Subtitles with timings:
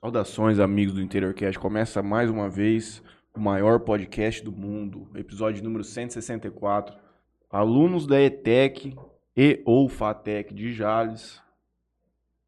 [0.00, 1.58] Saudações, amigos do InteriorCast.
[1.58, 3.02] Começa mais uma vez
[3.34, 6.96] o maior podcast do mundo, episódio número 164.
[7.50, 8.96] Alunos da ETEC
[9.36, 11.42] e ou FATEC de Jales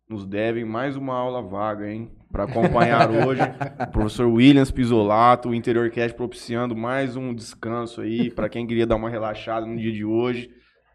[0.09, 2.13] nos devem mais uma aula vaga, hein?
[2.31, 8.49] Para acompanhar hoje o professor Williams Pisolato, o InteriorCast propiciando mais um descanso aí para
[8.49, 10.49] quem queria dar uma relaxada no dia de hoje.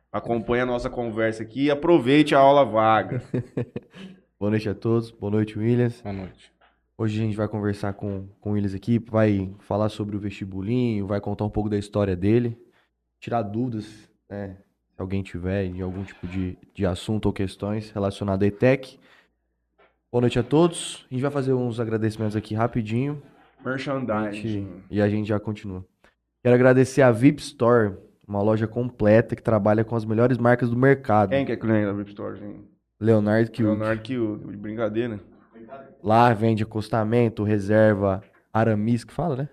[0.09, 3.21] Acompanhe a nossa conversa aqui e aproveite a aula vaga.
[4.45, 6.01] Boa noite a todos, boa noite, Williams.
[6.01, 6.53] Boa noite.
[6.95, 11.07] Hoje a gente vai conversar com, com o Williams aqui, vai falar sobre o vestibulinho,
[11.07, 12.55] vai contar um pouco da história dele,
[13.19, 14.55] tirar dúvidas, né,
[14.93, 18.99] se alguém tiver de algum tipo de, de assunto ou questões relacionadas à ETEC.
[20.11, 21.07] Boa noite a todos.
[21.09, 23.23] A gente vai fazer uns agradecimentos aqui rapidinho
[23.65, 24.83] Merchandising.
[24.91, 25.83] e a gente já continua.
[26.43, 30.77] Quero agradecer a VIP Store, uma loja completa que trabalha com as melhores marcas do
[30.77, 31.31] mercado.
[31.31, 32.74] Quem que é cliente da VIP Store, gente?
[32.99, 33.69] Leonardo Kiuk.
[33.69, 35.19] Leonardo Kiuk, de brincadeira.
[36.03, 38.21] Lá vende acostamento, reserva,
[38.53, 39.49] aramis, que fala, né?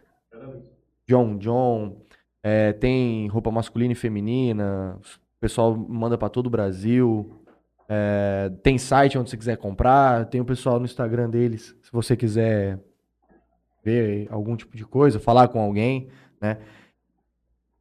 [1.08, 1.96] John John.
[2.42, 4.98] é, tem roupa masculina e feminina.
[5.00, 7.42] O pessoal manda pra todo o Brasil.
[7.88, 10.26] É, tem site onde você quiser comprar.
[10.26, 11.76] Tem o pessoal no Instagram deles.
[11.82, 12.78] Se você quiser
[13.84, 16.08] ver algum tipo de coisa, falar com alguém,
[16.40, 16.58] né?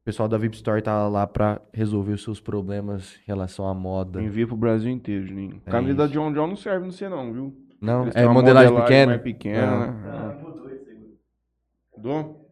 [0.02, 3.72] O pessoal da VIP Store tá lá pra resolver os seus problemas em relação à
[3.72, 4.20] moda.
[4.20, 5.62] Envia pro Brasil inteiro, Juninho.
[5.64, 6.06] É Camisa da.
[6.08, 7.56] John John não serve no você não, viu?
[7.80, 9.06] Não, Eles é modelagem pequena.
[9.12, 9.86] mais pequena, Ah.
[9.86, 10.36] né?
[11.96, 12.50] Mudou?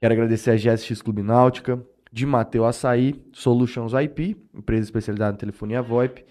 [0.00, 5.82] Quero agradecer a GSX Clube Náutica, de Mateu Açaí, Solutions IP, empresa especializada em telefonia
[5.82, 6.24] VoIP,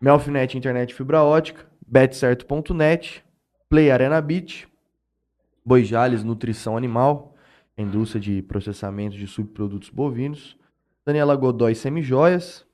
[0.00, 3.24] Melfinet Internet Fibra Ótica, betcerto.net,
[3.70, 4.68] Play Arena Beach,
[5.64, 7.34] Boijales Nutrição Animal,
[7.82, 10.58] indústria de processamento de subprodutos bovinos,
[11.04, 12.66] Daniela Godoy Semijoias,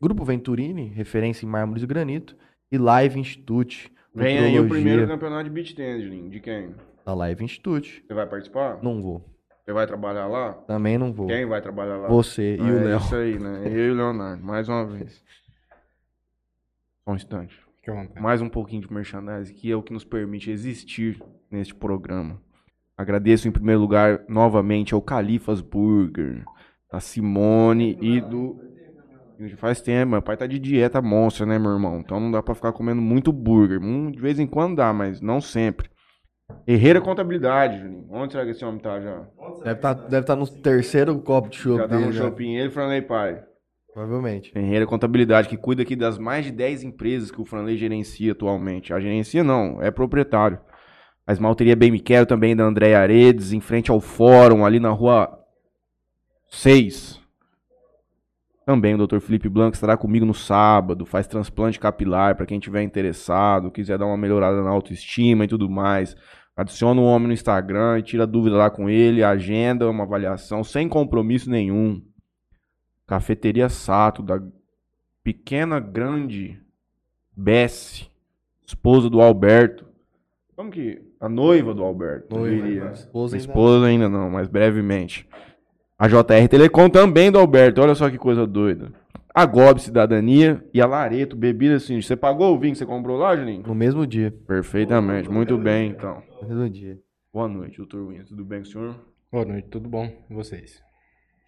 [0.00, 2.36] Grupo Venturini, referência em mármores e granito,
[2.70, 6.30] e Live Institute, Vem aí o primeiro campeonato de beach tennis.
[6.30, 6.74] De quem?
[7.04, 8.04] da Live Institute.
[8.06, 8.82] Você vai participar?
[8.82, 9.24] Não vou.
[9.64, 10.52] Você vai trabalhar lá?
[10.52, 11.26] Também não vou.
[11.26, 12.08] Quem vai trabalhar lá?
[12.08, 12.98] Você e Ah, o é Léo.
[12.98, 13.62] Isso aí, né?
[13.66, 15.22] Eu e o Leonardo, mais uma vez.
[17.04, 17.60] Só um instante.
[18.20, 22.40] Mais um pouquinho de merchandising, que é o que nos permite existir neste programa.
[23.02, 26.44] Agradeço em primeiro lugar novamente ao Califas Burger,
[26.90, 28.56] da Simone e do.
[29.56, 31.98] Faz tempo, meu pai tá de dieta monstra, né, meu irmão?
[31.98, 33.82] Então não dá pra ficar comendo muito burger.
[33.82, 35.90] Hum, de vez em quando dá, mas não sempre.
[36.64, 38.06] Herreira Contabilidade, Juninho.
[38.08, 39.26] Onde será que esse homem tá já?
[39.64, 42.24] Deve estar deve tá no terceiro copo de chopp Já tá no dele, né?
[42.24, 42.54] shopping.
[42.54, 43.42] Ele, Franley Pai.
[43.92, 44.52] Provavelmente.
[44.52, 48.92] Ferreira Contabilidade, que cuida aqui das mais de 10 empresas que o Franley gerencia atualmente.
[48.92, 50.60] A gerencia não, é proprietário.
[51.32, 54.90] A esmalteria Bem Me Quero também da André Aredes, em frente ao fórum, ali na
[54.90, 55.42] rua
[56.50, 57.18] 6.
[58.66, 59.18] Também o Dr.
[59.18, 64.04] Felipe Blanco estará comigo no sábado, faz transplante capilar para quem tiver interessado, quiser dar
[64.04, 66.14] uma melhorada na autoestima e tudo mais.
[66.54, 70.86] Adiciona o homem no Instagram e tira dúvida lá com ele, agenda uma avaliação sem
[70.86, 72.02] compromisso nenhum.
[73.06, 74.38] Cafeteria Sato, da
[75.24, 76.60] pequena grande
[77.34, 78.10] Bessie,
[78.66, 79.91] esposa do Alberto.
[80.62, 81.02] Como que.
[81.20, 82.36] A noiva do Alberto.
[82.36, 82.84] Noiva, diria.
[82.84, 82.92] né?
[82.92, 85.28] Esposa A ainda esposa ainda não, mas brevemente.
[85.98, 88.92] A JR Telecom também do Alberto, olha só que coisa doida.
[89.34, 92.00] A Gob Cidadania e a Lareto Bebida assim.
[92.00, 93.64] Você pagou o vinho que você comprou lá, Juninho?
[93.66, 94.32] No mesmo dia.
[94.46, 96.22] Perfeitamente, muito bem então.
[96.40, 96.96] No mesmo dia.
[97.32, 98.24] Boa noite, doutor Winner.
[98.26, 98.94] Tudo bem com o senhor?
[99.32, 100.08] Boa noite, tudo bom?
[100.30, 100.80] E vocês?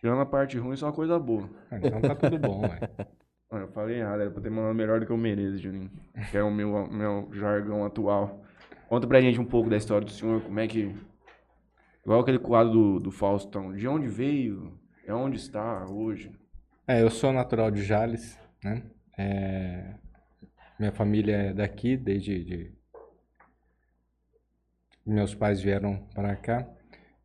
[0.01, 1.49] Tirando a parte ruim, só uma coisa boa.
[1.71, 2.81] Ah, então tá tudo bom, ué.
[3.53, 5.89] Eu falei errado, era pra ter mandado melhor do que eu mereço, Juninho.
[6.33, 8.44] Que é o meu, meu jargão atual.
[8.94, 10.94] Conta pra gente um pouco da história do senhor, como é que.
[12.05, 13.75] Igual aquele quadro do, do Faustão.
[13.75, 14.78] De onde veio?
[15.05, 16.31] É onde está hoje?
[16.87, 18.84] É, eu sou natural de Jales, né?
[19.19, 19.94] É,
[20.78, 22.72] minha família é daqui, desde de...
[25.05, 26.65] meus pais vieram para cá.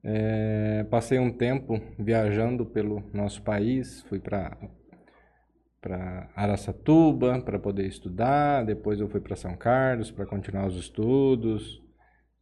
[0.03, 4.57] É, passei um tempo viajando pelo nosso país, fui para
[5.81, 11.81] para Araçatuba para poder estudar, depois eu fui para São Carlos para continuar os estudos.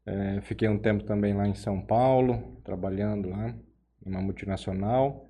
[0.05, 3.53] É, fiquei um tempo também lá em São Paulo, trabalhando lá,
[4.05, 5.29] numa multinacional.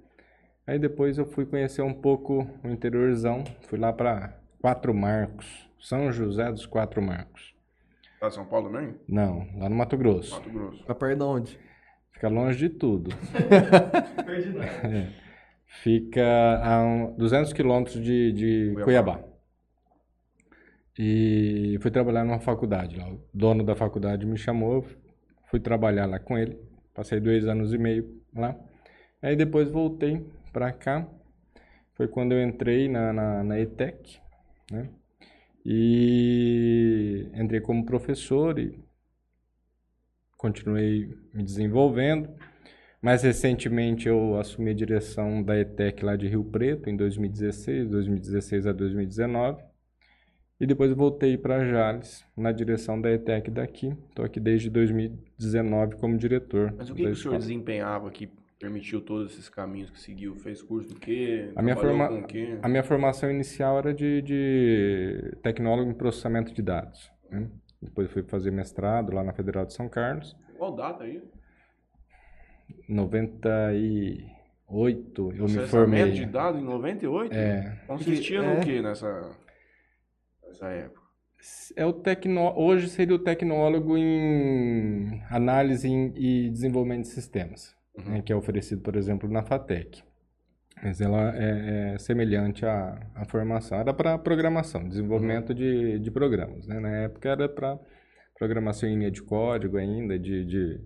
[0.65, 6.11] Aí depois eu fui conhecer um pouco o interiorzão, fui lá para Quatro Marcos, São
[6.11, 7.55] José dos Quatro Marcos.
[8.19, 8.95] Tá São Paulo também?
[9.07, 10.35] Não, lá no Mato Grosso.
[10.35, 10.79] Mato Grosso.
[10.79, 11.59] Fica perto de onde?
[12.11, 13.11] Fica longe de tudo.
[14.83, 15.26] É.
[15.67, 16.23] Fica
[16.63, 19.17] a um, 200 quilômetros de, de Cuiabá.
[19.17, 19.37] Cuiabá.
[20.97, 23.07] E fui trabalhar numa faculdade lá.
[23.07, 24.83] O dono da faculdade me chamou,
[25.51, 26.57] fui trabalhar lá com ele.
[26.93, 28.57] Passei dois anos e meio lá.
[29.21, 31.07] Aí depois voltei para cá.
[31.93, 34.19] Foi quando eu entrei na, na, na ETEC,
[34.71, 34.89] né?
[35.65, 38.79] E entrei como professor e
[40.37, 42.29] continuei me desenvolvendo.
[43.07, 48.67] Mais recentemente eu assumi a direção da ETEC lá de Rio Preto em 2016, 2016
[48.67, 49.63] a 2019.
[50.59, 53.95] E depois voltei para Jales, na direção da ETEC daqui.
[54.09, 56.73] Estou aqui desde 2019 como diretor.
[56.77, 60.35] Mas o que, que o senhor desempenhava que permitiu todos esses caminhos que seguiu?
[60.35, 61.49] Fez curso do quê?
[61.55, 62.09] A minha, forma...
[62.61, 67.09] a minha formação inicial era de, de tecnólogo em processamento de dados.
[67.31, 67.47] Né?
[67.81, 70.35] Depois fui fazer mestrado lá na Federal de São Carlos.
[70.57, 71.21] Qual data aí?
[72.87, 76.11] 98, eu me formei.
[76.11, 77.33] de dados em 98?
[77.33, 77.81] É.
[77.85, 78.55] Consistia é.
[78.55, 79.29] no que nessa,
[80.47, 81.07] nessa época?
[81.75, 82.53] É o tecno...
[82.55, 88.05] Hoje seria o tecnólogo em análise e desenvolvimento de sistemas, uhum.
[88.05, 90.01] né, que é oferecido, por exemplo, na FATEC.
[90.81, 93.79] Mas ela é, é semelhante à, à, formação.
[93.79, 95.55] Era para programação, desenvolvimento uhum.
[95.55, 96.67] de, de programas.
[96.67, 96.79] Né?
[96.79, 97.79] Na época era para
[98.37, 100.79] programação em linha de código ainda, de, de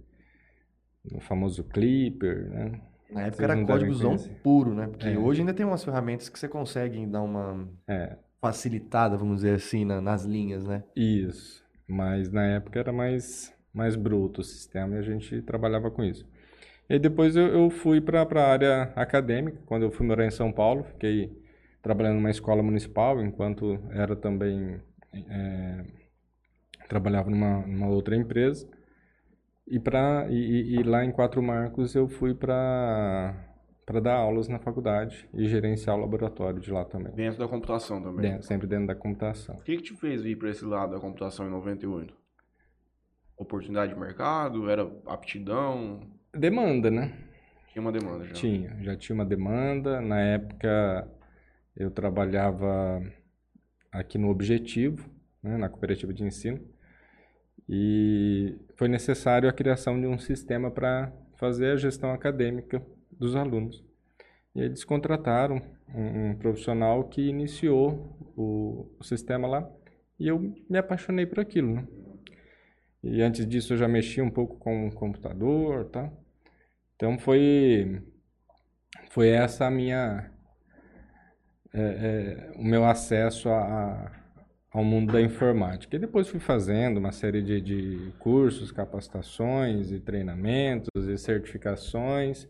[1.10, 2.82] o famoso Clipper, né?
[3.10, 4.88] Na época era códigozão puro, né?
[4.88, 5.18] Porque é.
[5.18, 8.18] hoje ainda tem umas ferramentas que você consegue dar uma é.
[8.40, 10.84] facilitada, vamos dizer assim, na, nas linhas, né?
[10.96, 11.66] Isso.
[11.88, 16.26] Mas na época era mais, mais bruto o sistema e a gente trabalhava com isso.
[16.90, 20.52] E depois eu, eu fui para a área acadêmica, quando eu fui morar em São
[20.52, 21.38] Paulo, fiquei
[21.82, 24.80] trabalhando numa escola municipal, enquanto era também...
[25.14, 25.84] É,
[26.92, 28.68] trabalhava numa, numa outra empresa.
[29.68, 33.48] E, pra, e, e lá em Quatro Marcos eu fui para
[33.86, 37.12] para dar aulas na faculdade e gerenciar o laboratório de lá também.
[37.14, 38.22] Dentro da computação também?
[38.22, 39.56] Dentro, sempre dentro da computação.
[39.56, 42.16] O que, que te fez vir para esse lado da computação em 98?
[43.36, 44.70] Oportunidade de mercado?
[44.70, 46.00] Era aptidão?
[46.34, 47.12] Demanda, né?
[47.74, 48.34] Tinha uma demanda já?
[48.34, 50.00] Tinha, já tinha uma demanda.
[50.00, 51.10] Na época
[51.76, 53.04] eu trabalhava
[53.92, 55.10] aqui no Objetivo,
[55.44, 56.62] né, na cooperativa de ensino.
[57.70, 62.82] E foi necessário a criação de um sistema para fazer a gestão acadêmica
[63.12, 63.84] dos alunos.
[64.54, 65.62] E eles contrataram
[65.94, 69.70] um, um profissional que iniciou o, o, sistema lá
[70.20, 71.76] e eu me apaixonei por aquilo.
[71.76, 71.88] Né?
[73.04, 76.12] E antes disso eu já mexia um pouco com o computador, tá?
[76.96, 78.02] Então foi
[79.10, 80.32] foi essa a minha
[81.74, 84.12] é, é, o meu acesso a,
[84.72, 85.96] ao mundo da informática.
[85.96, 92.48] E depois fui fazendo uma série de, de cursos, capacitações e treinamentos e certificações,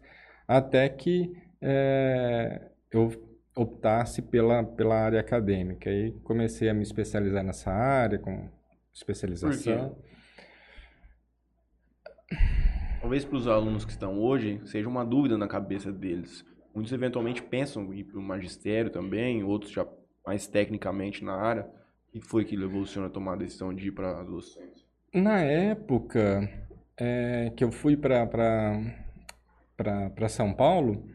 [0.48, 3.12] até que é, eu
[3.56, 5.90] optasse pela, pela área acadêmica.
[5.90, 8.50] E comecei a me especializar nessa área, com
[8.94, 9.98] especialização.
[13.02, 16.46] Talvez para os alunos que estão hoje, seja uma dúvida na cabeça deles.
[16.74, 19.88] Muitos eventualmente pensam em ir para o magistério também, outros já
[20.26, 21.81] mais tecnicamente na área.
[22.12, 24.86] Que foi que levou o senhor a tomar a decisão de ir para a docência?
[25.14, 26.50] Na época
[26.98, 28.78] é, que eu fui para
[30.30, 31.06] São Paulo,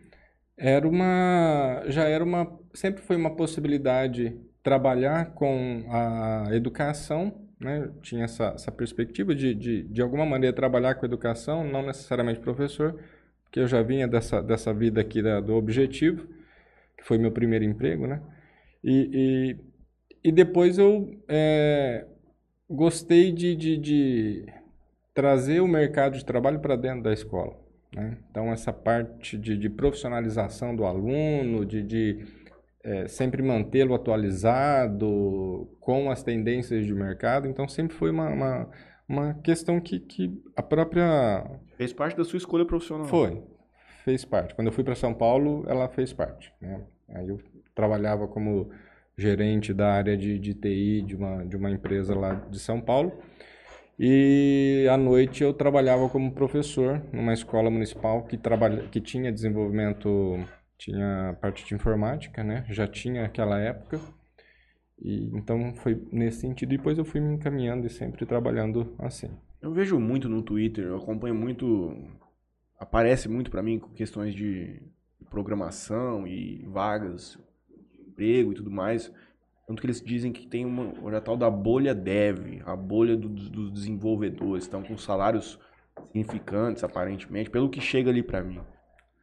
[0.56, 7.90] era uma, já era uma, sempre foi uma possibilidade trabalhar com a educação, né?
[8.02, 12.40] tinha essa, essa perspectiva de, de, de alguma maneira, trabalhar com a educação, não necessariamente
[12.40, 12.98] professor,
[13.44, 16.26] porque eu já vinha dessa, dessa vida aqui da, do Objetivo,
[16.96, 18.20] que foi meu primeiro emprego, né?
[18.82, 19.56] E,
[20.26, 22.04] e depois eu é,
[22.68, 24.46] gostei de, de, de,
[25.14, 27.56] trazer o mercado de trabalho para dentro da escola.
[27.94, 28.18] Né?
[28.28, 32.26] Então, essa parte de, de, profissionalização do aluno, de, de
[32.82, 37.46] é, sempre mantê-lo atualizado com as tendências de mercado.
[37.46, 38.70] Então, sempre foi uma, uma,
[39.08, 41.48] uma questão que, que a própria.
[41.76, 43.06] Fez parte da sua escolha profissional?
[43.06, 43.44] Foi,
[44.04, 44.56] fez parte.
[44.56, 46.52] Quando eu fui para São Paulo, ela fez parte.
[46.60, 46.82] Né?
[47.10, 47.40] Aí eu
[47.76, 48.72] trabalhava como
[49.16, 53.12] gerente da área de, de TI de uma, de uma empresa lá de São Paulo.
[53.98, 60.38] E à noite eu trabalhava como professor numa escola municipal que, trabalha, que tinha desenvolvimento,
[60.76, 62.66] tinha parte de informática, né?
[62.68, 63.98] Já tinha aquela época.
[64.98, 66.74] E então foi nesse sentido.
[66.74, 69.30] E depois eu fui me encaminhando e sempre trabalhando assim.
[69.62, 71.96] Eu vejo muito no Twitter, eu acompanho muito,
[72.78, 74.82] aparece muito para mim questões de
[75.30, 77.38] programação e vagas
[78.16, 79.12] emprego e tudo mais.
[79.66, 83.28] Tanto que eles dizem que tem uma, uma tal da bolha dev, a bolha do,
[83.28, 85.58] dos desenvolvedores, estão com salários
[86.06, 88.60] significantes, aparentemente, pelo que chega ali para mim.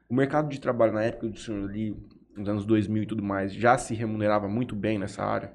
[0.10, 1.96] O mercado de trabalho na época do senhor ali,
[2.36, 5.52] nos anos 2000 e tudo mais, já se remunerava muito bem nessa área?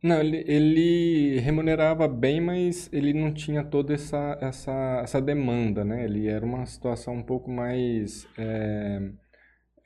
[0.00, 6.04] Não, ele, ele remunerava bem, mas ele não tinha toda essa, essa, essa demanda, né?
[6.04, 8.28] Ele era uma situação um pouco mais...
[8.36, 9.10] É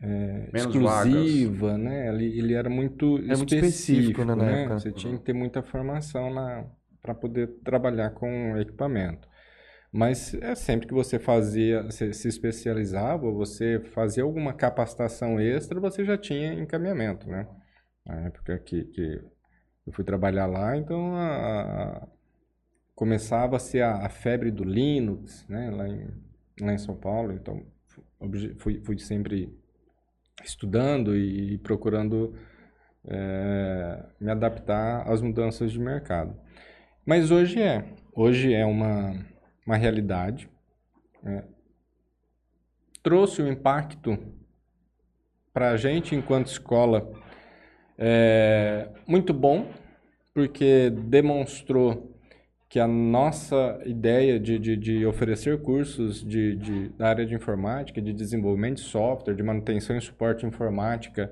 [0.02, 1.84] é, exclusiva, vagas.
[1.84, 2.08] né?
[2.08, 4.68] Ele, ele era muito é específico, muito específico né, né?
[4.68, 6.34] Você tinha que ter muita formação
[7.00, 9.28] para poder trabalhar com equipamento.
[9.92, 16.04] Mas é sempre que você fazia, se, se especializava, você fazia alguma capacitação extra, você
[16.04, 17.46] já tinha encaminhamento, né?
[18.04, 19.22] Na época que, que
[19.86, 22.08] eu fui trabalhar lá, então a, a,
[22.94, 25.70] começava a ser a, a, febre do Linux, né?
[25.70, 26.08] Lá em,
[26.60, 27.64] lá em São Paulo, então
[28.58, 29.61] fui, fui sempre
[30.44, 32.34] estudando e, procurando
[33.06, 36.36] é, me adaptar às mudanças de mercado.
[37.04, 37.84] Mas hoje é,
[38.14, 39.14] hoje é uma
[39.66, 40.48] uma realidade,
[41.24, 41.44] é,
[43.02, 44.18] trouxe um impacto
[45.52, 47.10] para a gente enquanto escola
[47.96, 49.70] é, muito bom,
[50.34, 52.11] porque demonstrou
[52.72, 58.00] que a nossa ideia de, de, de oferecer cursos de, de, da área de informática,
[58.00, 61.30] de desenvolvimento de software, de manutenção e suporte informática,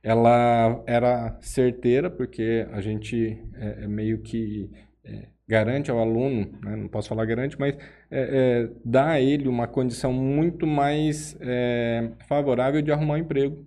[0.00, 4.70] ela era certeira, porque a gente é, é meio que
[5.04, 7.74] é, garante ao aluno, né, não posso falar garante, mas
[8.08, 8.20] é,
[8.68, 13.66] é, dá a ele uma condição muito mais é, favorável de arrumar um emprego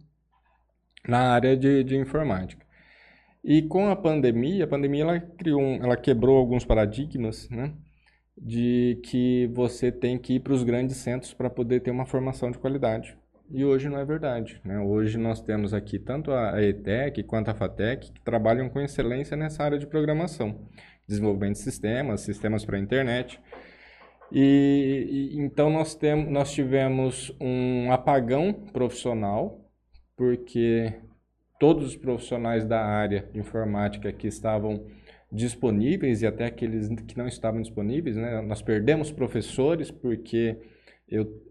[1.06, 2.63] na área de, de, informática.
[3.44, 7.74] E com a pandemia, a pandemia ela criou, um, ela quebrou alguns paradigmas, né,
[8.38, 12.52] de que você tem que ir para os grandes centros para poder ter uma formação
[12.52, 13.18] de qualidade.
[13.52, 14.62] E hoje não é verdade.
[14.64, 14.80] Né?
[14.80, 19.64] Hoje nós temos aqui tanto a ETEC quanto a FATEC que trabalham com excelência nessa
[19.64, 20.58] área de programação
[21.08, 23.40] desenvolvimento de sistemas, sistemas para a internet.
[24.32, 29.60] E, e, então nós, tem, nós tivemos um apagão profissional,
[30.16, 30.94] porque
[31.60, 34.86] todos os profissionais da área de informática que estavam
[35.32, 38.42] disponíveis e até aqueles que não estavam disponíveis, né?
[38.42, 40.58] nós perdemos professores porque
[41.08, 41.42] eu,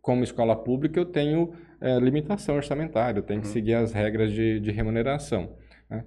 [0.00, 3.52] como escola pública, eu tenho é, limitação orçamentária, eu tenho que uhum.
[3.52, 5.56] seguir as regras de, de remuneração.
[5.90, 6.04] Né?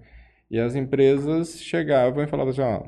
[0.50, 2.84] E as empresas chegavam e falavam assim, ó,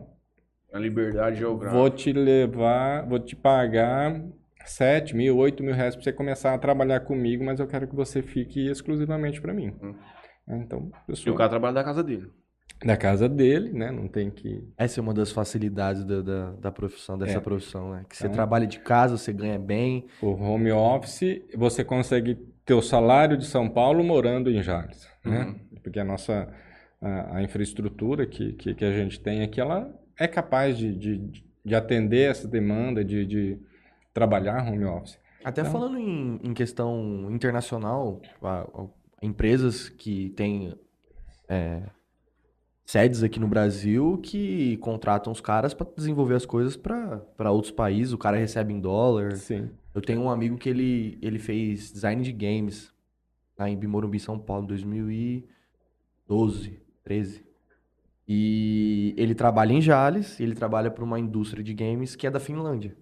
[0.72, 1.78] a liberdade geográfica.
[1.78, 4.22] Vou te levar, vou te pagar
[4.66, 7.96] 7 mil, 8 mil reais para você começar a trabalhar comigo, mas eu quero que
[7.96, 9.74] você fique exclusivamente para mim.
[9.82, 9.96] Hum.
[10.48, 12.32] Então, pessoal, e o cara trabalha da casa dele.
[12.84, 13.92] Da casa dele, né?
[13.92, 14.64] Não tem que.
[14.78, 17.42] Essa é uma das facilidades da, da, da profissão, dessa é.
[17.42, 18.06] profissão, né?
[18.08, 20.06] Que você então, trabalha de casa, você ganha bem.
[20.22, 25.40] O home office, você consegue ter o salário de São Paulo morando em Jales, né?
[25.40, 25.52] uhum.
[25.52, 25.60] né?
[25.82, 26.54] Porque a nossa
[27.02, 31.44] a, a infraestrutura que, que, que, a gente tem aqui, ela é capaz de, de,
[31.64, 33.60] de atender essa demanda, de, de
[34.14, 35.20] trabalhar home office.
[35.44, 38.86] Até então, falando em, em, questão internacional, a, a,
[39.22, 40.74] empresas que têm
[41.48, 41.84] é,
[42.86, 48.14] sedes aqui no Brasil que contratam os caras para desenvolver as coisas para outros países,
[48.14, 49.36] o cara recebe em dólar.
[49.38, 49.70] Sim.
[49.94, 52.94] Eu tenho um amigo que ele, ele fez design de games
[53.58, 56.80] lá em Bimorumbi, São Paulo, em 2012.
[57.04, 57.44] 13.
[58.28, 62.40] E ele trabalha em Jales, ele trabalha para uma indústria de games que é da
[62.40, 62.96] Finlândia.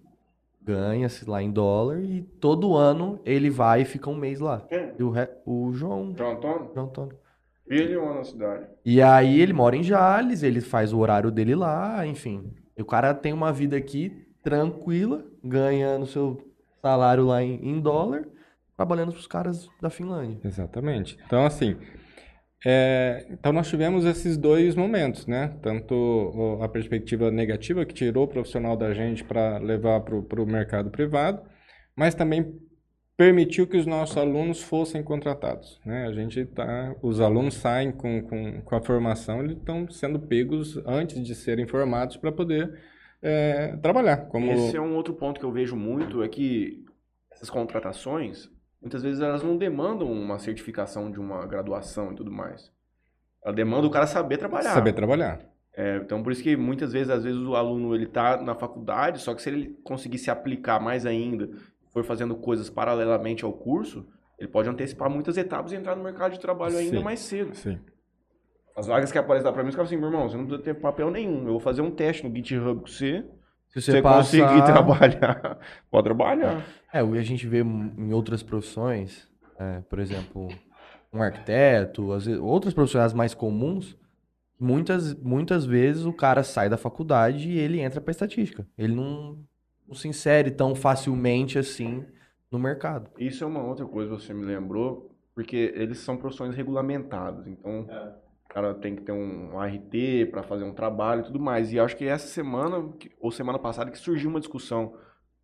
[0.66, 4.62] Ganha-se lá em dólar e todo ano ele vai e fica um mês lá.
[4.68, 4.94] Quem?
[4.98, 5.28] E o, re...
[5.46, 6.12] o João.
[6.16, 6.70] João Antônio?
[6.74, 7.16] João Antônio.
[7.68, 8.66] Ele ou na cidade?
[8.84, 12.52] E aí ele mora em Jales, ele faz o horário dele lá, enfim.
[12.76, 18.26] E o cara tem uma vida aqui tranquila, ganhando seu salário lá em, em dólar,
[18.76, 20.40] trabalhando para os caras da Finlândia.
[20.44, 21.16] Exatamente.
[21.26, 21.76] Então, assim,
[22.64, 25.56] é, então nós tivemos esses dois momentos, né?
[25.62, 30.90] Tanto a perspectiva negativa que tirou o profissional da gente para levar para o mercado
[30.90, 31.42] privado,
[31.94, 32.58] mas também
[33.16, 36.06] permitiu que os nossos alunos fossem contratados, né?
[36.06, 40.76] A gente tá, os alunos saem com, com, com a formação, eles estão sendo pegos
[40.86, 42.78] antes de serem formados para poder
[43.22, 44.28] é, trabalhar.
[44.28, 44.52] Como...
[44.52, 46.84] Esse é um outro ponto que eu vejo muito, é que
[47.32, 52.72] essas contratações muitas vezes elas não demandam uma certificação de uma graduação e tudo mais.
[53.44, 54.74] Ela demanda o cara saber trabalhar.
[54.74, 55.40] Saber trabalhar.
[55.72, 59.20] É, então, por isso que muitas vezes, às vezes, o aluno ele tá na faculdade,
[59.20, 61.50] só que se ele conseguir se aplicar mais ainda,
[61.92, 64.06] for fazendo coisas paralelamente ao curso,
[64.38, 67.54] ele pode antecipar muitas etapas e entrar no mercado de trabalho ainda sim, mais cedo.
[67.54, 67.78] Sim.
[68.74, 70.62] As vagas que aparecem lá pra mim, os caras assim, meu irmão, você não precisa
[70.62, 71.40] ter papel nenhum.
[71.40, 73.24] Eu vou fazer um teste no GitHub com você,
[73.80, 74.48] se você, você passar...
[74.48, 75.58] conseguir trabalhar,
[75.90, 76.66] pode trabalhar.
[76.92, 79.28] É, o que a gente vê em outras profissões,
[79.58, 80.48] é, por exemplo,
[81.12, 83.96] um arquiteto, as, outras profissões mais comuns,
[84.58, 88.66] muitas, muitas vezes o cara sai da faculdade e ele entra para estatística.
[88.78, 89.38] Ele não,
[89.86, 92.04] não se insere tão facilmente assim
[92.50, 93.10] no mercado.
[93.18, 97.46] Isso é uma outra coisa que você me lembrou, porque eles são profissões regulamentadas.
[97.46, 99.92] Então, é cara tem que ter um ART
[100.30, 101.72] para fazer um trabalho e tudo mais.
[101.72, 102.88] E acho que essa semana,
[103.20, 104.94] ou semana passada, que surgiu uma discussão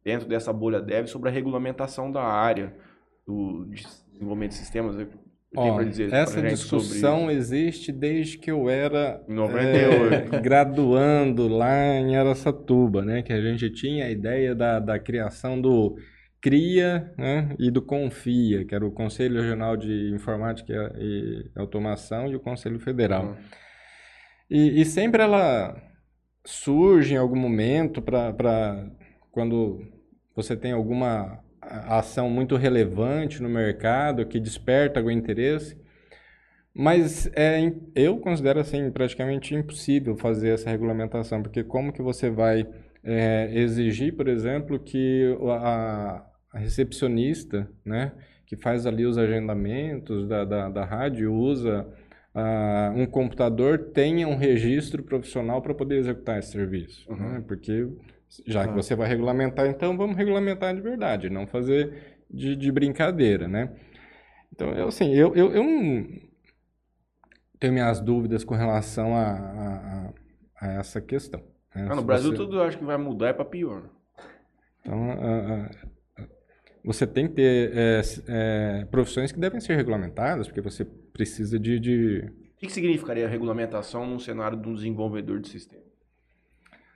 [0.04, 2.74] dentro dessa bolha dev sobre a regulamentação da área
[3.26, 4.96] do desenvolvimento de sistemas.
[4.96, 10.34] Tem Ó, dizer essa discussão existe desde que eu era Em 98.
[10.34, 13.22] é, graduando lá em Araçatuba, né?
[13.22, 15.94] Que a gente tinha a ideia da, da criação do
[16.42, 17.54] CRIA né?
[17.56, 22.80] e do CONFIA, que era o Conselho Regional de Informática e Automação e o Conselho
[22.80, 23.26] Federal.
[23.26, 23.36] Uhum.
[24.50, 25.80] E, e sempre ela
[26.44, 28.90] surge em algum momento para
[29.30, 29.80] quando
[30.34, 35.80] você tem alguma ação muito relevante no mercado que desperta algum interesse.
[36.74, 42.66] Mas é, eu considero assim praticamente impossível fazer essa regulamentação, porque como que você vai
[43.04, 48.12] é, exigir, por exemplo, que a, a recepcionista, né,
[48.46, 51.86] que faz ali os agendamentos da, da, da rádio, usa
[52.34, 57.16] ah, um computador, tenha um registro profissional para poder executar esse serviço, Uhum.
[57.16, 57.44] né?
[57.46, 57.88] Porque
[58.46, 58.74] já que Ah.
[58.74, 63.70] você vai regulamentar, então vamos regulamentar de verdade, não fazer de, de brincadeira, né?
[64.52, 65.62] Então, eu, assim, eu, eu, eu
[67.58, 70.12] tenho minhas dúvidas com relação a, a,
[70.60, 71.40] a- essa questão.
[71.74, 71.88] né?
[71.90, 73.84] Ah, no Brasil você- tudo eu acho que vai mudar é pra pior.
[74.80, 75.70] Então, a- a- a-
[76.84, 81.78] você tem que ter é, é, profissões que devem ser regulamentadas, porque você precisa de,
[81.78, 82.24] de
[82.56, 85.82] O que, significaria a regulamentação num cenário de um desenvolvedor de sistema?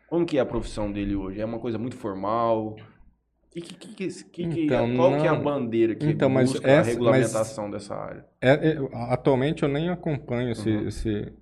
[0.08, 1.40] Como que é a profissão dele hoje?
[1.40, 2.76] É uma coisa muito formal?
[3.50, 6.80] Que, que, que, Então, qual que é a não- bandeira que Então, mas busca essa-
[6.90, 8.24] a regulamentação dessa área?
[8.40, 8.78] É, é,
[9.10, 10.86] atualmente eu nem acompanho esse, Uhum.
[10.88, 11.32] esse,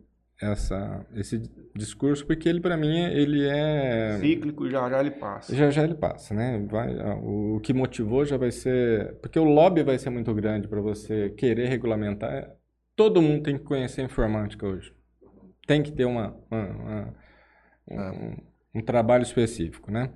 [0.41, 1.38] essa, esse
[1.75, 4.19] discurso, porque ele, para mim, ele é...
[4.21, 5.55] Cíclico, já já ele passa.
[5.55, 6.59] Já já ele passa, né?
[6.71, 9.14] Vai, o, o que motivou já vai ser...
[9.21, 12.50] Porque o lobby vai ser muito grande para você querer regulamentar.
[12.97, 14.93] Todo mundo tem que conhecer informática hoje.
[15.67, 17.14] Tem que ter uma, uma- uma-
[17.91, 18.37] um,
[18.76, 20.11] um trabalho específico, né?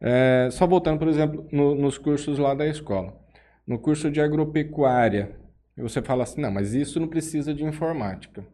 [0.00, 3.16] É, só voltando, por exemplo, no- nos cursos lá da escola.
[3.66, 5.36] No curso de agropecuária,
[5.76, 8.44] você fala assim, não, mas isso não precisa de informática.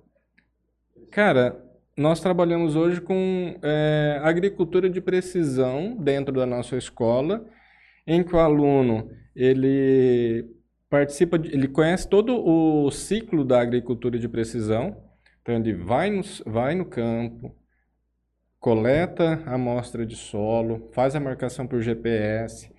[1.15, 1.65] Cara,
[1.97, 7.49] nós trabalhamos hoje com é, agricultura de precisão dentro da nossa escola,
[8.05, 10.45] em que o aluno ele
[10.91, 14.97] participa, de- ele conhece todo o ciclo da agricultura de precisão.
[15.41, 17.55] Então ele vai no, vai no campo,
[18.59, 22.75] coleta a amostra de solo, faz a marcação por GPS,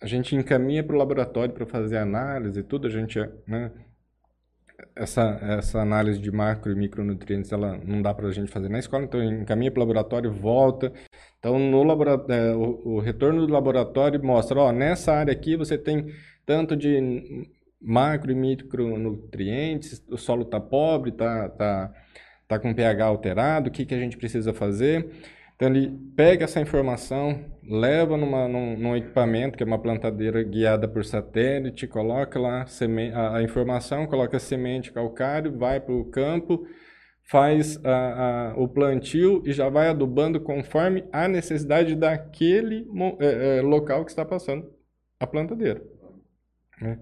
[0.00, 3.72] a gente encaminha para o laboratório para fazer análise e tudo, a gente, né,
[4.96, 8.78] essa, essa análise de macro e micronutrientes, ela não dá para a gente fazer na
[8.78, 10.92] escola, então encaminha para o laboratório, volta.
[11.38, 16.06] Então, no laboratório, o, o retorno do laboratório mostra, ó, nessa área aqui você tem
[16.46, 17.48] tanto de
[17.80, 21.94] macro e micronutrientes, o solo está pobre, está tá,
[22.48, 25.10] tá com pH alterado, o que, que a gente precisa fazer?
[25.56, 30.88] Então, ele pega essa informação, leva numa, num, num equipamento, que é uma plantadeira guiada
[30.88, 32.64] por satélite, coloca lá
[33.14, 36.66] a, a informação, coloca semente calcário, vai para o campo,
[37.30, 42.86] faz a- a- o plantio e já vai adubando conforme a necessidade daquele
[43.20, 44.70] eh, eh, local que está passando
[45.20, 45.82] a plantadeira.
[46.80, 46.98] né?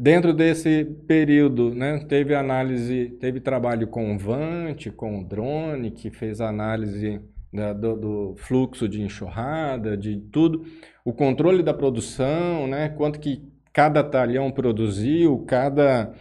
[0.00, 6.08] Dentro desse período, né, teve análise, teve trabalho com o Vante, com o drone, que
[6.10, 7.20] fez análise
[7.52, 10.64] da- do, do fluxo de enxurrada, de tudo,
[11.04, 16.12] o controle da produção, né, quanto que cada talhão produziu, cada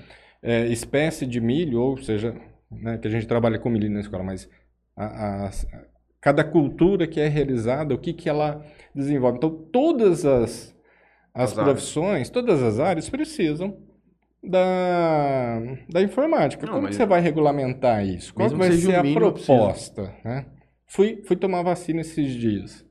[0.41, 2.33] eh, espécie de milho, ou seja,
[2.71, 4.49] né, que a gente trabalha com milho na escola, mas
[4.95, 5.51] a- a-
[6.21, 8.63] cada cultura que é realizada, o que, que ela
[8.93, 9.37] desenvolve.
[9.37, 10.75] Então, todas as,
[11.37, 11.73] as, As áreas.
[11.73, 13.77] profissões, todas as áreas precisam
[14.43, 16.65] da, da informática.
[16.65, 18.33] Não, Como você vai regulamentar isso?
[18.33, 20.15] Qual vai ser a proposta?
[20.25, 20.47] Né?
[20.87, 22.83] Fui, fui tomar vacina esses dias.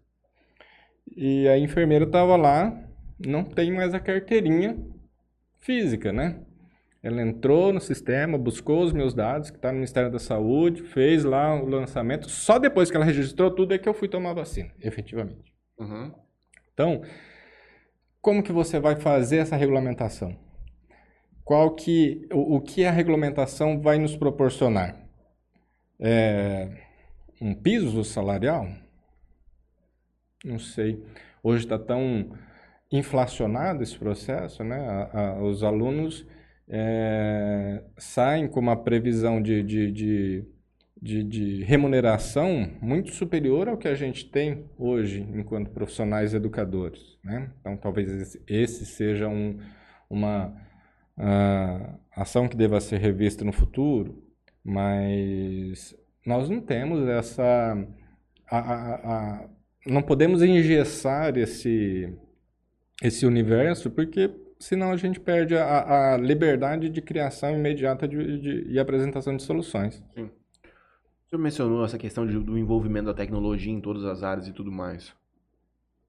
[1.16, 2.72] E a enfermeira estava lá,
[3.18, 4.78] não tem mais a carteirinha
[5.58, 6.40] física, né?
[7.02, 11.24] Ela entrou no sistema, buscou os meus dados, que está no Ministério da Saúde, fez
[11.24, 12.28] lá o lançamento.
[12.28, 15.52] Só depois que ela registrou tudo é que eu fui tomar vacina, efetivamente.
[15.78, 16.12] Uhum.
[16.72, 17.02] Então,
[18.20, 20.36] como que você vai fazer essa regulamentação?
[21.44, 24.96] Qual que, o, o que a regulamentação vai nos proporcionar?
[26.00, 26.68] É,
[27.40, 28.66] um piso salarial?
[30.44, 31.02] Não sei.
[31.42, 32.30] Hoje está tão
[32.92, 34.76] inflacionado esse processo, né?
[34.78, 36.26] A- a- os alunos
[36.68, 40.44] é, saem com uma previsão de, de, de,
[41.00, 47.50] de, de remuneração muito superior ao que a gente tem hoje enquanto profissionais educadores, né?
[47.60, 49.58] Então, talvez esse, seja um,
[50.08, 50.54] uma
[51.16, 54.22] ah, ação que deva ser revista no futuro,
[54.64, 57.42] mas nós não temos essa...
[58.50, 58.94] a- a-
[59.44, 59.48] a-
[59.86, 62.12] não podemos engessar esse,
[63.02, 68.72] esse universo porque senão a gente perde a, a liberdade de criação imediata de, de,
[68.72, 70.02] e apresentação de soluções.
[70.14, 70.30] Sim.
[71.26, 74.52] O senhor mencionou essa questão de, do envolvimento da tecnologia em todas as áreas e
[74.52, 75.12] tudo mais.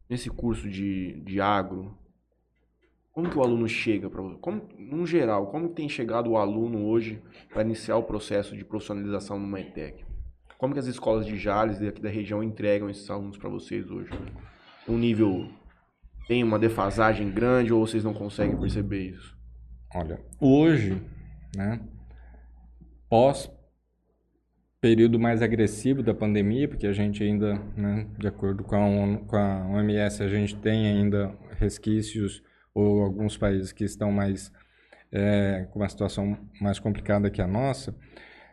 [0.08, 1.98] Nesse curso de, de agro,
[3.12, 7.20] como que o aluno chega para como no geral, como tem chegado o aluno hoje
[7.52, 10.06] para iniciar o processo de profissionalização no ETEC?
[10.56, 14.12] Como que as escolas de Jales daqui da região entregam esses alunos para vocês hoje?
[14.88, 15.50] Um nível
[16.28, 19.36] tem uma defasagem grande ou vocês não conseguem perceber isso?
[19.96, 21.02] Olha, hoje,
[21.56, 21.82] né,
[23.10, 23.52] pós
[24.80, 29.36] período mais agressivo da pandemia, porque a gente ainda, né, de acordo com a, com
[29.36, 34.52] a OMS, a gente tem ainda resquícios ou alguns países que estão mais
[35.12, 37.96] é, com uma situação mais complicada que a nossa,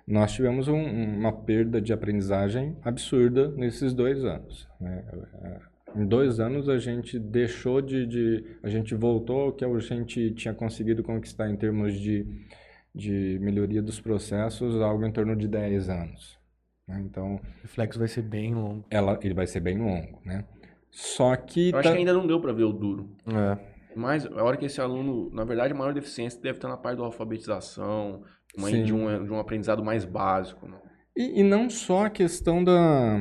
[0.07, 4.69] nós tivemos um, uma perda de aprendizagem absurda nesses dois anos.
[4.81, 5.05] Né?
[5.97, 10.31] Em dois anos a gente deixou de, de, a gente voltou ao que a gente
[10.33, 12.27] tinha conseguido conquistar em termos de,
[12.95, 16.39] de melhoria dos processos, algo em torno de 10 anos.
[16.87, 17.03] Né?
[17.05, 18.85] Então, o flex vai ser bem longo.
[18.91, 20.45] Ela, ele vai ser bem longo, né?
[20.91, 21.93] Só que eu acho tá...
[21.93, 23.11] que ainda não deu para ver o duro.
[23.27, 23.75] É.
[23.97, 26.99] Mas a hora que esse aluno, na verdade, a maior deficiência deve estar na parte
[26.99, 28.23] da alfabetização,
[28.57, 30.69] de, um, de um aprendizado mais básico.
[30.69, 30.77] Né?
[31.17, 33.19] E, e, não só a questão da,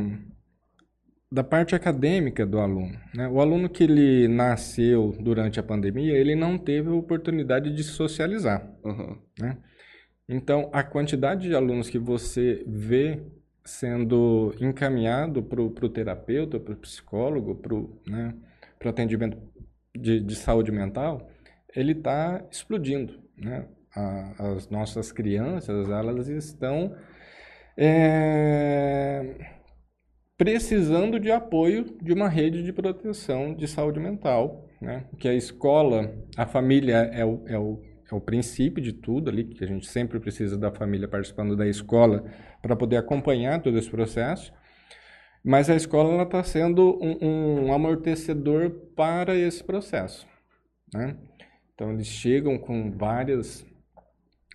[1.33, 2.95] da parte acadêmica do aluno.
[3.11, 3.27] Né?
[3.27, 8.71] O aluno que ele nasceu durante a pandemia, ele não teve a oportunidade de socializar.
[8.83, 9.17] Uhum.
[9.39, 9.57] Né?
[10.29, 13.19] Então, a quantidade de alunos que você vê
[13.65, 18.35] sendo encaminhado para o terapeuta, para o psicólogo, para o né,
[18.85, 19.35] atendimento
[19.95, 21.31] de, de saúde mental,
[21.75, 23.19] ele está explodindo.
[23.35, 23.65] Né?
[23.95, 26.95] A, as nossas crianças, elas estão
[27.75, 29.52] é,
[30.37, 35.05] precisando de apoio de uma rede de proteção de saúde mental, né?
[35.17, 39.43] que a escola, a família é o, é o, é o princípio de tudo ali,
[39.45, 42.25] que a gente sempre precisa da família participando da escola
[42.61, 44.51] para poder acompanhar todo esse processo,
[45.43, 50.25] mas a escola está sendo um, um, amortecedor para esse processo.
[50.93, 51.17] Né?
[51.73, 53.65] Então, eles chegam com várias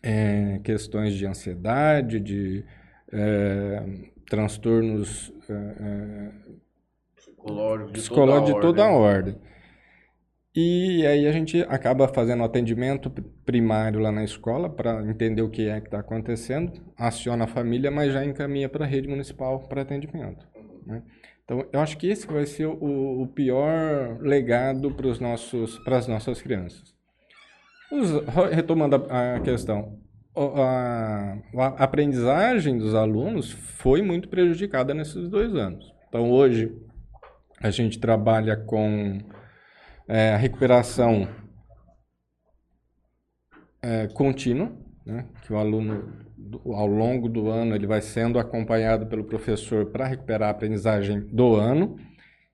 [0.03, 2.65] é, questões de ansiedade, de
[3.13, 3.85] é,
[4.29, 6.59] transtornos é
[7.39, 9.37] psicológicos de, psicológico toda, de toda a ordem.
[10.55, 13.11] E aí a gente acaba fazendo atendimento
[13.45, 17.91] primário lá na escola para entender o que é que está acontecendo, aciona a família,
[17.91, 20.49] mas já encaminha para a rede municipal para atendimento.
[20.85, 21.03] Né?
[21.45, 25.09] Então, eu acho que esse vai ser o, o pior legado para
[25.97, 26.95] as nossas crianças.
[27.93, 28.11] Os,
[28.53, 29.99] retomando a, a questão,
[30.37, 35.93] a, a, aprendizagem dos alunos foi muito prejudicada nesses dois anos.
[36.09, 36.73] Então, hoje,
[37.61, 39.19] a gente trabalha com
[40.07, 41.29] é, a recuperação
[43.83, 44.73] é, contínua,
[45.05, 45.27] né?
[45.43, 46.27] que o aluno
[46.67, 51.57] ao longo do ano ele vai sendo acompanhado pelo professor para recuperar a aprendizagem do
[51.57, 51.97] ano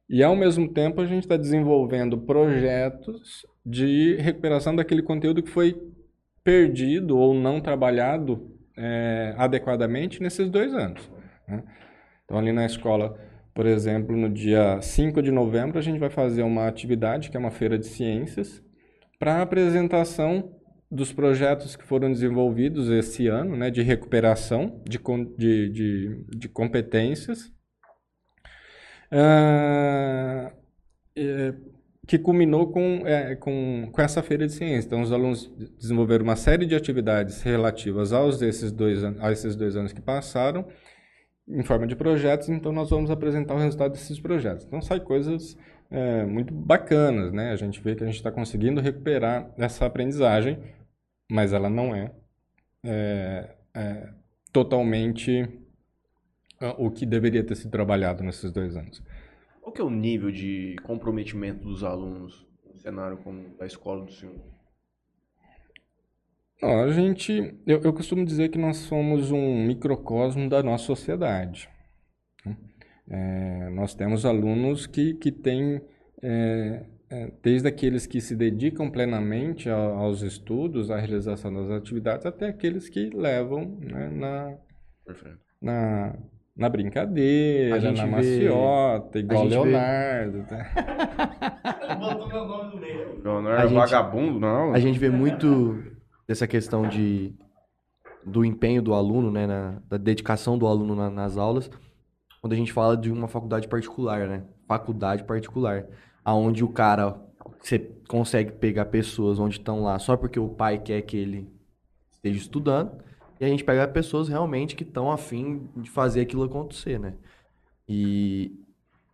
[0.09, 5.77] e ao mesmo tempo a gente está desenvolvendo projetos de recuperação daquele conteúdo que foi
[6.45, 11.11] perdido ou não trabalhado é, adequadamente nesses dois anos.
[11.49, 11.65] Né?
[12.25, 13.19] Então ali na escola,
[13.55, 17.41] por exemplo, no dia 5 de novembro a gente vai fazer uma atividade que é
[17.41, 18.63] uma feira de ciências
[19.19, 20.55] para apresentação
[20.91, 25.01] dos projetos que foram desenvolvidos esse ano, né, de recuperação de,
[25.37, 27.51] de, de, de competências,
[29.11, 30.53] uh,
[32.07, 34.87] que culminou com, é, com, com essa feira de ciência.
[34.87, 39.77] Então, os alunos desenvolveram uma série de atividades relativas aos esses dois, a esses dois
[39.77, 40.67] anos que passaram,
[41.49, 44.65] em forma de projetos, então nós vamos apresentar o resultado desses projetos.
[44.67, 45.57] Então, sai coisas
[45.91, 47.53] é, muito bacanas, né?
[47.53, 50.59] A gente vê que a gente está conseguindo recuperar essa aprendizagem
[51.31, 52.13] mas ela não é,
[52.85, 54.09] é, é
[54.53, 55.49] totalmente
[56.61, 59.03] ah, o que deveria ter sido trabalhado nesses dois anos.
[59.65, 64.13] Qual que é o nível de comprometimento dos alunos no cenário como da escola do
[64.13, 64.39] senhor?
[66.61, 67.33] Não, a gente,
[67.67, 71.71] eu, eu costumo dizer que nós somos um microcosmo da nossa sociedade.
[72.45, 72.59] Né?
[73.09, 75.81] É, nós temos alunos que, que têm
[76.23, 82.49] é, é, desde aqueles que se dedicam plenamente aos estudos, à realização das atividades, até
[82.49, 84.59] aqueles que levam né, na,
[85.63, 86.19] na,
[86.57, 90.39] na brincadeira, na maciota, igual Leonardo.
[90.39, 90.45] Vê...
[90.45, 91.97] Tá?
[91.99, 93.23] Botou meu nome no meio.
[93.23, 94.73] Leonardo gente, vagabundo, não.
[94.73, 95.83] A gente vê muito
[96.27, 97.35] dessa questão de
[98.25, 101.71] do empenho do aluno, né, na, da dedicação do aluno na, nas aulas,
[102.41, 104.45] quando a gente fala de uma faculdade particular, né?
[104.67, 105.85] Faculdade particular
[106.25, 107.21] aonde o cara
[107.61, 111.51] você consegue pegar pessoas onde estão lá só porque o pai quer que ele
[112.11, 112.93] esteja estudando.
[113.45, 117.15] E a gente pega pessoas realmente que estão afim de fazer aquilo acontecer, né?
[117.89, 118.53] E,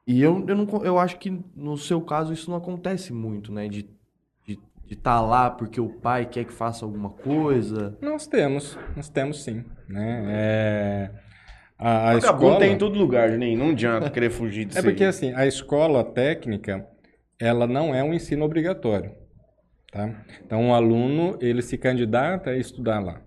[0.06, 3.68] e eu, eu, não, eu acho que no seu caso isso não acontece muito, né?
[3.68, 3.88] De
[4.90, 7.96] de estar tá lá porque o pai quer que faça alguma coisa?
[8.02, 10.24] Nós temos, nós temos sim, né?
[10.28, 11.10] É,
[11.78, 14.80] a, a escola tem em todo lugar, nem não adianta querer fugir disso.
[14.80, 15.08] É porque aí.
[15.08, 16.84] assim, a escola técnica,
[17.38, 19.12] ela não é um ensino obrigatório,
[19.92, 20.12] tá?
[20.44, 23.22] Então, o um aluno, ele se candidata a estudar lá.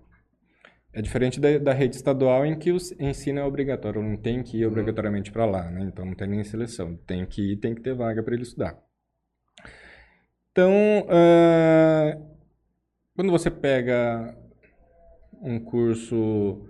[0.96, 4.58] É diferente da, da, rede estadual em que o ensino é obrigatório, não tem que
[4.58, 5.82] ir obrigatoriamente para lá, né?
[5.82, 8.78] Então não tem nem seleção, tem que ir, tem que ter vaga para ele estudar.
[10.52, 12.36] Então, uh,
[13.16, 14.38] quando você pega
[15.42, 16.64] um curso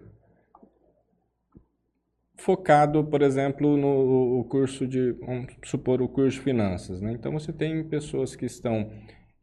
[2.34, 7.12] focado, por exemplo, no curso de, vamos supor, o curso de finanças, né?
[7.12, 8.90] Então, você tem pessoas que estão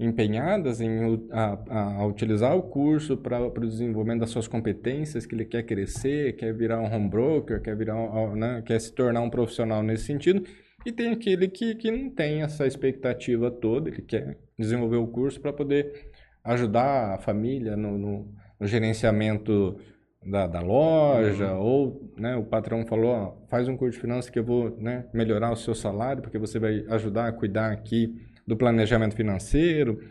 [0.02, 5.46] empenhadas em a, a utilizar o curso para o desenvolvimento das suas competências, que ele
[5.46, 7.96] quer crescer, quer virar um home broker, quer virar,
[8.36, 10.44] né, quer se tornar um profissional nesse sentido,
[10.84, 15.40] e tem aquele que, que não tem essa expectativa toda, ele quer desenvolver o curso
[15.40, 16.10] para poder
[16.44, 19.78] ajudar a família no, no, no gerenciamento
[20.26, 21.62] da, da loja, uhum.
[21.62, 25.06] ou né, o patrão falou, ó, faz um curso de finanças que eu vou né,
[25.14, 30.02] melhorar o seu salário, porque você vai ajudar a cuidar aqui do planejamento financeiro.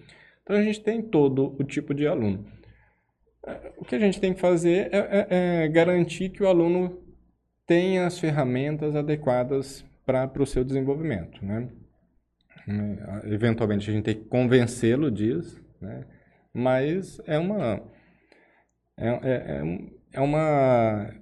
[0.42, 2.44] Então a gente tem todo o tipo de aluno.
[3.78, 7.02] O que a gente tem que fazer é, é, é garantir que o aluno
[7.66, 11.68] tenha as ferramentas adequadas para o seu desenvolvimento, né?
[13.24, 16.04] Eventualmente a gente tem que convencê-lo disso, né?
[16.52, 17.82] Mas é uma
[18.96, 19.62] é, é, é,
[20.12, 21.14] é uma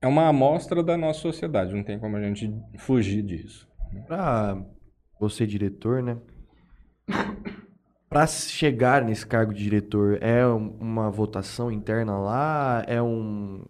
[0.00, 3.68] é uma amostra da nossa sociedade, não tem como a gente fugir disso.
[3.92, 4.04] Né?
[4.06, 4.64] Para
[5.20, 6.16] você diretor, né?
[8.08, 12.84] Para chegar nesse cargo de diretor, é uma votação interna lá?
[12.88, 13.64] É um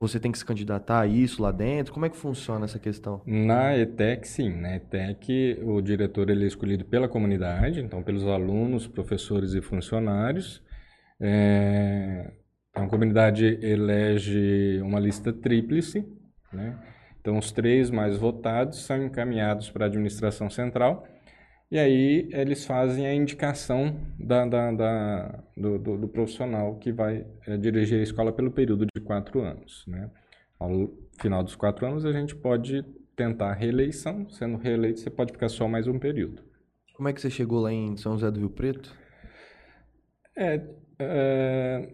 [0.00, 1.92] você tem que se candidatar a isso lá dentro?
[1.92, 3.20] Como é que funciona essa questão?
[3.26, 4.48] Na ETEC, sim.
[4.48, 10.62] Na ETEC, o diretor ele é escolhido pela comunidade, então pelos alunos, professores e funcionários.
[11.20, 12.32] É...
[12.70, 16.06] Então, a comunidade elege uma lista tríplice,
[16.50, 16.78] né?
[17.20, 21.06] Então, os três mais votados são encaminhados para a administração central
[21.70, 27.24] e aí eles fazem a indicação da, da, da do, do, do, profissional que vai
[27.46, 29.84] é, dirigir a escola pelo período de quatro anos.
[29.86, 30.10] Né?
[30.58, 32.82] Ao final dos quatro anos, a gente pode
[33.14, 34.28] tentar a reeleição.
[34.30, 36.42] Sendo reeleito, você pode ficar só mais um período.
[36.94, 38.92] Como é que você chegou lá em São José do Rio Preto?
[40.36, 40.60] É,
[40.98, 41.88] é...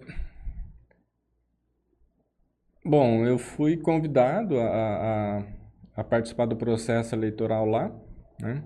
[2.82, 5.42] Bom, eu fui convidado a, a,
[5.96, 7.92] a participar do processo eleitoral lá,
[8.40, 8.62] né?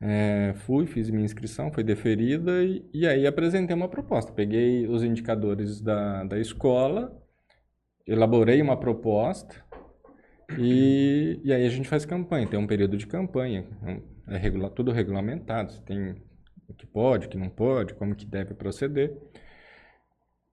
[0.00, 4.32] É, fui, fiz minha inscrição, foi deferida e, e, aí apresentei uma proposta.
[4.32, 7.20] Peguei os indicadores da, da escola,
[8.06, 9.56] elaborei uma proposta
[10.56, 12.46] e, e aí a gente faz campanha.
[12.46, 13.66] Tem um período de campanha,
[14.28, 15.72] é regula, tudo regulamentado.
[15.72, 16.22] Você tem
[16.68, 19.16] o que pode, o que não pode, como que deve proceder.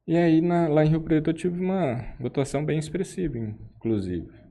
[0.07, 4.44] E aí na, lá em Rio Preto eu tive uma votação bem expressiva, inclusive.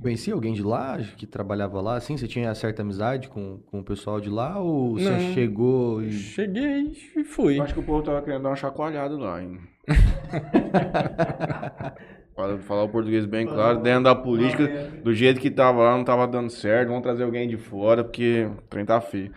[0.00, 2.16] Conhecia alguém de lá que trabalhava lá, assim?
[2.16, 6.12] Você tinha certa amizade com, com o pessoal de lá ou você Não, chegou e.
[6.12, 7.58] Cheguei e fui.
[7.58, 9.58] Acho que o povo tava querendo dar uma chacoalhada lá, hein?
[12.60, 16.26] falar o português bem claro, dentro da política, do jeito que tava lá, não tava
[16.26, 19.32] dando certo, vamos trazer alguém de fora, porque o trem tá feio.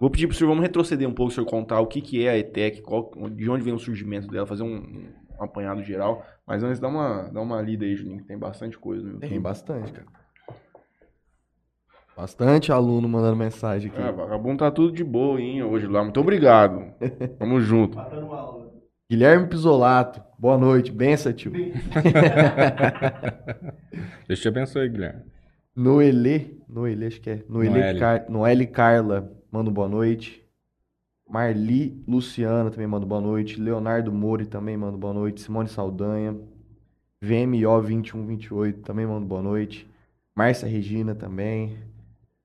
[0.00, 2.30] Vou pedir pro senhor, vamos retroceder um pouco, o senhor contar o que, que é
[2.30, 5.08] a ETEC, qual, de onde vem o surgimento dela, fazer um,
[5.40, 6.24] um apanhado geral.
[6.46, 9.28] Mas antes, dá uma, dá uma lida aí, Juninho, que tem bastante coisa no YouTube.
[9.28, 10.06] Tem bastante, cara.
[12.16, 14.00] Bastante aluno mandando mensagem aqui.
[14.00, 16.02] É, vagabundo tá tudo de boa, hein, hoje lá.
[16.02, 16.92] Muito obrigado.
[17.38, 17.96] Tamo junto.
[19.08, 20.90] Guilherme Pisolato, boa noite.
[20.90, 21.52] Benção, tio.
[24.26, 25.22] Deus te abençoe, Guilherme.
[25.76, 27.44] Noelê, Noelê, acho que é.
[27.48, 28.28] Noelê, Car...
[28.28, 30.44] Noelle Carla, manda boa noite.
[31.28, 33.60] Marli Luciana também manda boa noite.
[33.60, 35.42] Leonardo Mori também manda boa noite.
[35.42, 36.34] Simone Saldanha.
[37.20, 39.88] VMO 2128 também manda boa noite.
[40.34, 41.76] Márcia Regina também.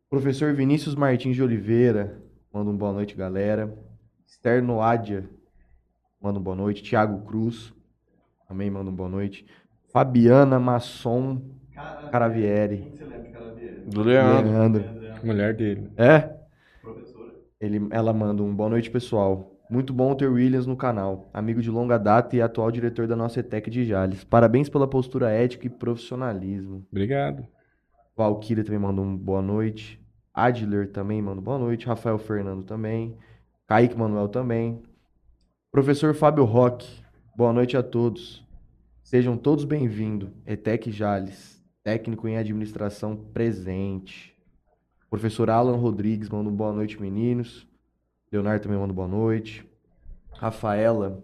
[0.09, 3.73] Professor Vinícius Martins de Oliveira manda um boa noite, galera.
[4.27, 5.29] Esther Noádia
[6.21, 6.83] manda um boa noite.
[6.83, 7.73] Tiago Cruz
[8.47, 9.45] também manda um boa noite.
[9.91, 11.41] Fabiana Masson
[12.11, 12.77] Caravieri.
[12.79, 13.81] Quem você lembra de Caravieri?
[13.85, 14.51] Do Leandro.
[14.51, 14.85] Leandro.
[15.23, 15.89] Mulher dele.
[15.95, 16.42] É?
[17.63, 19.57] Ele, ela manda um boa noite, pessoal.
[19.69, 21.29] Muito bom ter Williams no canal.
[21.33, 24.25] Amigo de longa data e atual diretor da nossa ETEC de Jales.
[24.25, 26.85] Parabéns pela postura ética e profissionalismo.
[26.91, 27.47] Obrigado.
[28.17, 29.97] Valkyria também manda um boa noite.
[30.33, 31.87] Adler também manda boa noite.
[31.87, 33.17] Rafael Fernando também.
[33.65, 34.83] Kaique Manuel também.
[35.71, 37.01] Professor Fábio Roque,
[37.33, 38.45] boa noite a todos.
[39.01, 40.29] Sejam todos bem-vindos.
[40.45, 44.32] ETEC Jales, técnico em administração presente.
[45.13, 47.67] Professor Alan Rodrigues manda um boa noite, meninos.
[48.31, 49.63] Leonardo também manda um boa noite.
[50.31, 51.23] Rafaela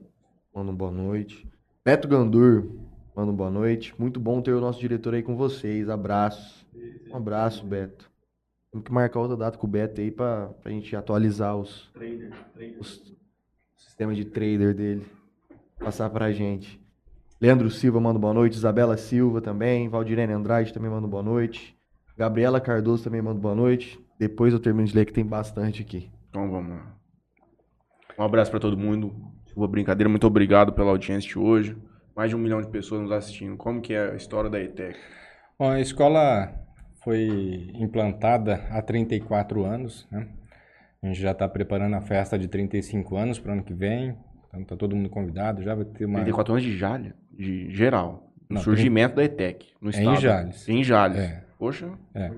[0.54, 1.50] manda um boa noite.
[1.84, 2.70] Beto Gandur
[3.16, 3.96] manda um boa noite.
[3.98, 5.90] Muito bom ter o nosso diretor aí com vocês.
[5.90, 6.68] Abraços.
[7.10, 8.12] Um abraço, Beto.
[8.72, 11.92] Temos que marcar outra data com o Beto aí pra, pra gente atualizar os,
[12.80, 13.12] os
[13.76, 15.08] sistemas de trader dele.
[15.80, 16.80] Passar pra gente.
[17.42, 18.54] Leandro Silva manda boa noite.
[18.54, 19.90] Isabela Silva também.
[19.90, 21.79] Valdirene Andrade também manda boa noite.
[22.20, 23.98] Gabriela Cardoso também manda boa noite.
[24.20, 26.12] Depois eu termino de ler que tem bastante aqui.
[26.30, 26.94] Então vamos lá.
[28.18, 29.16] Um abraço pra todo mundo.
[29.56, 31.78] Boa brincadeira, muito obrigado pela audiência de hoje.
[32.14, 33.56] Mais de um milhão de pessoas nos assistindo.
[33.56, 35.00] Como que é a história da ETEC?
[35.58, 36.54] Bom, a escola
[37.06, 40.28] foi implantada há 34 anos, né?
[41.02, 44.18] A gente já está preparando a festa de 35 anos para o ano que vem.
[44.50, 46.16] Então tá todo mundo convidado, já vai ter uma...
[46.16, 48.30] 34 anos de Jales, de geral.
[48.50, 50.18] O Não, surgimento da ETEC no É estado.
[50.18, 50.68] em Jales.
[50.70, 51.18] Em Jales.
[51.18, 51.49] É.
[51.60, 52.32] Poxa, É.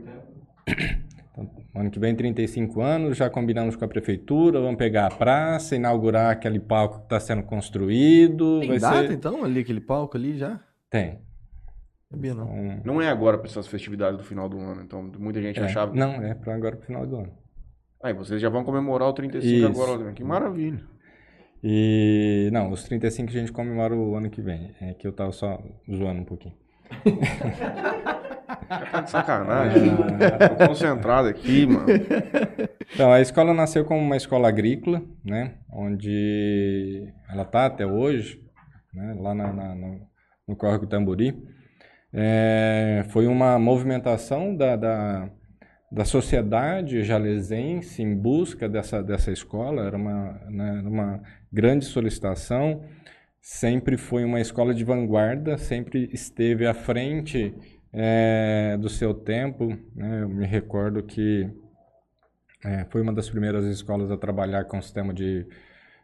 [1.31, 5.77] Então, ano que vem, 35 anos, já combinamos com a prefeitura, vamos pegar a praça,
[5.77, 8.59] inaugurar aquele palco que está sendo construído.
[8.59, 9.13] Tem vai data ser...
[9.13, 10.59] então ali, aquele palco ali já?
[10.89, 11.21] Tem.
[12.11, 12.43] Sabia não.
[12.43, 14.81] Então, não é agora para essas festividades do final do ano.
[14.81, 15.95] Então muita gente é, achava.
[15.95, 17.31] Não, é para agora, pro final do ano.
[18.03, 19.81] Aí vocês já vão comemorar o 35 Isso.
[19.81, 20.11] agora.
[20.11, 20.83] Que maravilha.
[21.63, 24.75] E, não, os 35 a gente comemora o ano que vem.
[24.81, 26.55] É que eu tava só zoando um pouquinho.
[28.91, 29.91] Tá de sacanagem.
[30.57, 31.85] Tô concentrado aqui, mano.
[32.93, 35.55] Então, a escola nasceu como uma escola agrícola, né?
[35.71, 38.41] Onde ela está até hoje,
[38.93, 39.15] né?
[39.19, 40.01] lá na, na- no,
[40.47, 41.35] no Córrego Tamburi.
[42.13, 45.29] É, foi uma movimentação da, da,
[45.91, 49.85] da sociedade jalesense em busca dessa, dessa escola.
[49.85, 52.83] Era uma, né, uma grande solicitação.
[53.41, 57.55] Sempre foi uma escola de vanguarda, sempre esteve à frente
[57.93, 59.67] é, do seu tempo.
[59.95, 60.21] né?
[60.23, 61.49] Eu me recordo que
[62.63, 65.45] é, foi uma das primeiras escolas a trabalhar com o sistema de,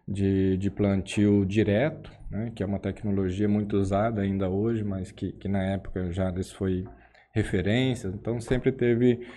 [0.08, 5.32] de, de plantio direto, né, que é uma tecnologia muito usada ainda hoje, mas que,
[5.34, 6.86] que na época já lhes foi
[7.32, 8.08] referência.
[8.08, 9.28] Então sempre teve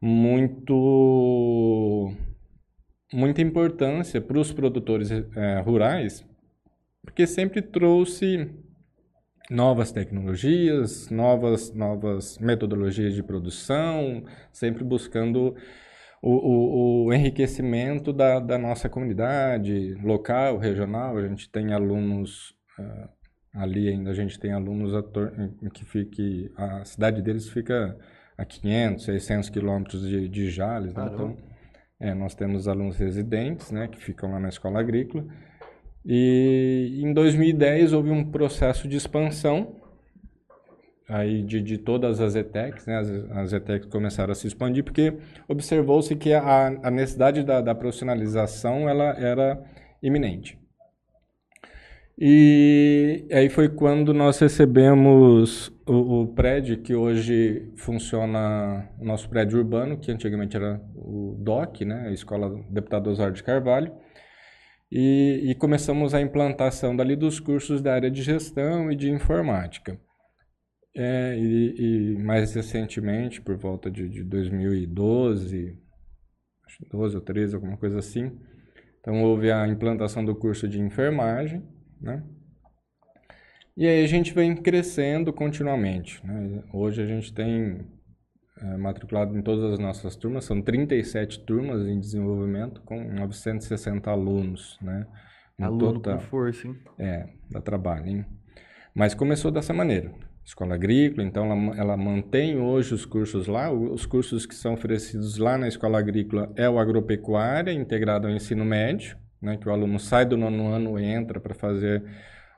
[0.00, 0.74] muito
[3.12, 6.24] muita importância para os produtores eh, rurais,
[7.02, 8.50] porque sempre trouxe
[9.50, 15.54] novas tecnologias, novas, novas metodologias de produção, sempre buscando
[16.22, 21.16] o, o, o enriquecimento da, da nossa comunidade local, regional.
[21.16, 23.08] A gente tem alunos ah,
[23.54, 24.92] ali ainda, a gente tem alunos
[25.72, 27.96] que fique, a cidade deles fica
[28.36, 31.10] a 500, 600 quilômetros de, de Jales, né?
[31.12, 31.36] Então
[31.98, 35.24] é, nós temos alunos residentes, né, que ficam lá na escola agrícola.
[36.06, 39.74] E em 2010 houve um processo de expansão
[41.08, 42.98] aí de, de todas as ETECs, né?
[42.98, 45.14] As, as ETECs começaram a se expandir porque
[45.48, 49.62] observou-se que a, a necessidade da, da profissionalização ela era
[50.02, 50.58] iminente.
[52.18, 59.58] E aí foi quando nós recebemos o, o prédio que hoje funciona, o nosso prédio
[59.58, 63.92] urbano, que antigamente era o DOC, né, a Escola Deputado Osório de Carvalho,
[64.90, 69.98] e, e começamos a implantação dali dos cursos da área de gestão e de informática.
[70.94, 75.78] É, e, e mais recentemente, por volta de, de 2012,
[76.64, 78.32] acho que 12 ou 13, alguma coisa assim,
[79.00, 81.62] então houve a implantação do curso de enfermagem,
[82.00, 82.24] né?
[83.76, 86.64] E aí a gente vem crescendo continuamente, né?
[86.72, 87.86] Hoje a gente tem
[88.62, 94.78] é, matriculado em todas as nossas turmas, são 37 turmas em desenvolvimento com 960 alunos,
[94.80, 95.06] né?
[95.58, 96.18] No Aluno total.
[96.18, 96.76] com força, hein?
[96.98, 98.26] É, dá trabalho, hein?
[98.94, 100.10] Mas começou dessa maneira.
[100.44, 103.70] Escola agrícola, então ela, ela mantém hoje os cursos lá.
[103.70, 108.64] Os cursos que são oferecidos lá na escola agrícola é o agropecuária, integrado ao ensino
[108.64, 109.56] médio, né?
[109.56, 112.04] Que o aluno sai do nono ano entra para fazer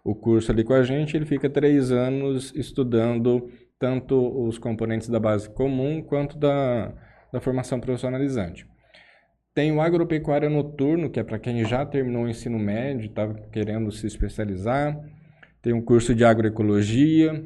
[0.05, 1.17] o curso ali com a gente.
[1.17, 6.93] Ele fica três anos estudando tanto os componentes da base comum quanto da,
[7.33, 8.67] da formação profissionalizante.
[9.55, 13.91] Tem o agropecuária noturno, que é para quem já terminou o ensino médio, está querendo
[13.91, 14.99] se especializar.
[15.61, 17.45] Tem um curso de agroecologia,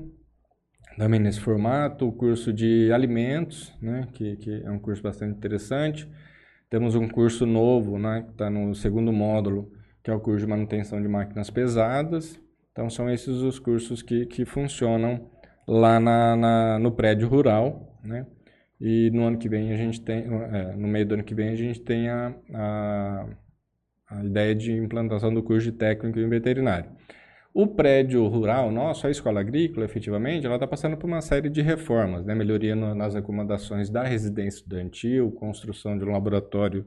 [0.96, 2.06] também nesse formato.
[2.06, 6.08] O curso de alimentos, né, que, que é um curso bastante interessante.
[6.68, 9.70] Temos um curso novo, né, que está no segundo módulo,
[10.02, 12.40] que é o curso de manutenção de máquinas pesadas.
[12.72, 15.30] Então, são esses os cursos que, que funcionam
[15.66, 18.26] lá na, na- no prédio rural, né?
[18.80, 21.50] E no ano que vem a gente tem, é, no meio do ano que vem
[21.50, 23.26] a gente tem a, a,
[24.10, 26.90] a ideia de implantação do curso de técnico em veterinário.
[27.54, 31.62] O prédio rural nosso, a escola agrícola, efetivamente, ela está passando por uma série de
[31.62, 32.34] reformas, né?
[32.34, 36.86] melhoria no, nas acomodações da residência estudantil, construção de um laboratório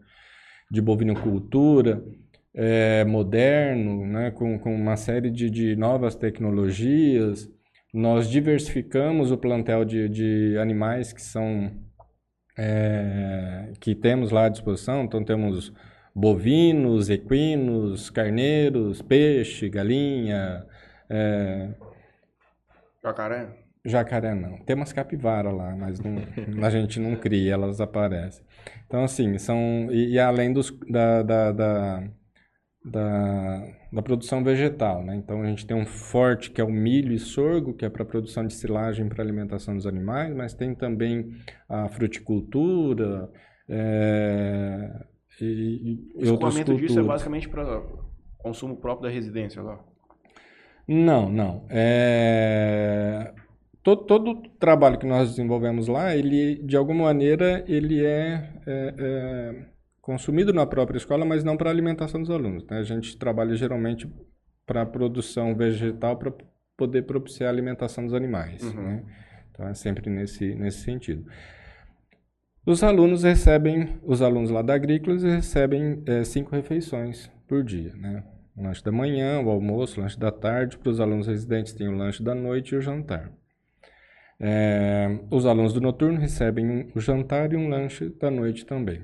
[0.72, 2.04] de bovinocultura
[2.54, 4.32] é, moderno, né?
[4.32, 7.50] com, com uma série de, de novas tecnologias.
[7.96, 11.72] Nós diversificamos o plantel de, de animais que são
[12.58, 15.06] é, que temos lá à disposição.
[15.06, 15.72] Então temos
[16.14, 20.66] bovinos, equinos, carneiros, peixe, galinha.
[21.10, 21.70] É...
[23.02, 23.48] Jacaré?
[23.86, 24.58] Jacaré não.
[24.66, 26.18] Tem umas capivara lá, mas não,
[26.66, 28.44] a gente não cria, elas aparecem.
[28.88, 29.88] Então, assim, são.
[29.90, 32.04] E, e além dos, da, da, da,
[32.86, 35.16] da, da, produção vegetal, né?
[35.16, 38.06] Então, a gente tem um forte que é o milho e sorgo, que é para
[38.06, 41.32] produção de silagem para alimentação dos animais, mas tem também
[41.68, 43.28] a fruticultura.
[43.68, 45.04] É,
[45.42, 45.46] e,
[46.16, 47.82] e o escoamento disso é basicamente para
[48.38, 49.84] consumo próprio da residência lá?
[50.88, 51.66] Não, não.
[51.70, 53.34] É...
[53.82, 59.66] Todo, todo trabalho que nós desenvolvemos lá, ele, de alguma maneira, ele é, é, é
[60.06, 62.64] consumido na própria escola, mas não para a alimentação dos alunos.
[62.68, 62.78] Né?
[62.78, 64.08] A gente trabalha geralmente
[64.64, 66.32] para a produção vegetal para
[66.78, 68.62] poder propiciar a alimentação dos animais.
[68.62, 68.84] Uhum.
[68.84, 69.04] Né?
[69.50, 71.26] Então, é sempre nesse, nesse sentido.
[72.64, 78.24] Os alunos recebem, os alunos lá da Agrícolas recebem é, cinco refeições por dia, né?
[78.56, 80.78] O lanche da manhã, o almoço, o lanche da tarde.
[80.78, 83.32] Para os alunos residentes tem o lanche da noite e o jantar.
[84.40, 89.04] É, os alunos do noturno recebem um, o jantar e um lanche da noite também.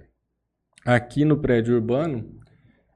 [0.85, 2.39] Aqui no prédio urbano,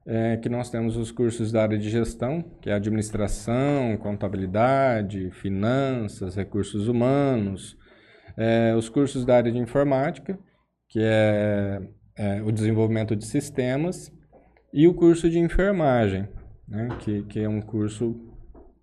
[0.05, 6.35] é, que nós temos os cursos da área de gestão, que é administração, contabilidade, finanças,
[6.35, 7.77] recursos humanos,
[8.37, 10.37] é, os cursos da área de informática,
[10.89, 11.81] que é,
[12.15, 14.11] é, o desenvolvimento de sistemas,
[14.73, 16.27] e o curso de enfermagem,
[16.67, 18.15] né, que, que é um curso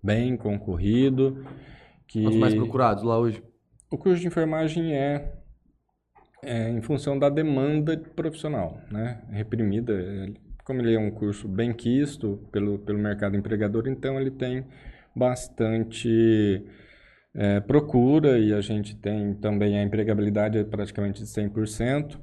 [0.01, 1.45] bem concorrido.
[2.07, 2.25] Que...
[2.25, 3.43] Os mais procurados lá hoje?
[3.91, 5.33] O curso de enfermagem é,
[6.45, 9.93] é em função da demanda profissional, né, reprimida.
[10.63, 14.65] Como ele é um curso bem quisto pelo, pelo mercado empregador, então ele tem
[15.15, 16.65] bastante
[17.35, 22.19] é, procura e a gente tem também a empregabilidade é praticamente de 100%.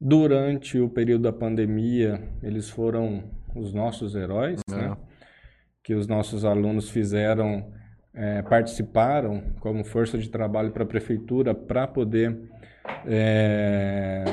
[0.00, 3.24] Durante o período da pandemia, eles foram
[3.54, 4.74] os nossos heróis, é.
[4.74, 4.96] né?
[5.82, 7.72] que os nossos alunos fizeram,
[8.14, 12.38] é, participaram como força de trabalho para a prefeitura para poder
[13.06, 14.24] é,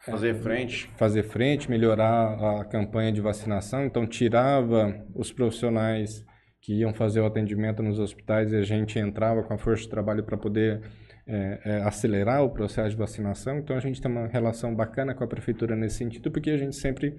[0.00, 3.84] fazer frente, fazer frente, melhorar a campanha de vacinação.
[3.84, 6.24] Então tirava os profissionais
[6.60, 9.88] que iam fazer o atendimento nos hospitais e a gente entrava com a força de
[9.88, 10.82] trabalho para poder
[11.26, 13.58] é, é, acelerar o processo de vacinação.
[13.58, 16.76] Então a gente tem uma relação bacana com a prefeitura nesse sentido, porque a gente
[16.76, 17.16] sempre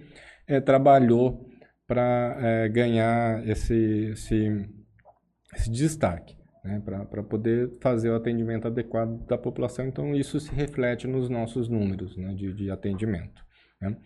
[0.47, 1.47] é, trabalhou
[1.87, 4.69] para é, ganhar esse, esse,
[5.55, 6.40] esse destaque.
[6.63, 9.87] Né, para poder fazer o atendimento adequado da população.
[9.87, 13.41] Então, isso se reflete nos nossos números né, de, de atendimento.
[13.81, 13.97] Né?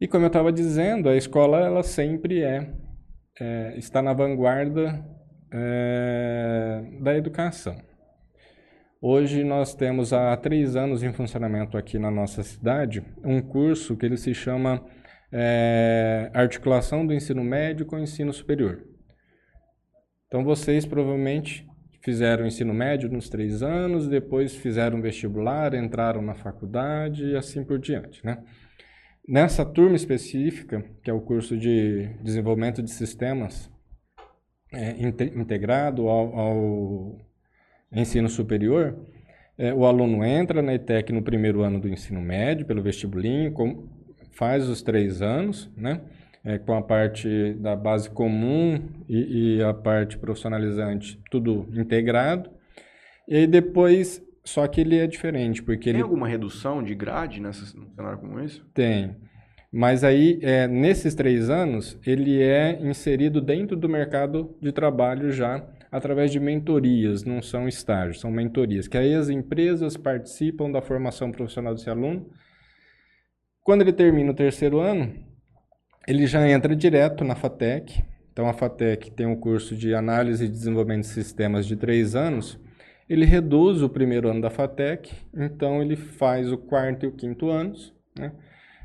[0.00, 2.72] E como eu estava dizendo, a escola ela sempre é
[3.40, 5.04] é, está na vanguarda
[5.52, 7.76] é, da educação.
[9.00, 14.06] Hoje nós temos há três anos em funcionamento aqui na nossa cidade um curso que
[14.06, 14.84] ele se chama
[15.30, 18.82] é, Articulação do Ensino Médio com o Ensino Superior.
[20.26, 21.66] Então vocês provavelmente
[22.02, 27.78] fizeram ensino médio nos três anos, depois fizeram vestibular, entraram na faculdade e assim por
[27.78, 28.38] diante, né?
[29.28, 33.68] Nessa turma específica, que é o curso de desenvolvimento de sistemas
[34.72, 34.94] é,
[35.34, 37.18] integrado ao, ao,
[37.90, 38.96] ensino superior,
[39.58, 43.88] é, o aluno entra na ETEC no primeiro ano do ensino médio, pelo vestibulinho, com,
[44.30, 46.00] faz os três anos, né?
[46.46, 52.48] É, com a parte da base comum e, e a parte profissionalizante, tudo integrado.
[53.26, 56.02] E aí depois só que ele é diferente, porque Tem ele...
[56.02, 58.62] alguma redução de grade nessa, num cenário como esse?
[58.72, 59.16] Tem.
[59.72, 65.66] Mas aí, é, nesses três anos, ele é inserido dentro do mercado de trabalho já
[65.90, 71.32] através de mentorias, não são estágios, são mentorias, que aí as empresas participam da formação
[71.32, 72.30] profissional desse aluno.
[73.62, 75.12] Quando ele termina o terceiro ano,
[76.06, 78.02] ele já entra direto na FATEC.
[78.32, 82.60] Então, a FATEC tem um curso de análise e desenvolvimento de sistemas de três anos,
[83.08, 87.48] ele reduz o primeiro ano da FATEC, então ele faz o quarto e o quinto
[87.48, 88.32] anos, né?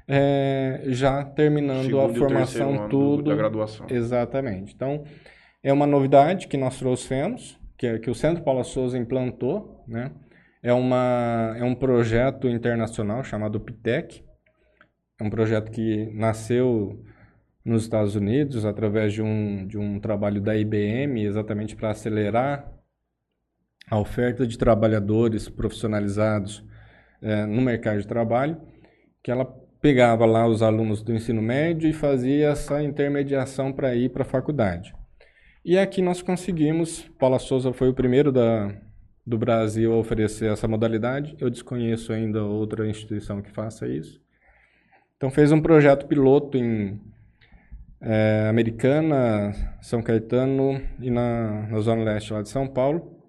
[0.08, 3.30] É, já terminando Segundo a formação tudo.
[3.30, 3.88] Da graduação.
[3.90, 4.74] Exatamente.
[4.74, 5.04] Então,
[5.64, 10.12] é uma novidade que nós trouxemos, que, é, que o Centro Paula Souza implantou, né?
[10.62, 14.24] É, uma, é um projeto internacional chamado PITEC,
[15.20, 17.04] é um projeto que nasceu
[17.64, 22.72] nos Estados Unidos através de um, de um trabalho da IBM, exatamente para acelerar
[23.90, 26.64] a oferta de trabalhadores profissionalizados
[27.22, 28.60] é, no mercado de trabalho,
[29.24, 29.46] que ela
[29.82, 34.26] pegava lá os alunos do ensino médio e fazia essa intermediação para ir para a
[34.26, 34.94] faculdade.
[35.64, 38.74] E aqui nós conseguimos, Paula Souza foi o primeiro da,
[39.26, 44.20] do Brasil a oferecer essa modalidade, eu desconheço ainda outra instituição que faça isso.
[45.18, 47.00] Então fez um projeto piloto em
[48.02, 53.22] é, Americana, São Caetano e na, na Zona Leste lá de São Paulo,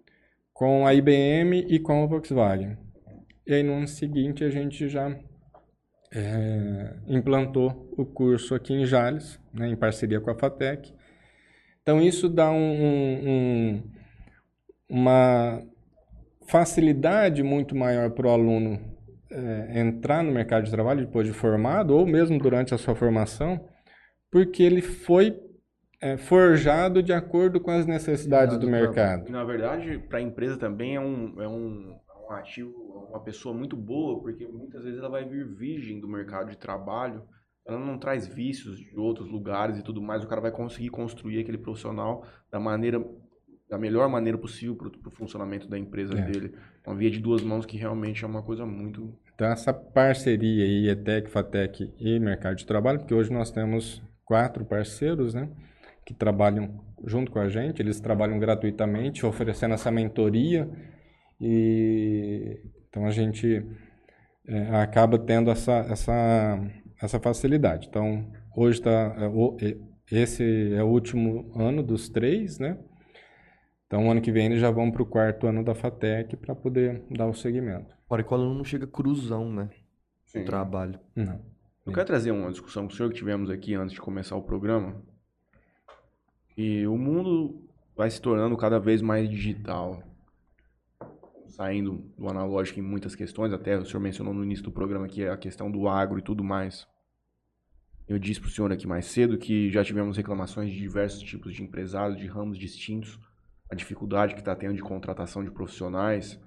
[0.52, 2.78] com a IBM e com a Volkswagen.
[3.46, 5.14] E aí no ano seguinte a gente já
[6.14, 10.94] é, implantou o curso aqui em Jales, né, em parceria com a FATEC.
[11.82, 12.56] Então isso dá um,
[13.28, 13.82] um,
[14.88, 15.62] uma
[16.46, 18.80] facilidade muito maior para o aluno
[19.30, 23.68] é, entrar no mercado de trabalho depois de formado, ou mesmo durante a sua formação,
[24.32, 25.38] porque ele foi
[26.00, 29.30] é, forjado de acordo com as necessidades do mercado.
[29.30, 31.94] Na verdade, para a empresa também é um, é um,
[32.28, 32.72] um ativo,
[33.10, 37.22] uma pessoa muito boa, porque muitas vezes ela vai vir virgem do mercado de trabalho,
[37.64, 41.38] ela não traz vícios de outros lugares e tudo mais, o cara vai conseguir construir
[41.38, 43.04] aquele profissional da maneira
[43.68, 46.20] da melhor maneira possível para o funcionamento da empresa é.
[46.20, 46.54] dele.
[46.86, 49.18] Uma via de duas mãos que realmente é uma coisa muito...
[49.34, 54.64] Então, essa parceria aí, ETEC, FATEC e Mercado de Trabalho, porque hoje nós temos quatro
[54.64, 55.48] parceiros, né?
[56.04, 60.68] Que trabalham junto com a gente, eles trabalham gratuitamente, oferecendo essa mentoria
[61.40, 63.66] e então a gente
[64.46, 66.60] é, acaba tendo essa, essa,
[67.00, 67.88] essa facilidade.
[67.88, 69.14] Então, hoje está.
[69.60, 69.76] É,
[70.10, 72.78] esse é o último ano dos três, né?
[73.86, 77.02] Então, ano que vem eles já vão para o quarto ano da FATEC para poder
[77.10, 77.94] dar o segmento.
[78.06, 79.70] Fora que o aluno não chega cruzão, né?
[80.26, 80.40] Sim.
[80.40, 80.98] No trabalho.
[81.14, 81.40] Não.
[81.84, 84.42] Eu quero trazer uma discussão com o senhor que tivemos aqui antes de começar o
[84.42, 85.02] programa.
[86.56, 90.00] E o mundo vai se tornando cada vez mais digital.
[91.48, 95.26] Saindo do analógico em muitas questões, até o senhor mencionou no início do programa que
[95.26, 96.86] a questão do agro e tudo mais.
[98.06, 101.52] Eu disse para o senhor aqui mais cedo que já tivemos reclamações de diversos tipos
[101.52, 103.18] de empresários, de ramos distintos,
[103.68, 106.38] a dificuldade que está tendo de contratação de profissionais,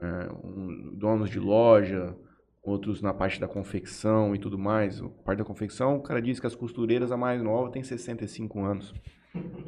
[0.00, 2.16] é, um, donos de loja,
[2.62, 5.00] outros na parte da confecção e tudo mais.
[5.00, 8.60] A parte da confecção, o cara disse que as costureiras, a mais nova, tem 65
[8.60, 8.94] anos.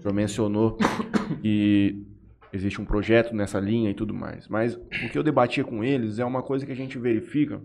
[0.01, 0.77] Senhor mencionou
[1.43, 2.07] que
[2.53, 4.49] existe um projeto nessa linha e tudo mais.
[4.49, 7.63] Mas o que eu debatia com eles é uma coisa que a gente verifica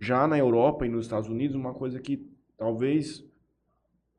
[0.00, 3.24] já na Europa e nos Estados Unidos, uma coisa que talvez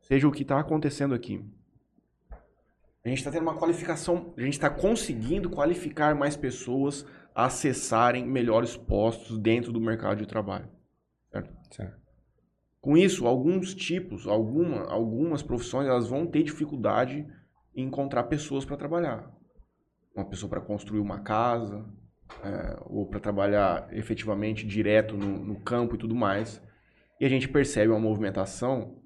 [0.02, 1.44] seja o que está acontecendo aqui.
[3.04, 7.06] A gente está tendo uma qualificação, a gente está conseguindo qualificar mais pessoas
[7.36, 10.70] acessarem melhores postos dentro do mercado de trabalho.
[11.32, 11.52] Certo?
[11.72, 12.04] certo.
[12.80, 17.26] Com isso, alguns tipos, alguma, algumas profissões, elas vão ter dificuldade
[17.76, 19.32] em encontrar pessoas para trabalhar.
[20.16, 21.86] Uma pessoa para construir uma casa,
[22.44, 26.62] é, ou para trabalhar efetivamente direto no, no campo e tudo mais.
[27.20, 29.02] E a gente percebe uma movimentação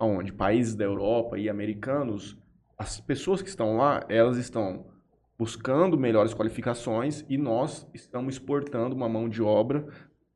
[0.00, 2.36] onde países da Europa e americanos,
[2.78, 4.86] as pessoas que estão lá, elas estão
[5.38, 9.86] buscando melhores qualificações e nós estamos exportando uma mão de obra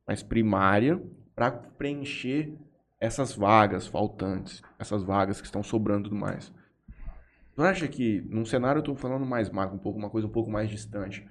[0.07, 1.01] mais primária
[1.35, 2.53] para preencher
[2.99, 6.53] essas vagas faltantes, essas vagas que estão sobrando do mais.
[7.57, 10.31] Não acha que, num cenário, eu estou falando mais macro, um pouco, uma coisa um
[10.31, 11.27] pouco mais distante,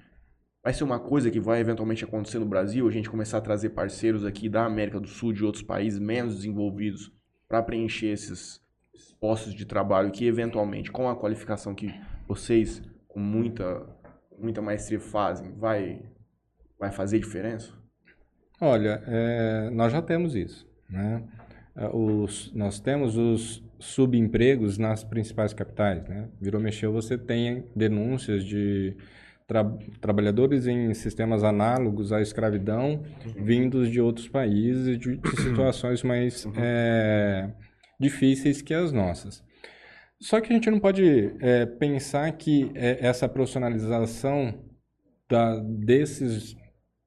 [0.62, 3.70] vai ser uma coisa que vai eventualmente acontecer no Brasil, a gente começar a trazer
[3.70, 7.10] parceiros aqui da América do Sul, de outros países menos desenvolvidos,
[7.48, 8.60] para preencher esses
[9.18, 11.92] postos de trabalho que, eventualmente, com a qualificação que
[12.28, 12.82] vocês
[13.12, 13.86] com muita,
[14.38, 16.00] muita maestria fazem, vai,
[16.78, 17.72] vai fazer diferença?
[18.58, 20.66] Olha, é, nós já temos isso.
[20.88, 21.22] Né?
[21.76, 26.08] É, os, nós temos os subempregos nas principais capitais.
[26.08, 26.28] Né?
[26.40, 28.96] Virou mexeu, você tem denúncias de
[29.46, 29.64] tra
[30.00, 33.44] trabalhadores em sistemas análogos à escravidão uhum.
[33.44, 36.52] vindos de outros países, de, de situações mais uhum.
[36.56, 37.50] é,
[38.00, 39.44] difíceis que as nossas.
[40.22, 44.54] Só que a gente não pode é, pensar que é, essa profissionalização
[45.28, 46.56] da, desses,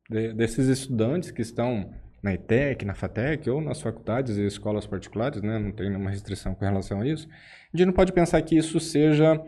[0.09, 5.41] de, desses estudantes que estão na ETEC, na FATEC ou nas faculdades e escolas particulares,
[5.41, 7.25] né, não tem nenhuma restrição com relação a isso,
[7.73, 9.41] a gente não pode pensar que isso seja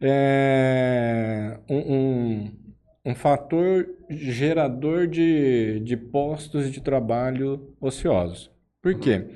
[0.00, 2.52] é, um, um,
[3.04, 8.50] um, fator gerador de, de postos de trabalho ociosos.
[8.80, 9.26] Por quê?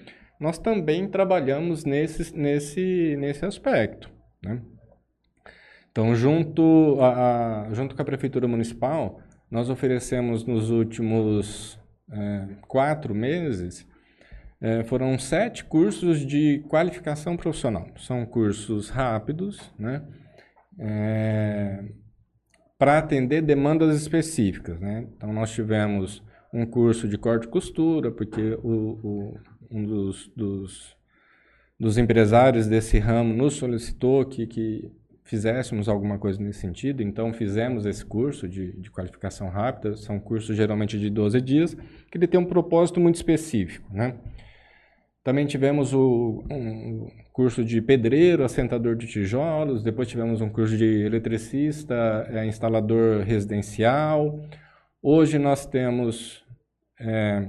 [0.40, 4.10] Nós também trabalhamos nesse, nesse, nesse aspecto.
[4.42, 4.60] Né?
[5.90, 9.20] Então, junto, a, a, junto com a Prefeitura Municipal,
[9.50, 11.78] nós oferecemos nos últimos
[12.10, 13.86] é, quatro meses
[14.60, 17.86] É, foram sete cursos de qualificação profissional.
[17.98, 20.00] São cursos rápidos, né?
[20.78, 21.84] É,
[22.78, 25.06] para atender demandas específicas, né?
[25.16, 28.72] Então, nós tivemos um curso de corte e costura, porque o,
[29.02, 29.38] o
[29.70, 30.96] um dos, dos,
[31.78, 34.90] dos, empresários desse ramo nos solicitou que, que
[35.24, 40.56] fizéssemos alguma coisa nesse sentido, então fizemos esse curso de, de qualificação rápida, são cursos
[40.56, 41.74] geralmente de 12 dias,
[42.10, 44.16] que ele tem um propósito muito específico, né?
[45.24, 50.84] Também tivemos o, um curso de pedreiro, assentador de tijolos, depois tivemos um curso de
[50.84, 54.38] eletricista, é, instalador residencial.
[55.02, 56.44] Hoje nós temos
[57.00, 57.48] é,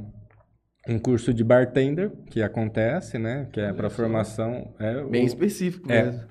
[0.87, 3.47] um curso de bartender, que acontece, né?
[3.51, 4.73] Que é para formação.
[4.79, 6.27] É, Bem o, específico é, mesmo.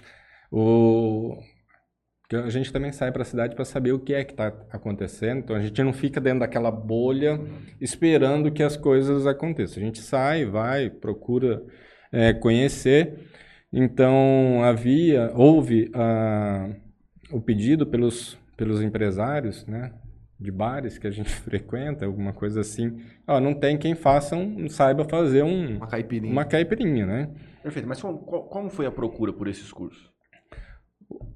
[0.51, 1.37] O,
[2.33, 5.39] a gente também sai para a cidade para saber o que é que está acontecendo.
[5.39, 7.41] Então a gente não fica dentro daquela bolha
[7.81, 9.83] esperando que as coisas aconteçam.
[9.83, 11.63] A gente sai, vai, procura
[12.13, 13.29] é, conhecer.
[13.73, 16.71] Então havia, houve a,
[17.31, 19.93] o pedido pelos, pelos empresários, né,
[20.39, 23.01] de bares que a gente frequenta, alguma coisa assim.
[23.27, 26.33] Ó, não tem quem faça um, saiba fazer um, uma caipirinha.
[26.33, 27.31] Uma caipirinha, né?
[27.63, 27.89] Perfeito.
[27.89, 30.13] Mas como, como foi a procura por esses cursos?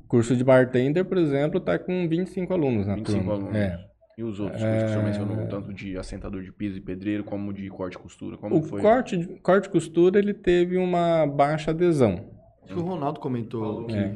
[0.07, 3.35] Curso de bartender, por exemplo, está com 25 alunos na 25 turma.
[3.35, 3.57] alunos.
[3.57, 3.89] É.
[4.17, 7.53] E os outros cursos que você mencionou, tanto de assentador de piso e pedreiro, como
[7.53, 8.37] de corte e costura?
[8.37, 8.81] Como o foi?
[8.83, 12.38] Corte, corte e costura, ele teve uma baixa adesão.
[12.69, 13.97] Acho que o Ronaldo comentou que...
[13.97, 14.15] É.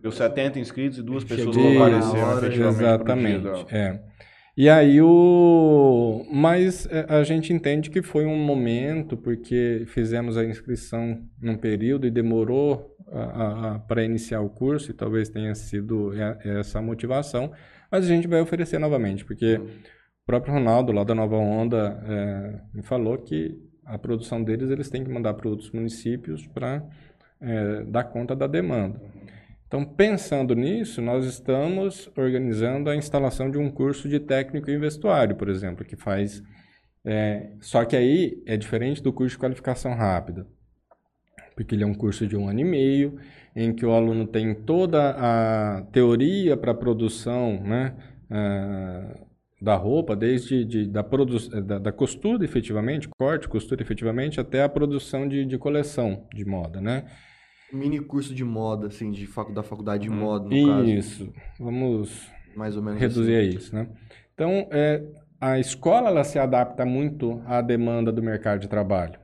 [0.00, 4.00] Deu 70 inscritos e duas pessoas não apareceram efetivamente Exatamente, é.
[4.56, 6.24] E aí o...
[6.30, 12.06] Mas é, a gente entende que foi um momento, porque fizemos a inscrição num período
[12.06, 12.92] e demorou
[13.86, 16.12] para iniciar o curso, e talvez tenha sido
[16.44, 17.52] essa a motivação,
[17.90, 22.60] mas a gente vai oferecer novamente, porque o próprio Ronaldo, lá da Nova Onda, é,
[22.74, 23.54] me falou que
[23.84, 26.82] a produção deles, eles têm que mandar para outros municípios para
[27.42, 29.00] é, dar conta da demanda.
[29.66, 35.36] Então, pensando nisso, nós estamos organizando a instalação de um curso de técnico em vestuário,
[35.36, 36.42] por exemplo, que faz...
[37.04, 40.46] É, só que aí é diferente do curso de qualificação rápida
[41.54, 43.18] porque ele é um curso de um ano e meio,
[43.54, 47.94] em que o aluno tem toda a teoria para a produção né,
[48.30, 49.26] uh,
[49.60, 55.28] da roupa, desde de, da, da, da, costura efetivamente, corte, costura efetivamente, até a produção
[55.28, 57.04] de, de coleção de moda, né?
[57.72, 60.68] Mini curso de moda, assim, de facu, da faculdade de hum, moda, no isso.
[60.68, 60.90] caso.
[60.90, 63.40] Isso, vamos Mais ou menos reduzir assim.
[63.40, 63.88] a isso, né?
[64.34, 65.02] Então, é,
[65.40, 69.18] a escola ela se adapta muito à demanda do mercado de trabalho.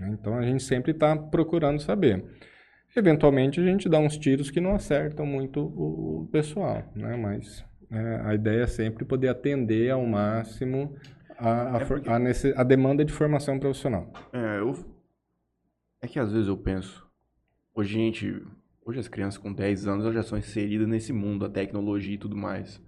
[0.00, 0.16] Né?
[0.20, 2.24] Então a gente sempre está procurando saber.
[2.96, 7.16] Eventualmente a gente dá uns tiros que não acertam muito o pessoal, né?
[7.16, 10.96] mas é, a ideia é sempre poder atender ao máximo
[11.38, 12.10] a, a, é porque...
[12.10, 14.12] a, nesse, a demanda de formação profissional.
[14.32, 14.74] É, eu...
[16.02, 17.06] é que às vezes eu penso,
[17.80, 18.46] hoje a gente,
[18.84, 22.36] hoje as crianças com 10 anos já são inseridas nesse mundo da tecnologia e tudo
[22.36, 22.80] mais.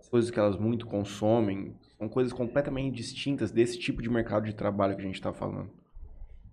[0.00, 4.54] As coisas que elas muito consomem são coisas completamente distintas desse tipo de mercado de
[4.54, 5.70] trabalho que a gente está falando.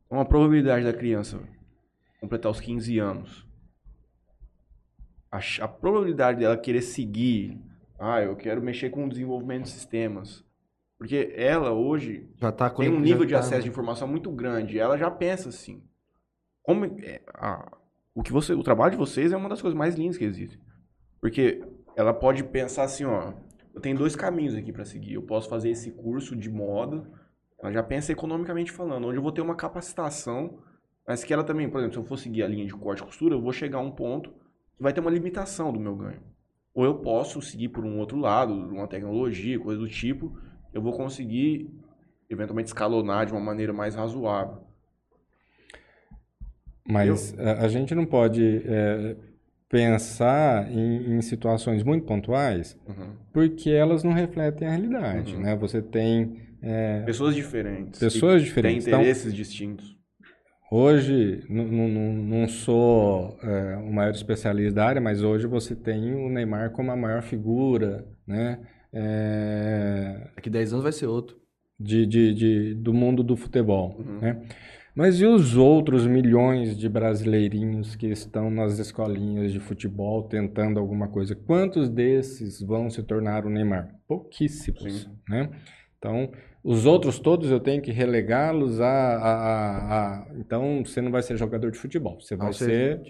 [0.10, 1.42] Uma probabilidade da criança
[2.20, 3.48] completar os 15 anos.
[5.32, 7.60] A, a, probabilidade dela querer seguir,
[7.98, 10.46] ah, eu quero mexer com o desenvolvimento de sistemas.
[11.00, 14.78] Porque ela hoje já tá tem um nível de tá, acesso de informação muito grande.
[14.78, 15.82] Ela já pensa assim.
[16.64, 17.78] Como é, a,
[18.14, 20.60] o que você, o trabalho de vocês é uma das coisas mais lindas que existe.
[21.20, 21.64] Porque
[21.96, 23.34] ela pode pensar assim, ó,
[23.74, 25.14] eu tenho dois caminhos aqui para seguir.
[25.14, 27.08] Eu posso fazer esse curso de moda
[27.62, 30.58] ela já pensa economicamente falando, onde eu vou ter uma capacitação,
[31.08, 33.06] mas que ela também, por exemplo, se eu for seguir a linha de corte e
[33.06, 34.32] costura, eu vou chegar a um ponto
[34.76, 36.22] que vai ter uma limitação do meu ganho.
[36.74, 40.36] Ou eu posso seguir por um outro lado, uma tecnologia, coisa do tipo,
[40.74, 41.70] eu vou conseguir
[42.30, 44.64] eventualmente escalonar de uma maneira mais razoável.
[46.88, 47.48] Mas eu...
[47.48, 49.16] a, gente não pode é,
[49.70, 53.14] pensar em, em, situações muito pontuais, uhum.
[53.32, 55.36] porque elas não refletem a realidade.
[55.36, 55.42] Uhum.
[55.42, 55.56] Né?
[55.56, 58.00] Você tem é, pessoas diferentes.
[58.00, 58.86] Pessoas diferentes.
[58.86, 60.02] Têm interesses então, distintos.
[60.72, 66.72] Hoje, não sou é, o maior especialista da área, mas hoje você tem o Neymar
[66.72, 68.58] como a maior figura, né?
[68.94, 70.30] É...
[70.34, 71.36] Daqui 10 anos vai ser outro.
[71.78, 74.20] De, de, de do mundo do futebol, uhum.
[74.20, 74.42] né?
[74.94, 81.08] Mas e os outros milhões de brasileirinhos que estão nas escolinhas de futebol tentando alguma
[81.08, 81.34] coisa?
[81.34, 83.96] Quantos desses vão se tornar o Neymar?
[84.08, 85.10] Pouquíssimos, Sim.
[85.30, 85.50] né?
[85.98, 86.32] Então,
[86.64, 91.38] os outros todos eu tenho que relegá-los a, a, a, Então, você não vai ser
[91.38, 92.20] jogador de futebol.
[92.20, 93.02] Você vai ser.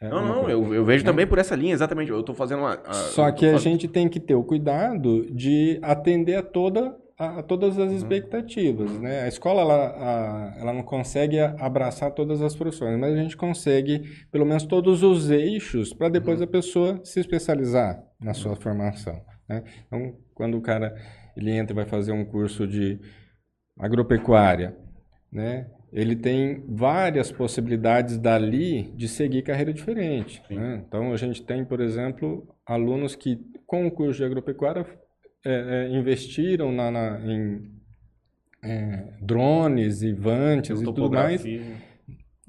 [0.00, 2.10] É, não, não, eu, eu vejo também por essa linha, exatamente.
[2.10, 2.78] Eu estou fazendo uma.
[2.92, 7.78] Só que a gente tem que ter o cuidado de atender a toda a, todas
[7.78, 9.22] as expectativas, né?
[9.22, 14.00] A escola, ela, a- ela não consegue abraçar todas as profissões, mas a gente consegue,
[14.30, 19.62] pelo menos, todos os eixos para depois a pessoa se especializar na sua formação, né?
[19.86, 20.94] Então, quando o cara,
[21.36, 22.98] ele entra e vai fazer um curso de
[23.78, 24.76] agropecuária,
[25.30, 25.66] né?
[25.92, 30.82] Ele tem várias possibilidades dali de seguir carreira diferente, né?
[30.86, 34.86] Então, a gente tem, por exemplo, alunos que, com o curso de agropecuária,
[35.44, 37.70] é, é, investiram na, na- em
[38.62, 41.42] é, drones e vantes e tudo mais,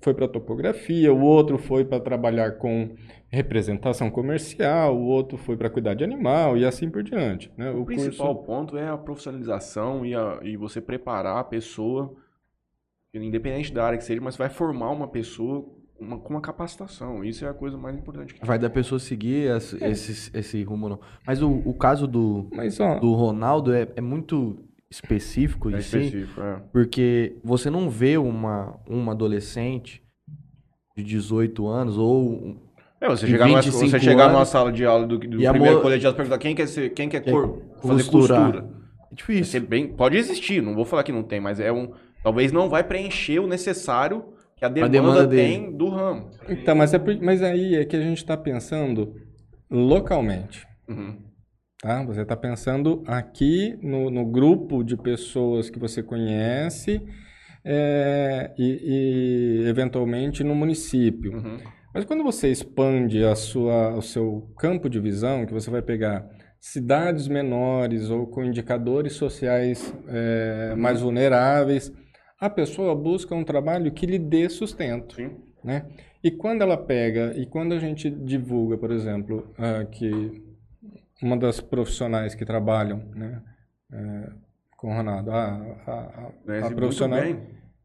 [0.02, 2.96] foi para topografia, o outro foi para trabalhar com
[3.30, 7.50] representação comercial, o outro foi para cuidar de animal e assim por diante.
[7.58, 7.72] Né?
[7.72, 12.14] O, O principal curso, ponto é a profissionalização e, a- e você preparar a pessoa,
[13.14, 15.66] independente da área que seja, mas vai formar uma pessoa
[16.00, 17.24] uma- com uma capacitação.
[17.24, 18.36] Isso é a coisa mais importante.
[18.44, 21.00] Vai da pessoa seguir esse, esse, esse rumo não.
[21.26, 24.58] Mas o, o caso do, mas ó, do Ronaldo é, é muito
[24.92, 26.62] específico É de si, específico, é.
[26.72, 30.04] porque você não vê uma, uma adolescente
[30.96, 32.58] de 18 anos ou
[33.02, 35.82] É, você chegar, numa, 25 você chegar numa sala de aula do, do primeiro mo-
[35.82, 38.70] colegiado e perguntar quem quer, ser, quem quer Quer cor, fazer costura.
[39.12, 39.62] é difícil.
[39.62, 41.92] bem, pode existir, não vou falar que não tem, mas é um.
[42.24, 44.24] Talvez não vai preencher o necessário
[44.56, 46.30] que a demanda, demanda tem do ramo.
[46.48, 49.16] então, mas, é, mas aí é que a gente está pensando
[49.70, 50.68] localmente.
[50.88, 51.18] Uhum.
[51.82, 52.04] Tá?
[52.04, 57.02] Você está pensando aqui no, no grupo de pessoas que você conhece
[57.66, 61.34] é, e, e, eventualmente no município.
[61.34, 61.58] Uhum.
[61.94, 66.26] Mas quando você expande a sua, o seu campo de visão, que você vai pegar
[66.60, 71.92] cidades menores ou com indicadores sociais é, mais vulneráveis,
[72.46, 75.32] a pessoa busca um trabalho que lhe dê sustento Sim.
[75.64, 75.86] né?
[76.24, 80.42] E quando ela pega, e quando a gente divulga, por exemplo, ah, que
[81.22, 83.42] uma das profissionais que trabalham, né,
[83.92, 84.30] eh,
[84.78, 85.46] com o Ronaldo, a,
[85.86, 87.20] a, a- a profissional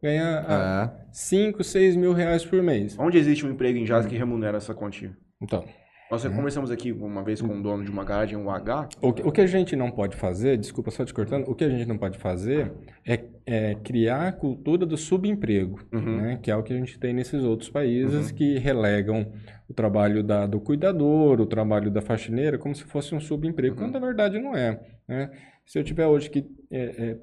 [0.03, 1.07] ganha É.
[1.13, 2.97] 5, 6 mil reais por mês.
[2.99, 5.17] Onde existe um emprego em jazz que remunera essa quantia?
[5.41, 5.65] Então,
[6.11, 8.89] Nós já conversamos aqui uma vez com o dono de uma garagem, um H.
[9.03, 11.65] o que, o que a gente não pode fazer, desculpa só te cortando, o que
[11.65, 12.73] a gente não pode fazer
[13.07, 16.17] é, é criar a cultura do subemprego, Uhum.
[16.17, 16.39] né?
[16.43, 19.31] Que é o que a gente tem nesses outros países que relegam
[19.69, 23.83] o trabalho da- do cuidador, o trabalho da faxineira, como se fosse um subemprego, Uhum.
[23.91, 24.81] quando na verdade não é.
[25.07, 25.31] né?
[25.67, 26.81] Se eu tiver hoje que é,
[27.11, 27.19] é,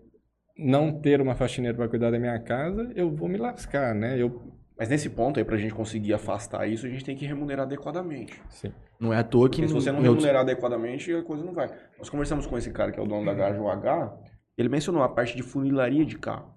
[0.60, 4.16] não ter uma faxineira para cuidar da minha casa, eu vou me lascar, né?
[4.22, 7.66] Eu, Mas nesse ponto aí, pra gente conseguir afastar isso, a gente tem que remunerar
[7.66, 8.42] adequadamente.
[8.50, 8.72] sim.
[9.00, 11.70] Não é à toa que Porque se você não remunerar adequadamente, a coisa não vai.
[11.98, 14.18] Nós conversamos com esse cara que é o dono da garagem, o H,
[14.58, 16.54] ele mencionou a parte de funilaria de carro.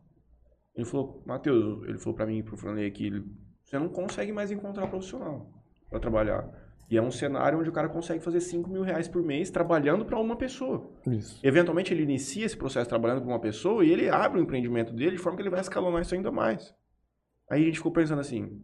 [0.75, 3.25] Ele falou, Matheus, ele falou pra mim, pro Franley aqui, ele,
[3.65, 5.51] você não consegue mais encontrar profissional
[5.91, 6.49] pra trabalhar.
[6.91, 10.07] E é um cenário onde o cara consegue fazer 5 mil reais por mês trabalhando
[10.07, 10.89] pra uma pessoa.
[11.07, 11.39] Isso.
[11.43, 15.17] Eventualmente ele inicia esse processo trabalhando com uma pessoa e ele abre o empreendimento dele
[15.17, 16.75] de forma que ele vai escalonar isso ainda mais.
[17.51, 18.63] Aí a gente ficou pensando assim,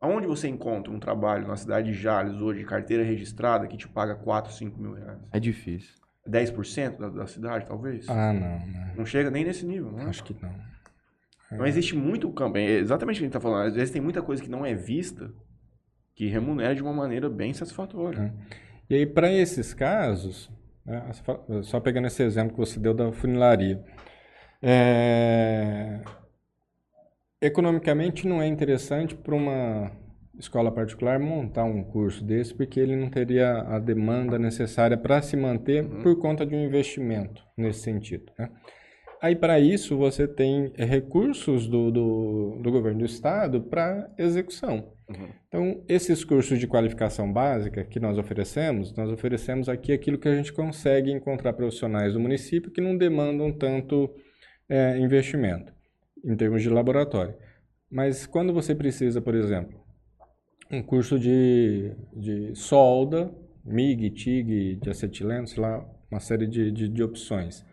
[0.00, 3.88] aonde você encontra um trabalho na cidade de Jales hoje, de carteira registrada, que te
[3.88, 5.20] paga 4, 5 mil reais?
[5.32, 5.94] É difícil.
[6.28, 8.08] 10% da, da cidade, talvez?
[8.08, 8.94] Ah, não, né?
[8.96, 10.04] Não chega nem nesse nível, né?
[10.04, 10.54] Acho que não.
[11.50, 14.00] Não existe muito campo, é exatamente o que a gente está falando, às vezes tem
[14.00, 15.30] muita coisa que não é vista
[16.14, 18.32] que remunera de uma maneira bem satisfatória.
[18.88, 20.50] E aí, para esses casos,
[20.84, 21.10] né,
[21.62, 23.84] só pegando esse exemplo que você deu da funilaria,
[24.62, 26.00] é,
[27.42, 29.90] economicamente não é interessante para uma
[30.38, 35.36] escola particular montar um curso desse, porque ele não teria a demanda necessária para se
[35.36, 38.32] manter por conta de um investimento nesse sentido.
[38.38, 38.48] né?
[39.20, 44.92] Aí, para isso, você tem recursos do, do, do governo do estado para execução.
[45.46, 50.34] Então, esses cursos de qualificação básica que nós oferecemos, nós oferecemos aqui aquilo que a
[50.34, 54.10] gente consegue encontrar profissionais do município que não demandam tanto
[54.68, 55.72] é, investimento
[56.24, 57.34] em termos de laboratório.
[57.90, 59.80] Mas quando você precisa, por exemplo,
[60.70, 63.30] um curso de, de solda,
[63.64, 67.64] MIG, TIG, de acetileno, sei lá, uma série de, de, de opções.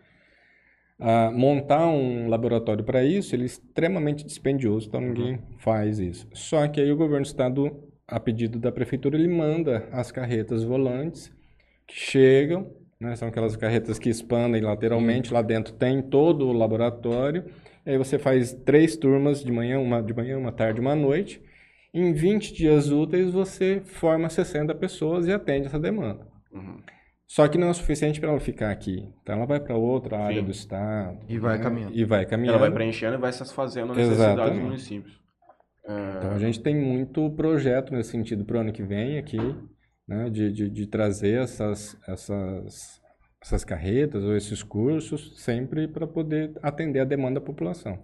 [0.98, 6.28] Ah, montar um laboratório para isso, ele é extremamente dispendioso, então ninguém faz isso.
[6.34, 10.62] Só que aí o governo do estado, a pedido da prefeitura, ele manda as carretas
[10.62, 11.32] volantes
[11.86, 12.70] que chegam,
[13.00, 17.46] né, são aquelas carretas que expandem lateralmente, lá dentro tem todo o laboratório,
[17.84, 21.42] aí você faz três turmas de manhã, uma de manhã, uma tarde, uma noite,
[21.92, 26.26] em 20 dias úteis você forma 60 pessoas e atende essa demanda.
[26.52, 26.80] Uhum.
[27.26, 29.08] Só que não é o suficiente para ela ficar aqui.
[29.22, 30.44] Então ela vai para outra área Sim.
[30.44, 31.18] do estado.
[31.28, 31.62] E vai né?
[31.62, 31.96] caminhando.
[31.96, 32.56] E vai caminhando.
[32.56, 34.64] Ela vai preenchendo e vai satisfazendo a necessidade dos Exatamente.
[34.64, 35.20] municípios.
[35.84, 39.38] Então a gente tem muito projeto nesse sentido para o ano que vem aqui,
[40.06, 40.28] né?
[40.30, 42.99] De, de, de trazer essas, essas
[43.42, 47.98] essas carretas ou esses cursos, sempre para poder atender a demanda da população.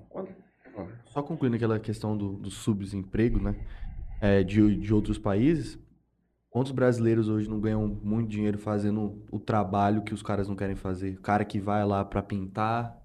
[1.07, 3.55] Só concluindo aquela questão do, do subdesemprego, né?
[4.21, 5.79] É, de, de outros países,
[6.49, 10.75] quantos brasileiros hoje não ganham muito dinheiro fazendo o trabalho que os caras não querem
[10.75, 11.15] fazer?
[11.15, 12.97] O cara que vai lá para pintar,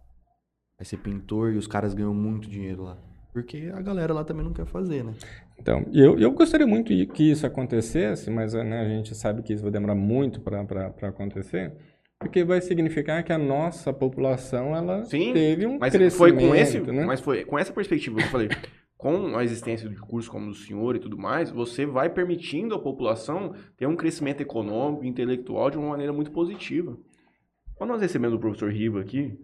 [0.77, 2.97] vai ser pintor e os caras ganham muito dinheiro lá.
[3.33, 5.13] Porque a galera lá também não quer fazer, né?
[5.57, 9.63] Então, eu, eu gostaria muito que isso acontecesse, mas né, a gente sabe que isso
[9.63, 11.73] vai demorar muito para acontecer,
[12.21, 16.55] porque vai significar que a nossa população ela Sim, teve um mas crescimento, foi com
[16.55, 17.03] esse, né?
[17.03, 18.49] mas foi com essa perspectiva que eu falei.
[18.95, 22.75] Com a existência de cursos como o do senhor e tudo mais, você vai permitindo
[22.75, 26.95] à população ter um crescimento econômico, intelectual de uma maneira muito positiva.
[27.73, 29.35] Quando nós recebemos o professor Riva aqui,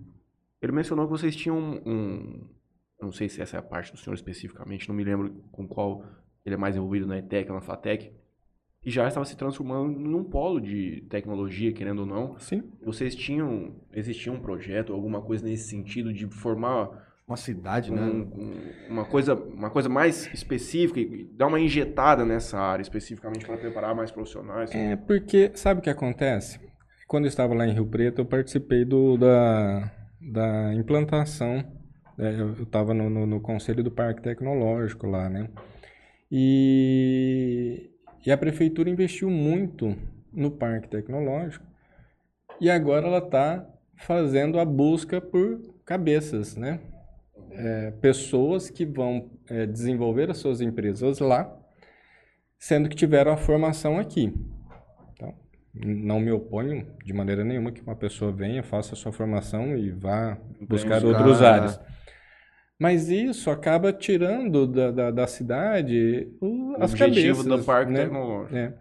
[0.61, 2.47] ele mencionou que vocês tinham um, um
[3.01, 6.03] não sei se essa é a parte do senhor especificamente, não me lembro com qual
[6.45, 8.11] ele é mais envolvido na ETEC, na FATEC,
[8.85, 12.39] e já estava se transformando num polo de tecnologia, querendo ou não.
[12.39, 12.63] Sim.
[12.83, 18.03] Vocês tinham, existia um projeto, alguma coisa nesse sentido de formar Uma cidade, um- né?
[18.05, 23.57] um- uma, coisa, uma coisa mais específica e dar uma injetada nessa área especificamente para
[23.57, 24.73] preparar mais profissionais?
[24.73, 26.57] É porque, sabe o que acontece?
[27.05, 31.65] Quando eu estava lá em Rio Preto, eu participei do, da, da implantação,
[32.17, 35.49] é, eu estava no, no, no conselho do Parque Tecnológico lá, né?
[36.31, 37.89] E,
[38.27, 39.95] e a prefeitura investiu muito
[40.33, 41.65] no Parque Tecnológico
[42.59, 43.65] e agora ela está
[43.95, 46.81] fazendo a busca por cabeças, né?
[47.51, 51.57] É, pessoas que vão é, desenvolver as suas empresas lá,
[52.59, 54.33] sendo que tiveram a formação aqui.
[55.13, 55.33] Então,
[55.73, 59.89] não me oponho de maneira nenhuma que uma pessoa venha, faça a sua formação e
[59.89, 61.79] vá buscar buscar- outros áreas.
[62.79, 67.91] Mas isso acaba tirando da, da, da cidade o, O as objetivo cabeças, do parque
[67.91, 68.03] né?
[68.03, 68.55] tecnológico.
[68.55, 68.73] É.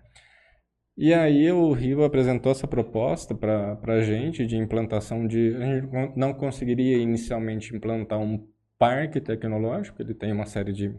[0.97, 5.55] E aí o Riva apresentou essa proposta para a gente de implantação de...
[5.57, 8.47] A gente não- não conseguiria inicialmente implantar um
[8.79, 10.95] parque tecnológico, ele tem uma série de,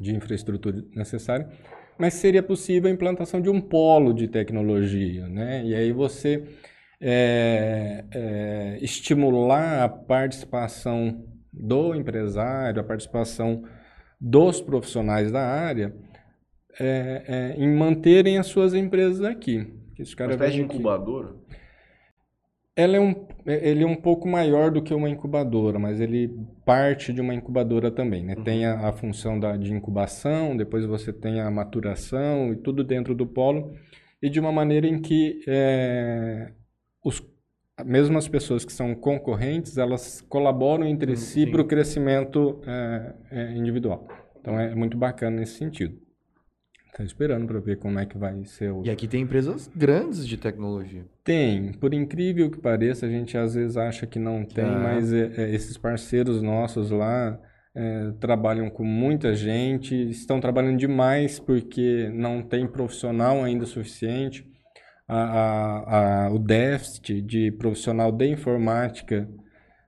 [0.00, 1.48] de infraestrutura necessária,
[1.98, 5.64] mas seria possível a implantação de um polo de tecnologia, né?
[5.64, 6.44] E aí você
[7.00, 11.24] é, é, estimular a participação
[11.56, 13.64] do empresário, a participação
[14.20, 15.94] dos profissionais da área
[16.78, 19.66] é, é, em manterem as suas empresas aqui.
[19.98, 21.34] Esse Uma cara espécie de incubadora?
[22.78, 27.10] Ela é um, ele é um pouco maior do que uma incubadora, mas ele parte
[27.10, 28.34] de uma incubadora também, né?
[28.44, 33.14] Tem a, a função da, de incubação, depois você tem a maturação e tudo dentro
[33.14, 33.72] do polo,
[34.20, 36.52] e de uma maneira em que é,
[37.02, 37.22] os,
[37.84, 43.14] mesmo as pessoas que são concorrentes, elas colaboram entre Hum, si para o crescimento é,
[43.30, 44.06] é, individual.
[44.40, 45.96] Então é muito bacana nesse sentido.
[46.96, 50.26] Tá esperando para ver como é que vai ser o, E aqui tem empresas grandes
[50.26, 51.04] de tecnologia.
[51.22, 54.78] tem, por incrível que pareça, a gente às vezes acha que não tem, Ah.
[54.78, 57.38] mas é, é, esses parceiros nossos lá
[57.74, 64.50] é, trabalham com muita gente, estão trabalhando demais porque não tem profissional ainda suficiente.
[65.08, 69.28] A, a- a- o déficit de profissional de informática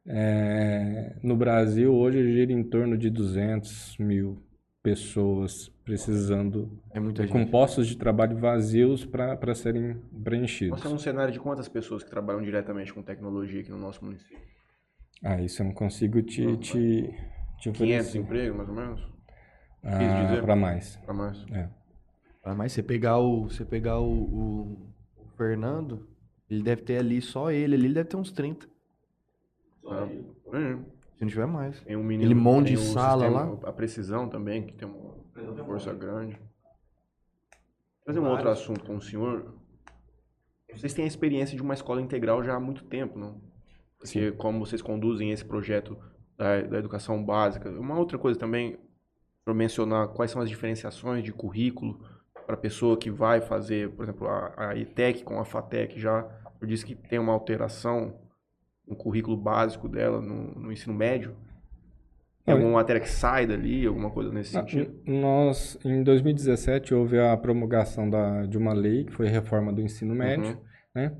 [0.06, 4.38] é, no Brasil hoje gira em torno de 200 mil
[4.82, 7.50] pessoas precisando, É muita com gente.
[7.50, 10.80] postos de trabalho vazios para serem preenchidos.
[10.80, 14.04] Você é um cenário de quantas pessoas que trabalham diretamente com tecnologia aqui no nosso
[14.04, 14.38] município?
[15.22, 17.10] Ah, isso eu não consigo te, te,
[17.58, 18.18] te 500 oferecer.
[18.18, 19.08] empregos, mais ou menos?
[19.82, 20.96] Ah, para mais.
[21.04, 21.44] Para mais.
[21.52, 21.68] É.
[22.44, 24.88] Ah, Mas você pegar o, você pegar o- o
[25.38, 26.06] Fernando,
[26.50, 28.68] ele deve ter ali, só ele ali, ele deve ter uns 30.
[29.86, 30.06] Ah,
[30.52, 30.76] é.
[31.16, 31.80] Se não tiver mais.
[31.80, 35.94] Tem um menino Ele monte de sala sistema- A precisão também, que tem uma força
[35.94, 36.38] grande.
[38.04, 39.54] Fazer um outro assunto com o senhor.
[40.74, 43.40] Vocês têm a experiência de uma escola integral já há muito tempo, não?
[43.98, 45.98] Porque como vocês conduzem esse projeto
[46.36, 47.70] da, da educação básica.
[47.70, 48.78] Uma outra coisa também,
[49.44, 52.00] para mencionar quais são as diferenciações de currículo
[52.48, 56.26] para a pessoa que vai fazer, por exemplo, a, a ETEC com a FATEC já,
[56.62, 58.14] eu disse que tem uma alteração
[58.86, 61.36] no currículo básico dela no, no ensino médio.
[62.46, 64.94] Tem Olha- alguma matéria que sai dali, alguma coisa nesse Ah, sentido?
[65.06, 69.82] Nós, em 2017, houve a promulgação da, de uma lei, que foi a reforma do
[69.82, 70.60] ensino médio, Uhum.
[70.94, 71.12] né?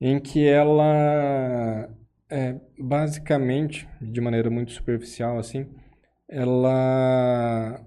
[0.00, 1.88] Em que ela,
[2.28, 5.68] é, basicamente, de maneira muito superficial, assim,
[6.28, 7.80] ela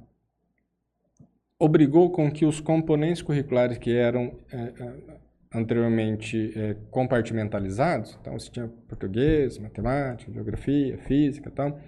[1.61, 4.93] obrigou com que os componentes curriculares que eram é, é,
[5.53, 11.79] anteriormente é, compartimentalizados, então você tinha português, matemática, geografia, física tal,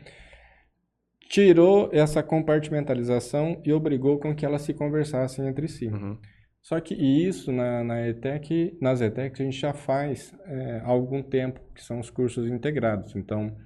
[1.28, 5.88] tirou essa compartimentalização e obrigou com que elas se conversassem entre si.
[5.88, 6.19] Uhum.
[6.61, 11.24] Só que isso na, na ETEC, nas ETECs a gente já faz é, há algum
[11.24, 13.15] tempo, que são os cursos integrados.
[13.15, 13.57] Então,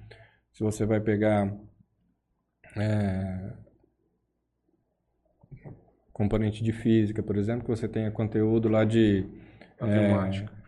[0.52, 1.54] se você vai pegar
[2.76, 3.52] é,
[6.18, 9.24] componente de física, por exemplo, que você tenha conteúdo lá de...
[9.80, 10.50] Matemática.
[10.52, 10.58] É,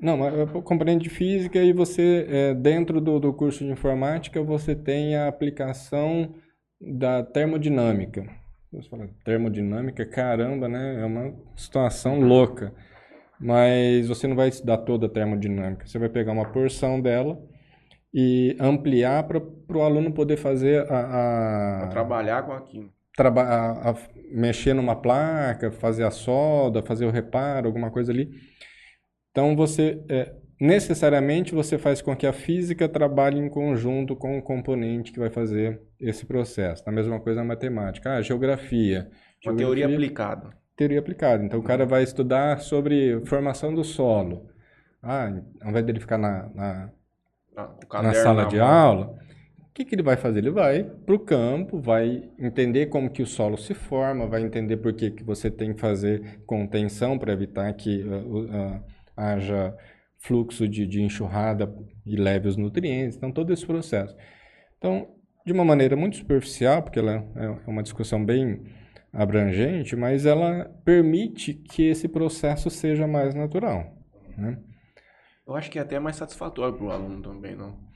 [0.00, 4.40] não, mas é componente de física e você, é, dentro do, do curso de informática,
[4.40, 6.32] você tem a aplicação
[6.80, 8.24] da termodinâmica.
[8.72, 11.02] Você fala, termodinâmica, caramba, né?
[11.02, 12.72] É uma situação louca.
[13.40, 15.86] Mas você não vai estudar toda a termodinâmica.
[15.86, 17.36] Você vai pegar uma porção dela
[18.14, 21.00] e ampliar para o aluno poder fazer a...
[21.00, 21.78] a...
[21.80, 22.90] Pra trabalhar com aquilo.
[23.20, 23.94] A, a
[24.30, 28.30] mexer numa placa, fazer a solda, fazer o reparo, alguma coisa ali.
[29.30, 34.42] Então você é, necessariamente você faz com que a física trabalhe em conjunto com o
[34.42, 36.82] componente que vai fazer esse processo.
[36.86, 38.16] A mesma coisa na matemática.
[38.16, 39.10] Ah, geografia.
[39.44, 40.50] Uma geografia, teoria aplicada.
[40.76, 41.44] Teoria aplicada.
[41.44, 44.48] Então o cara vai estudar sobre formação do solo.
[45.02, 46.90] Ah, ao invés dele ficar na, na,
[48.02, 49.16] na sala de aula,
[49.78, 50.40] que, que ele vai fazer?
[50.40, 54.76] Ele vai para o campo, vai entender como que o solo se forma, vai entender
[54.78, 58.84] por que, que você tem que fazer contenção para evitar que uh, uh,
[59.16, 59.76] haja
[60.18, 61.72] fluxo de, de enxurrada
[62.04, 63.16] e leve os nutrientes.
[63.16, 64.16] Então, todo esse processo.
[64.78, 65.14] Então,
[65.46, 68.64] de uma maneira muito superficial, porque ela é uma discussão bem
[69.12, 73.96] abrangente, mas ela permite que esse processo seja mais natural.
[74.36, 74.58] Né?
[75.46, 77.87] Eu acho que é até mais satisfatório para o aluno também, não?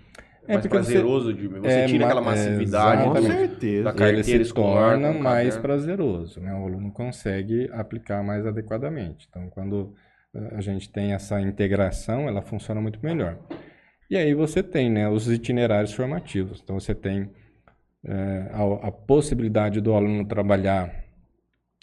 [0.48, 3.48] É mais porque você- prazeroso de você é tira aquela é, massividade Com da, exatamente.
[3.50, 3.84] certeza.
[3.84, 4.90] da ele carteira se escolar.
[4.90, 6.52] torna com mais prazeroso, né?
[6.54, 9.26] O aluno consegue aplicar mais adequadamente.
[9.30, 9.94] Então, quando
[10.34, 13.38] eh, a gente tem essa integração, ela funciona muito melhor.
[14.10, 16.60] E aí você tem, né, os itinerários formativos.
[16.62, 17.30] Então, você tem
[18.04, 20.92] eh, a, a possibilidade do aluno trabalhar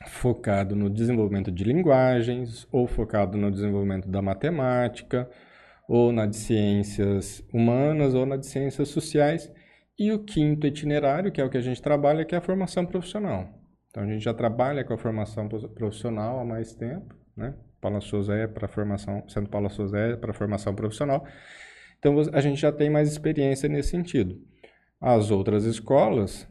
[0.08, 5.30] focado no desenvolvimento de linguagens, ou focado no desenvolvimento da matemática,
[5.90, 9.52] ou na de ciências humanas, ou na de ciências sociais.
[9.98, 12.86] E o quinto itinerário, que é o que a gente trabalha, que é a formação
[12.86, 13.50] profissional.
[13.90, 17.56] Então, a gente já trabalha com a formação profissional há mais tempo, né?
[17.82, 21.26] Paula Souza é para formação, sendo Paula Souza é para formação profissional.
[21.98, 24.40] Então, a gente já tem mais experiência nesse sentido.
[25.02, 26.48] As outras escolas,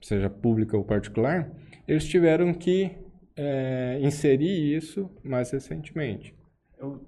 [0.00, 1.50] seja pública ou particular,
[1.86, 2.96] eles tiveram que
[3.36, 6.32] eh, inserir isso mais recentemente.
[6.78, 7.04] Eu,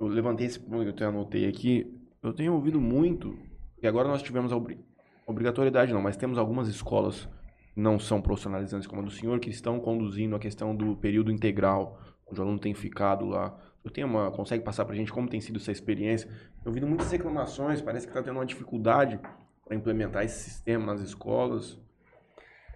[0.00, 1.92] eu levantei esse ponto que eu até anotei aqui.
[2.22, 3.36] Eu tenho ouvido muito,
[3.82, 4.78] e agora nós tivemos a obri-
[5.26, 7.28] obrigatoriedade não, mas temos algumas escolas
[7.74, 11.30] que não são profissionalizantes como a do senhor, que estão conduzindo a questão do período
[11.30, 13.56] integral, onde o aluno tem ficado lá.
[13.84, 16.28] Eu tenho uma, consegue passar pra gente como tem sido essa experiência?
[16.64, 19.20] Eu ouvido muitas reclamações, parece que está tendo uma dificuldade
[19.64, 21.78] para implementar esse sistema nas escolas.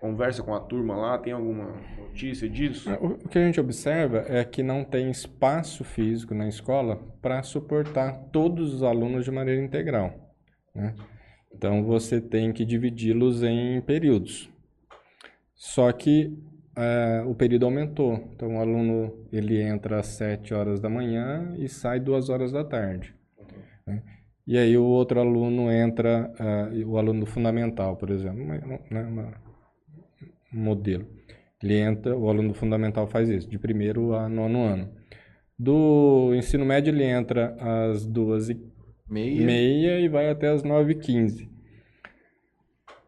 [0.00, 2.88] Conversa com a turma lá, tem alguma notícia disso?
[3.00, 7.42] O o que a gente observa é que não tem espaço físico na escola para
[7.42, 10.14] suportar todos os alunos de maneira integral.
[10.74, 10.94] né?
[11.52, 14.48] Então você tem que dividi-los em períodos.
[15.54, 16.38] Só que
[16.76, 18.14] eh, o período aumentou.
[18.34, 22.62] Então o aluno ele entra às 7 horas da manhã e sai 2 horas da
[22.64, 23.14] tarde.
[23.86, 24.02] né?
[24.46, 28.56] E aí o outro aluno entra, ah, o aluno fundamental, por exemplo, uma-
[28.90, 29.47] né, uma- um
[30.52, 31.06] modelo.
[31.62, 34.92] Ele entra, o aluno fundamental faz isso, de primeiro a nono ano.
[35.58, 38.60] Do ensino médio ele entra às duas e
[39.08, 39.44] Meia.
[39.44, 41.48] meia e vai até as 9h15.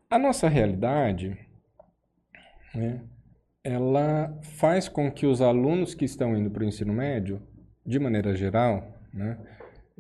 [0.09, 1.38] A nossa realidade,
[2.74, 3.03] né,
[3.62, 7.41] ela faz com que os alunos que estão indo para o ensino médio,
[7.86, 9.38] de maneira geral, né,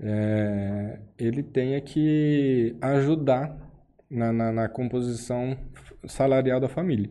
[0.02, 3.56] é, ele tenha que ajudar
[4.10, 5.56] na, na, na composição
[6.06, 7.10] salarial da família.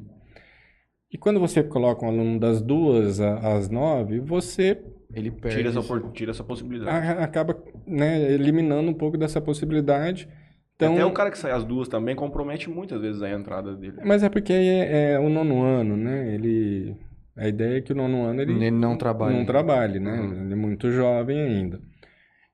[1.12, 4.80] E quando você coloca um aluno das duas às nove, você
[5.14, 5.58] Ele perde.
[5.58, 7.08] Tira essa, opor- tira essa possibilidade.
[7.08, 7.58] a- acaba
[7.88, 10.30] né, eliminando um pouco dessa possibilidade.
[10.76, 13.98] Então, Até o cara que sai as duas também compromete muitas vezes a entrada dele.
[14.06, 16.34] Mas é porque é, é o nono ano, né?
[16.34, 16.96] Ele,
[17.36, 19.36] a ideia é que o nono ano ele, Ele não trabalha.
[19.36, 20.22] não trabalhe, né?
[20.22, 20.44] Uhum.
[20.46, 21.82] Ele é muito jovem ainda.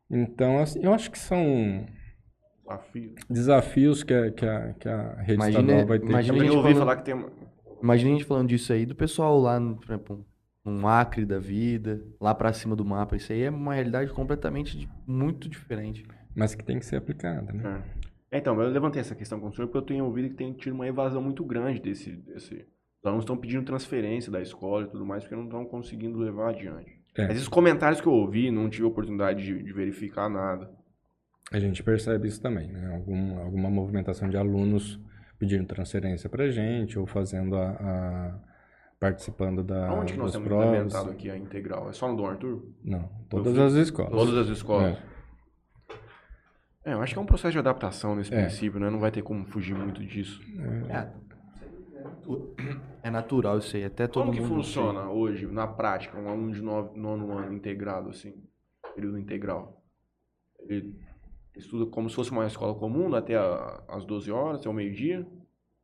[0.09, 1.85] Então, assim, eu acho que são
[2.63, 3.13] Desafio.
[3.29, 6.09] desafios que a, que a, que a rede Imagina- estadual vai ter.
[6.09, 7.25] imagina- gente ouvi falando- falar que tem.
[7.82, 10.26] Imagina a gente falando disso aí do pessoal lá, no, por exemplo,
[10.65, 13.15] um Acre da vida, lá pra cima do mapa.
[13.15, 16.05] Isso aí é uma realidade completamente muito diferente.
[16.36, 17.84] Mas que tem que ser aplicada, né?
[18.32, 20.51] É, Então, eu levantei essa questão com o senhor porque eu tenho ouvido que tem
[20.53, 22.11] tido uma evasão muito grande desse...
[22.11, 22.65] desse...
[22.99, 26.49] Os alunos estão pedindo transferência da escola e tudo mais porque não estão conseguindo levar
[26.49, 26.99] adiante.
[27.15, 27.28] É.
[27.28, 30.69] Mas esses comentários que eu ouvi, não tive oportunidade de, de verificar nada.
[31.51, 32.95] A gente percebe isso também, né?
[32.95, 34.99] Algum, alguma movimentação de alunos
[35.38, 38.39] pedindo transferência para gente ou fazendo a, a
[38.99, 40.67] participando da, Onde que nós temos provas.
[40.67, 41.89] implementado aqui a integral?
[41.89, 42.63] É só no Dom Arthur?
[42.83, 44.11] Não, todas as escolas.
[44.11, 44.97] Todas as escolas.
[46.83, 48.41] É, eu acho que é um processo de adaptação nesse É.
[48.41, 48.89] princípio, né?
[48.89, 50.39] Não vai ter como fugir muito disso.
[50.89, 51.09] É,
[53.03, 54.55] é natural isso aí, até todo como que mundo.
[54.63, 58.33] funciona hoje, na prática, um aluno de nove- nono ano integrado, assim,
[58.93, 59.83] período integral?
[60.67, 60.95] Ele
[61.57, 65.25] estuda como se fosse uma escola comum, até a- às 12 horas, até o meio-dia?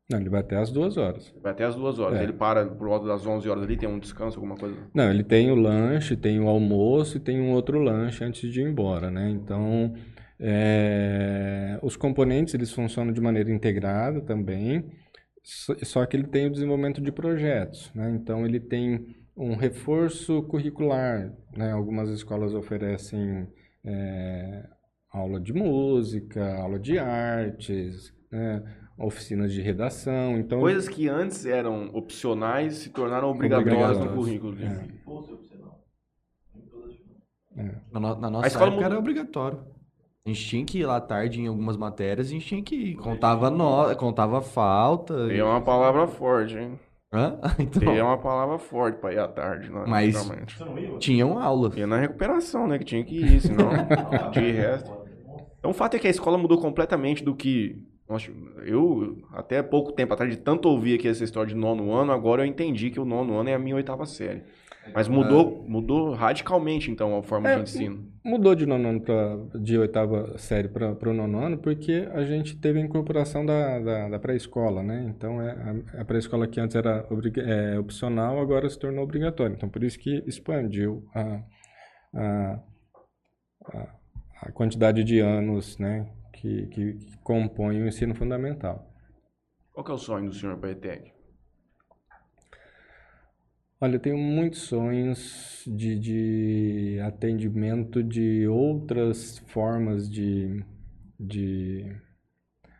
[0.09, 1.33] Não, ele vai até as duas horas.
[1.41, 2.19] Vai até às duas horas.
[2.19, 2.23] É.
[2.23, 4.75] Ele para por volta das 11 horas ali, tem um descanso, alguma coisa?
[4.93, 8.59] Não, ele tem o lanche, tem o almoço e tem um outro lanche antes de
[8.61, 9.29] ir embora, né?
[9.29, 9.93] Então,
[10.37, 14.85] é, os componentes eles funcionam de maneira integrada também,
[15.43, 18.11] só só que ele tem o desenvolvimento de projetos, né?
[18.13, 21.71] Então, ele tem um reforço curricular, né?
[21.71, 23.47] Algumas escolas oferecem
[23.85, 24.65] é,
[25.11, 28.63] aula de música, aula de artes, né?
[28.97, 30.59] Oficinas de redação, então...
[30.59, 34.55] Coisas que antes eram opcionais se tornaram obrigatórias no currículo.
[34.61, 34.85] é.
[37.91, 39.59] Na, no- na nossa A escola época era obrigatório.
[40.25, 42.95] A gente tinha que ir lá tarde em algumas matérias, a gente tinha que ir.
[42.97, 43.93] Contava, no...
[43.95, 45.13] Contava falta.
[45.33, 46.79] E é uma palavra forte, hein?
[47.11, 47.39] Hã?
[47.59, 49.83] E Então, é uma palavra forte pra ir à tarde, né?
[49.87, 50.29] Mas-
[50.99, 51.75] tinham aulas.
[51.75, 52.77] Ia na recuperação, né?
[52.77, 53.69] Que tinha que ir, senão
[54.31, 55.00] de resto.
[55.61, 57.77] Então o fato é que a escola mudou completamente do que.
[58.09, 58.29] nós-
[58.65, 62.41] Eu, até pouco tempo atrás, de tanto ouvir aqui essa história de nono ano, agora
[62.41, 64.41] eu entendi que o nono ano é a minha oitava série.
[64.95, 68.11] Mas mudou, mudou radicalmente, então, a forma É, de ensino.
[68.25, 72.57] Mudou de nono ano pra, de oitava série para o nono ano porque a gente
[72.57, 75.05] teve a incorporação da, da, da pré-escola, né?
[75.15, 75.51] Então, é,
[75.95, 77.07] a, a pré-escola que antes era
[77.45, 79.53] é, opcional, agora se tornou obrigatória.
[79.53, 81.43] Então, por isso que expandiu a,
[82.15, 82.59] a,
[83.73, 83.87] a,
[84.41, 88.91] a quantidade de anos né, que, que, que compõem o ensino fundamental.
[89.71, 91.13] Qual que é o sonho do senhor para a ETEC?
[93.79, 100.63] Olha, eu tenho muitos sonhos de, de atendimento de outras formas de,
[101.19, 101.95] de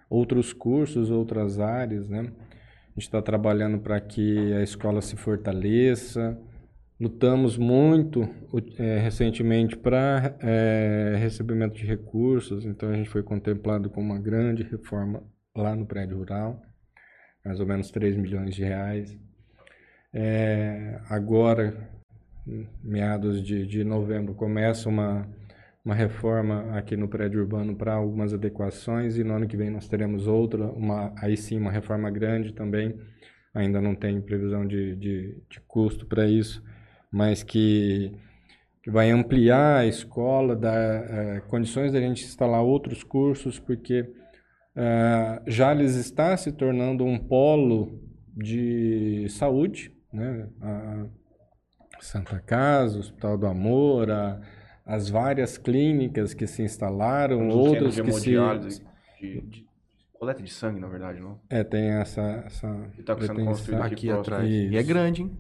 [0.09, 2.19] outros cursos, outras áreas, né?
[2.19, 6.37] A gente está trabalhando para que a escola se fortaleça.
[7.01, 8.29] Lutamos muito
[8.77, 10.37] eh, recentemente para
[11.17, 15.23] recebimento de recursos, então a gente foi contemplado com uma grande reforma
[15.55, 16.61] lá no prédio rural,
[17.43, 19.17] mais ou menos 3 milhões de reais.
[20.13, 21.89] É, agora,
[22.83, 25.27] meados de, de novembro, começa uma,
[25.83, 29.87] uma reforma aqui no prédio urbano para algumas adequações e no ano que vem nós
[29.87, 32.95] teremos outra, uma, aí sim uma reforma grande também.
[33.55, 36.63] Ainda não tem previsão de, de, de custo para isso,
[37.11, 38.11] mas que,
[38.83, 44.09] que vai ampliar a escola, dar eh, condições da gente instalar outros cursos, porque
[44.75, 47.99] eh, Jales está se tornando um polo
[48.35, 50.47] de saúde, né?
[50.61, 51.05] A
[51.99, 54.39] Santa Casa, o Hospital do Amor, a-
[54.85, 58.31] as várias clínicas que se instalaram, Um outras que se
[59.19, 59.65] de, de
[60.13, 61.39] coleta de sangue, na verdade, não?
[61.49, 64.49] é, tem essa, essa Que tá sendo construído aqui Aqui atrás.
[64.49, 64.87] E é Isso.
[64.87, 65.37] grande, hein?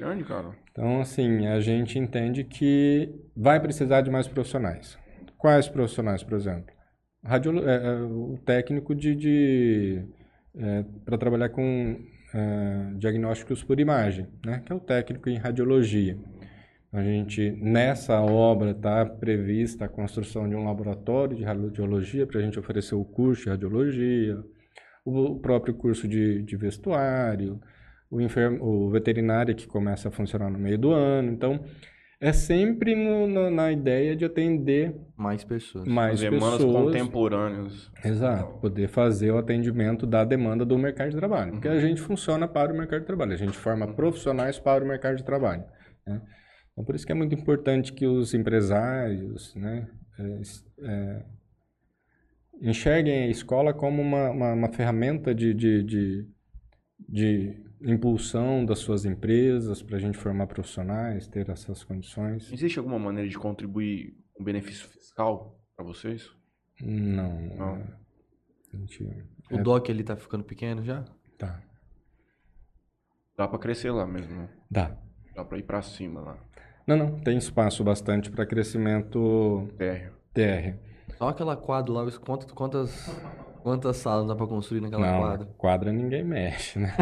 [0.00, 0.56] Grande, cara.
[0.72, 4.98] Então, assim, a gente entende que vai precisar de mais profissionais.
[5.36, 6.74] Quais profissionais, por exemplo?
[7.22, 10.02] Radiolo- é, é, o técnico de, de
[11.04, 12.00] para trabalhar com
[12.34, 14.62] é, diagnósticos por imagem, né?
[14.64, 16.16] Que é o técnico em radiologia.
[16.92, 22.42] A gente nessa obra está prevista a construção de um laboratório de radiologia para a
[22.42, 24.42] gente oferecer o curso de radiologia,
[25.04, 27.60] o próprio curso de, de vestuário,
[28.10, 31.30] o, enfermo, o veterinário que começa a funcionar no meio do ano.
[31.30, 31.60] Então,
[32.20, 35.86] é sempre no- no- na ideia de atender Mais pessoas.
[35.88, 36.84] mais As demandas pessoas.
[36.84, 37.90] contemporâneas.
[38.04, 41.52] Exato, poder fazer o atendimento da demanda do mercado de trabalho.
[41.52, 44.86] Porque a gente funciona para o mercado de trabalho, a gente forma profissionais para o
[44.88, 45.64] mercado de trabalho.
[46.06, 46.20] né?
[46.72, 49.86] Então, por isso que é muito importante que os empresários né,
[50.40, 51.22] es- eh,
[52.62, 56.26] enxerguem a escola como uma, uma, uma ferramenta de, de, de,
[57.08, 62.50] de impulsão das suas empresas, para a gente formar profissionais, ter essas condições.
[62.52, 66.30] Existe alguma maneira de contribuir com benefício fiscal para vocês?
[66.80, 67.40] Não.
[67.56, 67.74] Não.
[68.72, 69.04] a gente-
[69.50, 71.04] O DOC ali tá ficando pequeno já?
[71.38, 71.62] tá.
[73.36, 74.48] Dá para crescer lá mesmo, né?
[74.70, 74.96] Dá.
[75.34, 76.38] Dá para ir para cima lá.
[76.86, 80.12] Não, não, tem espaço bastante para crescimento TR.
[80.34, 80.76] TR.
[81.16, 83.08] Só aquela quadra lá, quantas, quantas,
[83.62, 85.46] quantas salas dá pra construir naquela não, quadra?
[85.56, 86.94] quadra ninguém mexe, né?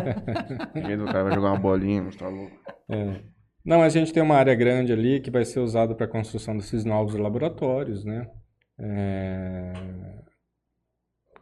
[0.74, 2.56] Vez do cara vai jogar uma bolinha, mas tá louco.
[2.88, 3.20] É.
[3.64, 6.56] Não, a gente tem uma área grande ali que vai ser usada para a construção
[6.56, 8.30] desses novos laboratórios, né?
[8.78, 9.72] É,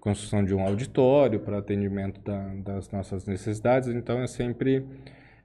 [0.00, 3.88] Construção de um auditório para atendimento da- das nossas necessidades.
[3.88, 4.86] Então, é sempre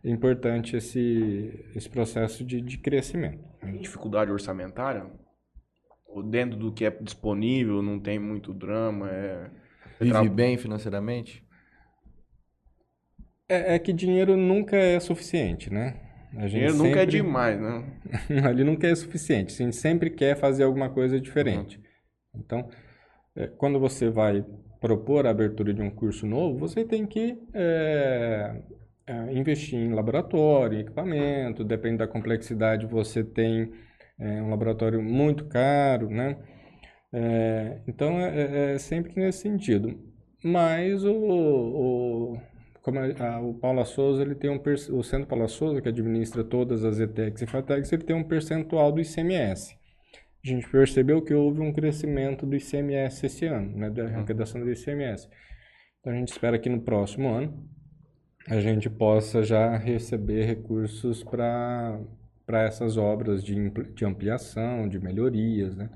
[0.04, 3.44] importante esse, esse processo de, de crescimento.
[3.80, 5.06] Dificuldade orçamentária?
[6.08, 9.10] Ou dentro do que é disponível, não tem muito drama?
[9.10, 9.50] É...
[10.02, 11.46] Vive tra- bem financeiramente?
[13.48, 15.96] É, é que dinheiro nunca é suficiente, né?
[16.38, 17.84] A gente Dinheiro nunca é sempre- demais, né?
[18.48, 19.54] Ali nunca é suficiente.
[19.54, 21.80] A gente sempre quer fazer alguma coisa diferente.
[22.34, 22.70] Então,
[23.36, 24.46] é, quando você vai
[24.80, 28.62] propor a abertura de um curso novo, você tem que é,
[29.08, 33.72] é, investir em laboratório, em equipamento, depende da complexidade, você tem
[34.20, 36.38] é, um laboratório muito caro, né?
[37.14, 40.00] É, então, é, é- é sempre nesse sentido.
[40.44, 42.42] Mas o, o,
[42.82, 44.60] como a- a- o Paula Souza, ele tem um,
[44.98, 48.92] o Centro Paula Souza, que administra todas as ETECs e FATECs, ele tem um percentual
[48.92, 49.76] do ICMS.
[50.44, 54.72] A gente percebeu que houve um crescimento do ICMS esse ano, né, da arrecadação do
[54.72, 55.28] ICMS.
[56.00, 57.70] Então a gente espera que no próximo ano
[58.48, 62.00] a gente possa já receber recursos para
[62.66, 65.90] essas obras de, de ampliação, de melhorias, né?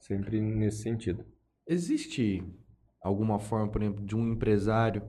[0.00, 1.24] Sempre nesse sentido.
[1.66, 2.42] Existe
[3.02, 5.02] alguma forma, por exemplo, de um empresário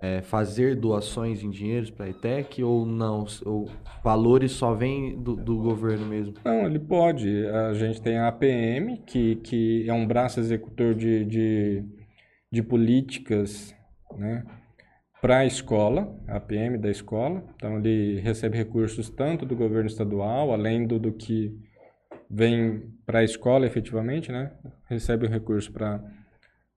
[0.00, 3.26] é, fazer doações em dinheiros para a ETEC ou não?
[3.44, 3.68] Ou
[4.02, 6.34] valores só vêm do, do governo mesmo?
[6.44, 7.46] Não, ele pode.
[7.46, 11.84] A gente tem a APM, que, que é um braço executor de, de,
[12.50, 13.74] de políticas
[14.16, 14.44] né,
[15.20, 17.42] para a escola, a APM da escola.
[17.56, 21.58] Então, ele recebe recursos tanto do governo estadual, além do, do que
[22.30, 24.52] vem para a escola efetivamente, né?
[24.86, 26.02] Recebe o recurso para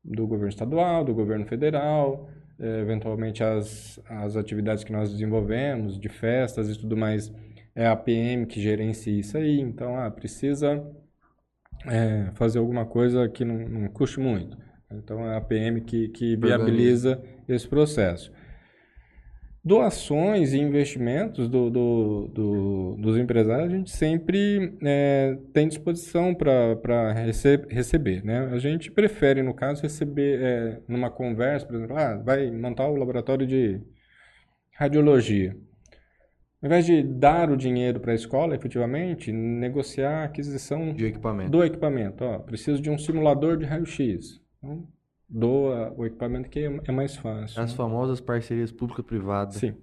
[0.04, 2.30] do governo estadual, do governo federal,
[2.60, 7.32] eh, eventualmente as, as atividades que nós desenvolvemos, de festas e tudo mais,
[7.76, 9.60] é a PM que gerencia isso aí.
[9.60, 10.84] Então, ah, precisa
[11.86, 14.58] eh, fazer alguma coisa que não, não custe muito.
[14.92, 18.32] Então, é a PM que, que viabiliza esse processo.
[19.64, 27.14] Doações e investimentos do, do, do- dos empresários a gente sempre eh, tem disposição para
[27.14, 28.24] rece receber.
[28.26, 28.50] Né?
[28.52, 32.96] A gente prefere, no caso, receber eh, numa conversa, por exemplo, ah, vai montar o
[32.96, 33.80] laboratório de
[34.74, 35.56] radiologia.
[36.60, 41.52] Ao invés de dar o dinheiro para a escola, efetivamente, negociar a aquisição De equipamento.
[41.52, 42.24] do equipamento.
[42.24, 44.40] Ó, preciso de um simulador de raio-x.
[44.58, 44.88] Então,
[45.32, 47.62] doa o equipamento que é é mais fácil.
[47.62, 49.56] As famosas parcerias público-privadas.
[49.56, 49.76] Sim.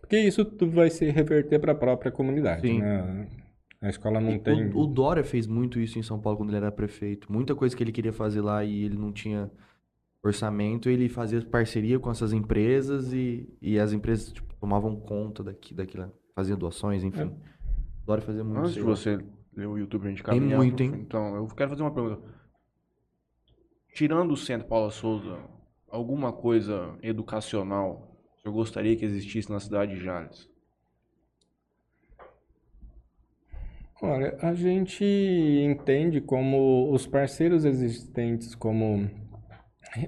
[0.00, 2.62] Porque isso tudo vai se reverter para a própria comunidade.
[2.62, 2.80] Sim.
[2.80, 3.28] Né?
[3.80, 4.70] A escola não E tem.
[4.70, 7.30] O, o Dória fez muito isso em São Paulo quando ele era prefeito.
[7.30, 9.50] Muita coisa que ele queria fazer lá e ele não tinha
[10.24, 15.72] orçamento, ele fazia parceria com essas empresas e, e as empresas tipo, tomavam conta daqui,
[15.74, 17.26] daquilo, faziam doações, enfim.
[18.02, 19.18] O Dória fazia muito Antes de você
[19.56, 20.58] ler o YouTube pra gente Tem caminhar.
[20.58, 20.92] muito, hein?
[20.94, 22.20] Então, eu quero fazer uma pergunta.
[23.94, 25.38] Tirando o Centro Paula Souza,
[25.90, 30.48] alguma coisa educacional que eu gostaria que existisse na cidade de Jales?
[34.00, 39.10] Olha, a gente entende como os parceiros existentes como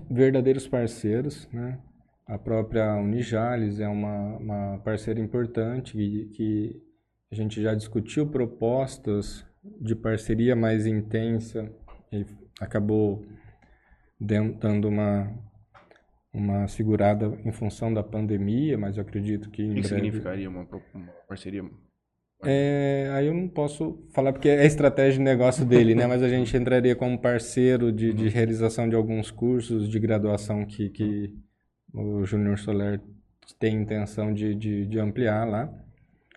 [0.08, 1.80] verdadeiros parceiros, né?
[2.24, 6.82] A própria Unijales é uma, uma parceira importante que, que
[7.32, 9.44] a gente já discutiu propostas
[9.80, 11.68] de parceria mais intensa
[12.12, 12.24] e
[12.60, 13.24] acabou
[14.20, 15.32] dando uma,
[16.32, 19.88] uma segurada em função da pandemia, mas eu acredito que O que, breve...
[19.88, 21.64] significaria uma, uma parceria?
[22.42, 26.06] É, aí eu não posso falar porque é a estratégia de negócio dele, né?
[26.06, 30.88] Mas a gente entraria como parceiro de, de realização de alguns cursos de graduação que,
[30.88, 31.34] que
[31.92, 33.00] o Júnior Soler
[33.58, 35.70] tem intenção de, de, de ampliar lá.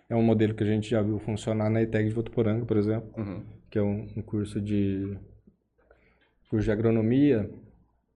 [0.10, 3.10] É um modelo que a gente já viu funcionar na ETEC de Votuporanga, por exemplo,
[3.18, 3.42] Uhum.
[3.70, 5.18] que é um, um curso de
[6.50, 7.50] curso de agronomia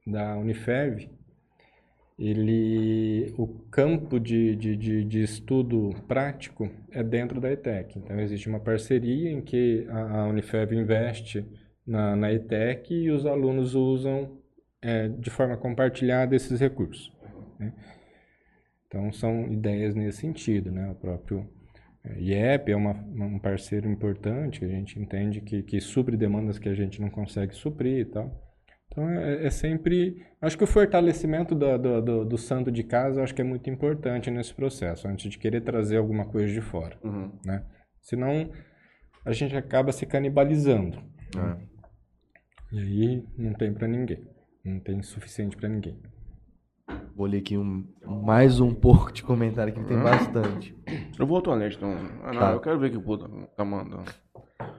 [0.08, 1.10] da Unifev.
[2.18, 8.00] Ele, o campo de, de, de, de estudo prático é dentro da ETEC.
[8.00, 11.46] Então, existe uma parceria em que a, a investe
[11.86, 14.40] na, na ETEC e os alunos usam
[14.82, 17.12] é, de forma compartilhada esses recursos.
[17.60, 17.72] né?
[18.88, 20.72] Então, são ideias nesse sentido.
[20.72, 20.90] Né?
[20.90, 21.48] O próprio
[22.04, 26.70] é, IEP é uma, um parceiro importante, a gente entende que, que supre demandas que
[26.70, 28.47] a gente não consegue suprir e tal.
[28.92, 30.26] Então, é, é sempre...
[30.42, 33.46] Acho que o fortalecimento do, do, do, do santo de casa, eu acho que é
[33.46, 37.32] muito importante nesse processo, antes de querer trazer alguma coisa de fora, Uhum.
[37.46, 37.64] né?
[38.02, 38.50] Senão,
[39.26, 40.98] a gente acaba se canibalizando.
[41.36, 41.58] É.
[42.72, 44.26] E aí, não tem pra ninguém.
[44.64, 45.98] Não tem suficiente pra ninguém.
[47.16, 50.76] Vou ler aqui um, mais um pouco de comentário que tem bastante.
[51.18, 51.92] Eu vou ao então.
[52.24, 52.52] Ah, não, Tá.
[52.54, 54.06] eu quero ver que o puta tá mandando.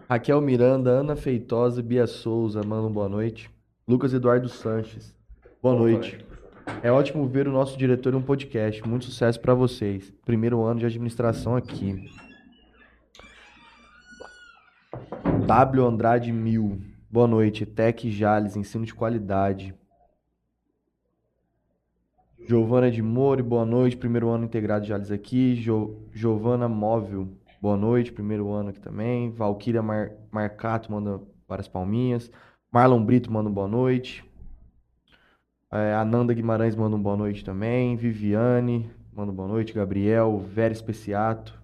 [0.08, 3.50] Raquel Miranda, Ana Feitosa, Bia Souza, mano, boa noite.
[3.88, 5.16] Lucas Eduardo Sanches,
[5.62, 6.22] boa ao noite.
[6.82, 8.86] É ótimo ver o nosso diretor em um podcast.
[8.86, 10.12] Muito sucesso para vocês.
[10.26, 12.06] Primeiro ano de administração aqui.
[15.46, 16.82] W Andrade Mil.
[17.10, 17.64] Boa noite.
[17.64, 19.74] Tec Jales, ensino de qualidade.
[22.46, 23.96] Giovana de Mori, boa noite.
[23.96, 25.54] Primeiro ano integrado de Jales aqui.
[25.54, 27.26] Jo, Giovana Móvel,
[27.58, 28.12] boa noite.
[28.12, 29.30] Primeiro ano aqui também.
[29.30, 32.30] Valquíria Mar, Marcato manda várias palminhas.
[32.70, 34.24] Marlon Brito manda um boa noite.
[35.70, 37.96] É, Ananda Guimarães manda um boa noite também.
[37.96, 39.72] Viviane manda um boa noite.
[39.72, 41.58] Gabriel, Vera Especiato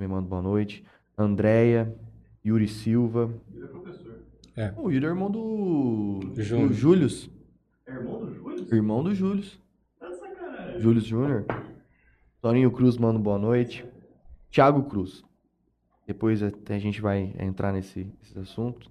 [0.00, 0.82] também manda um boa noite.
[1.16, 1.94] Andréia,
[2.44, 3.30] Yuri Silva.
[4.56, 4.72] É.
[4.78, 6.20] O Yuri é irmão do.
[6.36, 6.68] Júnior.
[6.68, 7.30] do Július.
[7.86, 8.74] É irmão do Júlio?
[8.74, 9.60] Irmão do Július.
[9.98, 10.08] Tá.
[10.78, 11.44] Július Júnior.
[12.40, 13.84] Toninho Cruz manda um boa noite.
[14.50, 15.22] Thiago Cruz.
[16.06, 18.88] Depois até a gente vai entrar nesse, nesses assuntos.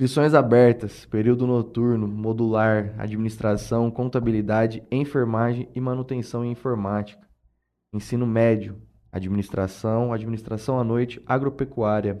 [0.00, 7.28] Inscrições abertas, período noturno, modular, administração, contabilidade, enfermagem e manutenção em informática.
[7.92, 8.80] Ensino médio,
[9.12, 12.18] administração, administração à noite, agropecuária.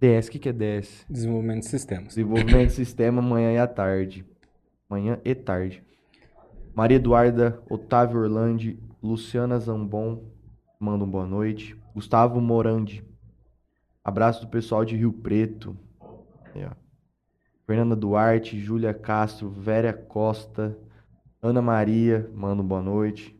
[0.00, 1.04] DS, o que, que é DS?
[1.10, 2.08] Desenvolvimento de sistemas.
[2.10, 4.24] Desenvolvimento de sistema manhã e à tarde.
[4.88, 5.82] Manhã e tarde.
[6.72, 10.22] Maria Eduarda, Otávio Orlandi, Luciana Zambon,
[10.78, 11.76] manda um boa noite.
[11.92, 13.04] Gustavo Morandi.
[14.04, 15.76] Abraço do pessoal de Rio Preto.
[16.56, 16.70] Aí, ó.
[17.66, 20.78] Fernanda Duarte, Júlia Castro, Vera Costa,
[21.42, 23.38] Ana Maria, manda um boa noite.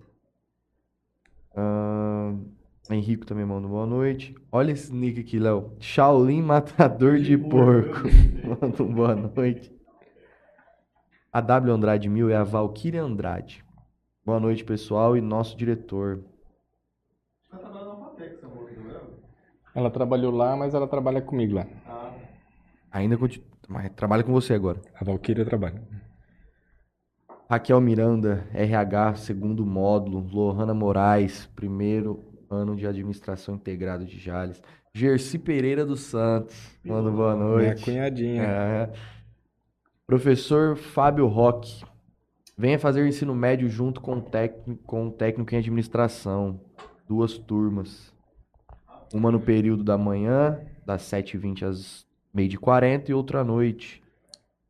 [1.56, 2.44] Ahn,
[2.90, 4.34] Henrico também manda um boa noite.
[4.52, 5.72] Olha esse nick aqui, Léo.
[5.80, 8.02] Shaolin Matador de, porco.
[8.60, 9.74] manda um boa noite.
[11.32, 13.64] A W Andrade Mil é a Valkyria Andrade.
[14.24, 16.22] Boa noite, pessoal, e nosso diretor.
[19.74, 21.66] Ela trabalhou lá, mas ela trabalha comigo lá.
[22.96, 24.80] Ainda continua, mas trabalha com você agora.
[24.98, 25.82] A Valkyria trabalha.
[27.46, 30.26] Raquel Miranda, RH, segundo módulo.
[30.32, 34.62] Lohana Moraes, primeiro ano de administração integrado de Jales.
[34.94, 37.84] Gerci Pereira dos Santos, manda boa Minha noite.
[37.84, 38.42] cunhadinha.
[38.42, 38.92] É.
[40.06, 41.84] Professor Fábio Roque,
[42.56, 46.58] venha fazer ensino médio junto com o técnico, com o técnico em administração.
[47.06, 48.10] Duas turmas.
[49.12, 52.05] Uma no período da manhã, das 7h20 às
[52.36, 54.02] meio de 40 e outra à noite,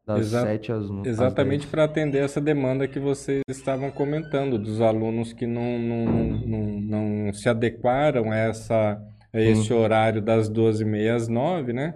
[0.06, 1.70] das Exa- 7 às, no- às Exatamente 10.
[1.70, 6.04] para atender essa demanda que vocês estavam comentando, dos alunos que não, não,
[6.46, 6.80] não,
[7.26, 9.02] não, se adequaram a, essa,
[9.32, 11.94] a esse horário das 12h30 às 9 né?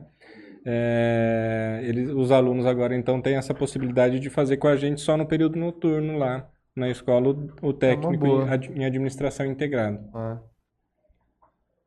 [0.67, 5.17] É, eles, os alunos agora então têm essa possibilidade de fazer com a gente só
[5.17, 8.45] no período noturno lá na escola o, o técnico boa.
[8.45, 10.05] em, ad- em administração integrada.
[10.13, 10.39] Ah.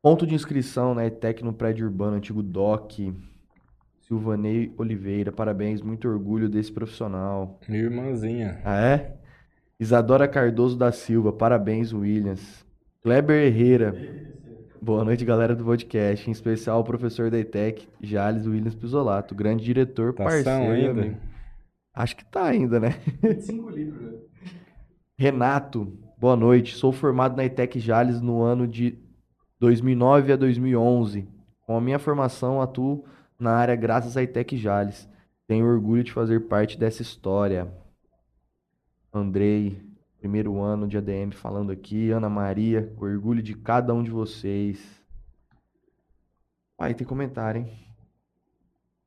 [0.02, 3.14] Ponto de inscrição na ETEC no prédio urbano, antigo DOC.
[4.14, 7.58] Silvanei Oliveira, parabéns, muito orgulho desse profissional.
[7.68, 8.60] Minha irmãzinha.
[8.64, 9.16] Ah, é?
[9.80, 12.64] Isadora Cardoso da Silva, parabéns, Williams.
[13.02, 13.92] Kleber Herrera,
[14.80, 16.28] boa noite, galera do podcast.
[16.28, 20.48] Em especial o professor da ETEC, Jales Williams Pisolato, grande diretor, Tá parceiro.
[20.70, 21.00] ainda?
[21.00, 21.16] amigo.
[21.92, 22.94] Acho que tá ainda, né?
[23.20, 24.18] 25 litros, né?
[25.18, 26.76] Renato, boa noite.
[26.76, 28.96] Sou formado na ETEC Jales no ano de
[29.58, 31.26] 2009 a 2011.
[31.66, 33.04] Com a minha formação, atuo
[33.44, 35.08] na área graças à ETEC Jales.
[35.46, 37.72] Tenho orgulho de fazer parte dessa história.
[39.12, 39.80] Andrei,
[40.18, 42.10] primeiro ano de ADM falando aqui.
[42.10, 44.82] Ana Maria, orgulho de cada um de vocês.
[46.78, 47.70] Aí tem comentário, hein?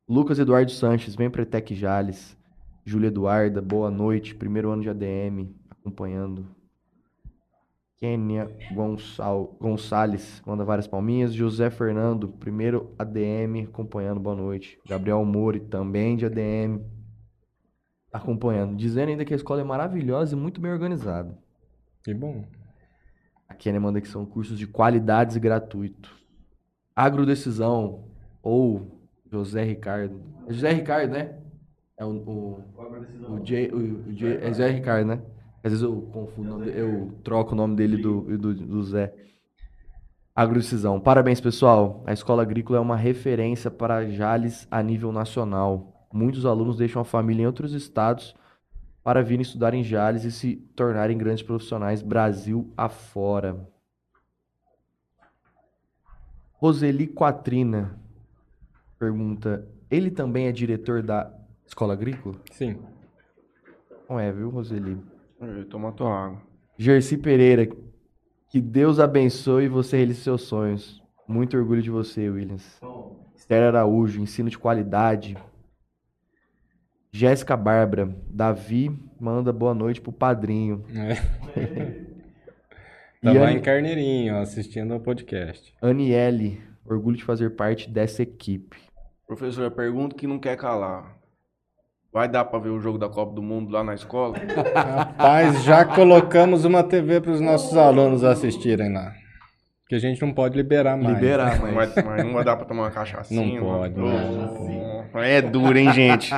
[0.08, 2.38] Lucas Eduardo Sanches, vem para ETEC Jales.
[2.86, 4.36] Júlia Eduarda, boa noite.
[4.36, 6.57] Primeiro ano de ADM, acompanhando.
[7.98, 9.58] Kênia Gonçal...
[9.60, 11.34] Gonçalves, manda várias palminhas.
[11.34, 14.80] José Fernando, primeiro ADM, acompanhando, boa noite.
[14.88, 16.80] Gabriel Mori, também de ADM,
[18.14, 18.76] acompanhando.
[18.76, 21.36] Dizendo ainda que a escola é maravilhosa e muito bem organizada.
[22.04, 22.46] Que bom.
[23.50, 26.16] A Kênia manda que são cursos de qualidades e gratuito.
[26.96, 28.06] Agrodecisão,
[28.44, 29.02] ou
[29.32, 30.22] José Ricardo.
[30.48, 31.40] É José Ricardo, né?
[31.98, 32.64] É o, o,
[33.34, 35.22] o, J, o, o J, é José Ricardo, né?
[35.68, 39.14] Às vezes eu confundo, nome eu troco o nome dele do, do, do Zé.
[40.34, 40.98] Agrodecisão.
[40.98, 42.04] Parabéns, pessoal.
[42.06, 46.08] A escola agrícola é uma referência para Jales a nível nacional.
[46.14, 48.34] Muitos alunos deixam a família em outros estados
[49.04, 53.68] para virem estudar em Jales e se tornarem grandes profissionais Brasil afora.
[56.54, 58.00] Roseli Quatrina
[58.98, 61.30] pergunta: ele também é diretor da
[61.66, 62.36] escola agrícola?
[62.52, 62.80] Sim.
[64.10, 64.98] Não é, viu, Roseli?
[65.70, 66.42] Toma tua água.
[66.78, 67.68] Gerci Pereira,
[68.50, 71.02] que Deus abençoe você realize seus sonhos.
[71.28, 72.80] Muito orgulho de você, Williams.
[73.36, 75.38] Esther Araújo, ensino de qualidade.
[77.12, 80.84] Jéssica Bárbara, Davi manda boa noite pro padrinho.
[80.96, 82.08] É.
[83.20, 85.74] E Tá lá em Carneirinho, assistindo ao podcast.
[85.82, 88.78] Aniele, orgulho de fazer parte dessa equipe.
[89.26, 91.17] Professor, a pergunta que não quer calar.
[92.14, 94.38] Vai dar pra ver o jogo da Copa do Mundo lá na escola?
[94.96, 99.12] Rapaz, já colocamos uma TV para os nossos alunos assistirem lá.
[99.88, 101.16] Que a gente não pode liberar mais.
[101.16, 101.94] Liberar, Não mas.
[101.94, 103.60] vai, mas não vai dar pra tomar uma cachaçinha.
[103.62, 105.08] Não pode, mano.
[105.14, 106.30] Ô, É duro, hein, gente?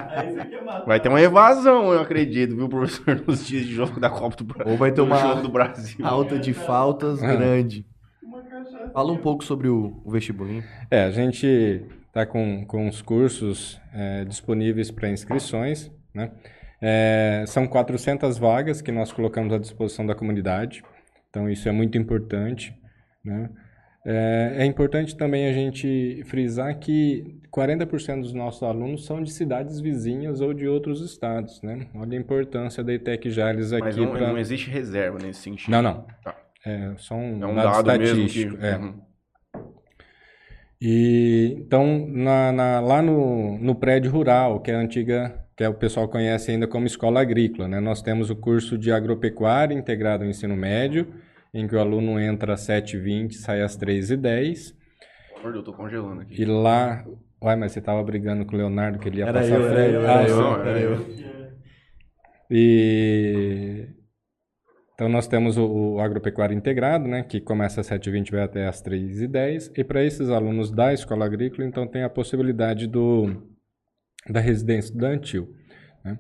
[0.86, 4.44] Vai ter uma evasão, eu acredito, viu, professor, nos dias de jogo da Copa do
[4.44, 4.72] Brasil.
[4.72, 6.06] Ou vai ter uma jogo do Brasil.
[6.06, 7.36] alta de faltas Ah.
[7.36, 7.86] grande.
[8.94, 10.64] Fala um pouco sobre o, o vestibulinho.
[10.92, 16.32] É, a gente está com, com os cursos é, disponíveis para inscrições, né?
[16.82, 20.84] É, são 400 vagas que nós colocamos à disposição da comunidade,
[21.30, 22.74] então isso é muito importante,
[23.24, 23.50] né?
[24.06, 29.82] É, é importante também a gente frisar que 40% dos nossos alunos são de cidades
[29.82, 31.86] vizinhas ou de outros estados, né?
[31.94, 35.70] Olha a importância da ETEC Jales aqui Mas não, pra- não existe reserva nesse sentido.
[35.70, 36.06] Não, não.
[36.24, 36.34] Tá.
[36.66, 38.40] É só um, É um dado, dado, mesmo que...
[38.40, 38.66] estatístico.
[38.66, 38.78] é.
[38.78, 39.02] Uhum.
[40.82, 45.70] E então na, na- lá no, no prédio rural, que é a antiga, que é,
[45.70, 47.80] o pessoal conhece ainda como escola agrícola, né?
[47.80, 51.08] Nós temos o curso de agropecuária integrado ao ensino médio,
[51.54, 54.74] em que o aluno entra às 7h20 sai às 3h10.
[55.36, 56.42] Pelo amor de Deus, Eu tô congelando aqui.
[56.42, 57.06] E lá.
[57.42, 59.88] Uai, mas você estava brigando com o Leonardo que ele ia Era passar eu, era
[59.88, 61.06] eu, Ah, era eu, era eu.
[62.52, 63.88] E
[65.00, 68.68] então nós temos o, o agropecuário integrado, né, que começa às 7h20 e vai até
[68.68, 69.72] às 3h10.
[69.78, 73.50] E para esses alunos da escola agrícola, então tem a possibilidade do,
[74.30, 75.56] da residência estudantil.
[76.04, 76.20] né.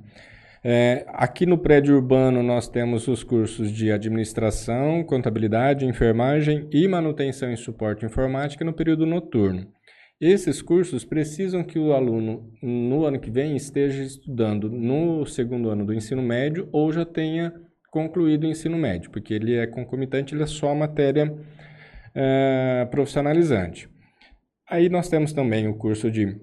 [0.63, 7.51] É, aqui no prédio urbano nós temos os cursos de administração, contabilidade, enfermagem e manutenção
[7.51, 9.67] e suporte informática no período noturno.
[10.21, 15.85] Esses cursos precisam que o aluno, no ano que vem, esteja estudando no segundo ano
[15.85, 17.53] do ensino médio ou já tenha
[17.91, 21.33] concluído o ensino médio, porque ele é concomitante, ele é só matéria
[22.15, 23.89] eh, profissionalizante.
[24.69, 26.39] Aí nós temos também o curso de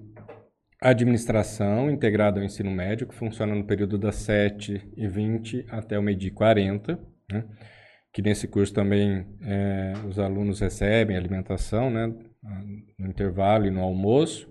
[0.80, 6.32] administração integrado ao ensino médio, que funciona no período das 7h20 até o meio-dia e
[6.32, 6.98] 40,
[7.30, 7.44] né?
[8.12, 12.06] que nesse curso também eh, os alunos recebem alimentação, né,
[12.98, 14.50] no intervalo e no almoço.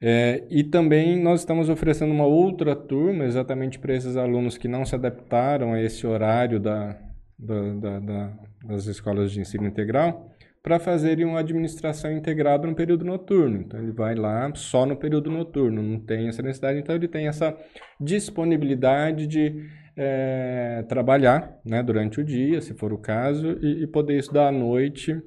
[0.00, 4.84] É, e também nós estamos oferecendo uma outra turma exatamente para esses alunos que não
[4.84, 6.96] se adaptaram a esse horário da,
[7.36, 10.30] da- da- da- das escolas de ensino integral
[10.62, 13.60] para fazerem uma administração integrada no período noturno.
[13.62, 17.26] Então ele vai lá só no período noturno, não tem essa necessidade, então ele tem
[17.26, 17.56] essa
[18.00, 24.18] disponibilidade de é, trabalhar né, durante o dia, se for o caso, e, e poder
[24.18, 25.20] estudar à noite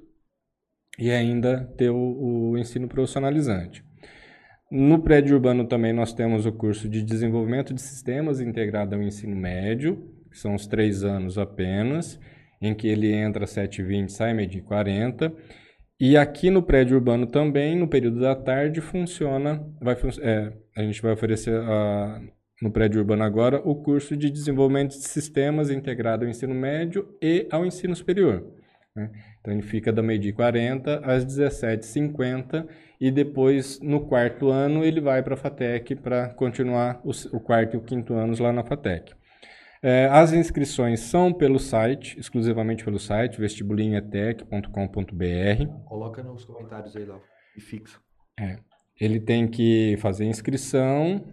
[0.98, 3.84] e ainda ter o, o ensino profissionalizante.
[4.72, 9.36] No prédio urbano também nós temos o curso de desenvolvimento de sistemas integrado ao ensino
[9.36, 12.18] médio, que são os três anos apenas,
[12.62, 15.34] em que ele entra às 7h20 sai meio-dia e 40.
[16.00, 21.02] E aqui no prédio urbano também, no período da tarde, funciona, vai, é, a gente
[21.02, 22.22] vai oferecer ah,
[22.62, 27.46] no prédio urbano agora o curso de desenvolvimento de sistemas integrado ao ensino médio e
[27.52, 28.42] ao ensino superior.
[28.96, 29.12] né?
[29.42, 32.68] Então ele fica da meio-dia e 40 às 17h50
[33.00, 37.78] e depois, no quarto ano, ele vai para a FATEC para continuar o, quarto e
[37.78, 39.14] o quinto anos lá na FATEC.
[39.82, 45.86] É, as inscrições são pelo site, exclusivamente pelo site, vestibulinhetec.com.br.
[45.86, 47.20] Coloca nos comentários aí, Léo.
[47.58, 47.98] E fixa.
[49.00, 51.26] Ele tem que fazer inscrição.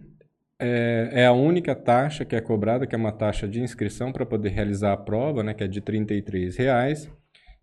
[0.58, 4.24] É, é a única taxa que é cobrada, que é uma taxa de inscrição para
[4.24, 7.10] poder realizar a prova, né, que é de 33 reais.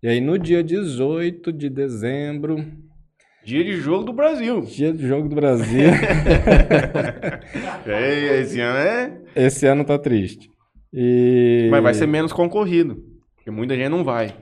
[0.02, 2.64] E aí, no dia 18 de dezembro,
[3.44, 4.60] Dia de jogo do Brasil.
[4.62, 5.88] dia do Jogo do Brasil,
[7.86, 9.12] É, esse ano é.
[9.36, 10.50] esse ano tá triste.
[10.92, 11.68] E...
[11.70, 12.96] Mas vai ser menos concorrido.
[13.36, 14.34] Porque muita gente não vai.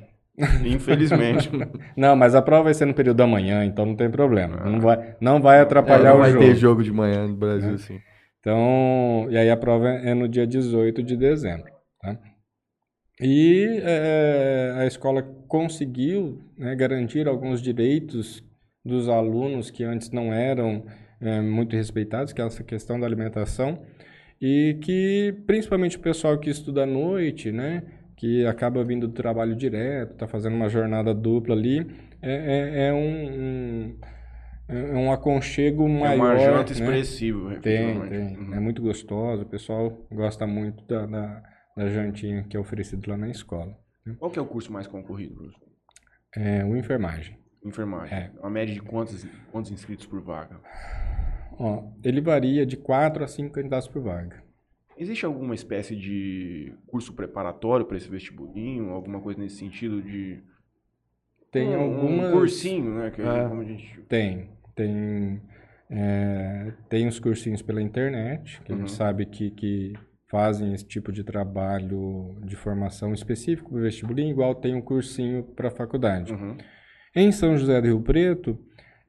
[0.64, 1.50] Infelizmente.
[1.96, 4.56] Não, mas a prova vai ser no período da manhã, então não tem problema.
[4.68, 6.44] Não vai, não vai É, atrapalhar não o vai jogo.
[6.44, 8.00] ter jogo de manhã no Brasil, assim.
[8.40, 11.70] Então, e aí a prova é no dia 18 de dezembro.
[12.02, 12.18] Tá?
[13.20, 15.22] E eh, a escola
[15.58, 18.42] conseguiu né, garantir alguns direitos
[18.84, 20.84] dos alunos que antes não eram
[21.20, 23.78] eh, muito respeitados, que é essa questão da alimentação,
[24.42, 27.84] e que principalmente o pessoal que estuda à noite, né,
[28.16, 31.86] que acaba vindo do trabalho direto, está fazendo uma jornada dupla ali,
[32.20, 33.06] é, é- é um,
[33.38, 33.96] um-
[34.68, 36.16] é um aconchego É maior.
[36.16, 36.80] uma janta né?
[36.80, 37.54] expressiva.
[37.60, 38.10] Tem, efetivamente.
[38.10, 38.36] tem.
[38.48, 38.54] Uhum.
[38.54, 39.42] É muito gostoso.
[39.42, 41.42] O pessoal gosta muito da, da,
[41.76, 43.83] da jantinha que é oferecido lá na escola.
[44.18, 45.68] Qual que é o curso mais concorrido, professor?
[46.36, 47.38] É o enfermagem.
[47.64, 48.16] Enfermagem.
[48.18, 48.30] É.
[48.40, 50.60] Uma média de quantos, quantos inscritos por vaga?
[51.58, 54.42] Ó, ele varia de 4 a 5 candidatos por vaga.
[54.96, 58.90] Existe alguma espécie de curso preparatório para esse vestibulinho?
[58.90, 60.42] Alguma coisa nesse sentido de.
[61.50, 62.28] Tem um, algumas...
[62.28, 63.10] Um cursinho, né?
[63.10, 63.48] Que É.
[63.48, 64.00] como a gente...
[64.08, 64.50] Tem.
[64.74, 65.40] Tem,
[65.88, 68.80] é, tem os cursinhos pela internet, que a Uhum.
[68.82, 69.92] gente sabe que, que
[70.34, 75.44] fazem esse tipo de trabalho de formação específico para o vestibulinho, igual tem um cursinho
[75.44, 76.32] para a faculdade.
[76.32, 76.56] Uhum.
[77.14, 78.58] Em São José do Rio Preto,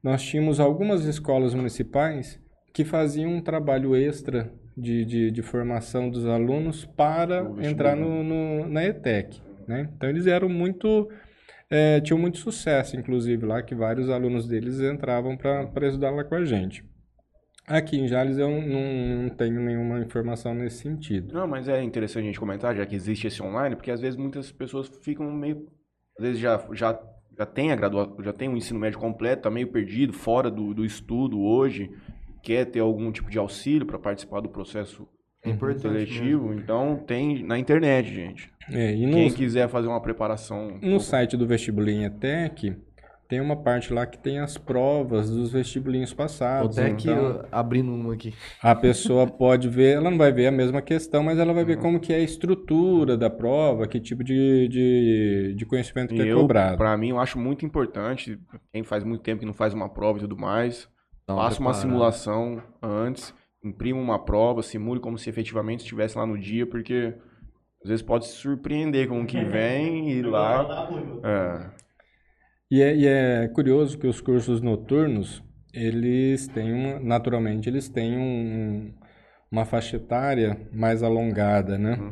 [0.00, 2.40] nós tínhamos algumas escolas municipais
[2.72, 8.68] que faziam um trabalho extra de, de, de formação dos alunos para entrar no, no-
[8.68, 9.40] na ETEC.
[9.66, 9.88] Né?
[9.96, 11.08] Então, eles eram muito.
[11.68, 16.36] eh, tinham muito sucesso, inclusive, lá, que vários alunos deles entravam para estudar lá com
[16.36, 16.84] a gente.
[17.66, 21.34] Aqui em Jales eu não, não tenho nenhuma informação nesse sentido.
[21.34, 24.16] Não, mas é interessante a gente comentar, já que existe esse online, porque às vezes
[24.16, 25.66] muitas pessoas ficam meio.
[26.16, 26.98] Às vezes já, já,
[27.36, 30.72] já tem a graduação, já tem o ensino médio completo, tá meio perdido, fora do,
[30.72, 31.90] do estudo hoje,
[32.40, 35.08] quer ter algum tipo de auxílio para participar do processo
[35.42, 36.54] É importante seletivo.
[36.54, 38.48] Então tem na internet, gente.
[38.70, 40.78] É, e no, Quem quiser fazer uma preparação.
[40.80, 42.76] No site do Vestibulinho ETEC,
[43.28, 46.78] tem uma parte lá que tem as provas dos vestibulinhos passados.
[46.78, 48.34] Até que então, abrindo um aqui.
[48.62, 51.68] a pessoa pode ver, ela não vai ver a mesma questão, mas ela vai Uhum.
[51.68, 56.22] ver como que é a estrutura da prova, que tipo de, de, de conhecimento que
[56.22, 56.76] E é eu, cobrado.
[56.76, 58.38] pra mim, eu acho muito importante,
[58.72, 60.88] quem faz muito tempo que não faz uma prova e tudo mais,
[61.28, 66.38] uma faça uma simulação antes, imprima uma prova, simule como se efetivamente estivesse lá no
[66.38, 67.14] dia, porque
[67.82, 70.66] às vezes pode se surpreender com o que vem e lá.
[71.24, 71.85] É,
[72.70, 78.18] E é, e é curioso que os cursos noturnos, eles têm uma, naturalmente, eles têm
[78.18, 78.92] um-
[79.50, 81.96] uma faixa etária mais alongada, né?
[82.00, 82.10] Uhum.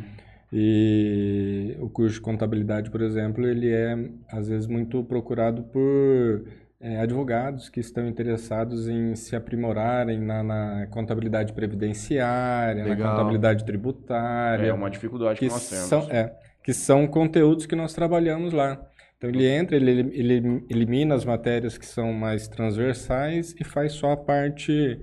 [0.52, 3.96] E o curso de contabilidade, por exemplo, ele é
[4.30, 6.44] às vezes muito procurado por
[6.80, 13.16] eh, advogados que estão interessados em se aprimorarem na, na contabilidade previdenciária, na Legal.
[13.16, 15.84] contabilidade tributária é uma dificuldade que, que nós temos.
[15.86, 16.32] são, é,
[16.62, 18.80] que são conteúdos que nós trabalhamos lá.
[19.28, 24.12] Então ele entra, ele, ele elimina as matérias que são mais transversais e faz só
[24.12, 25.00] a parte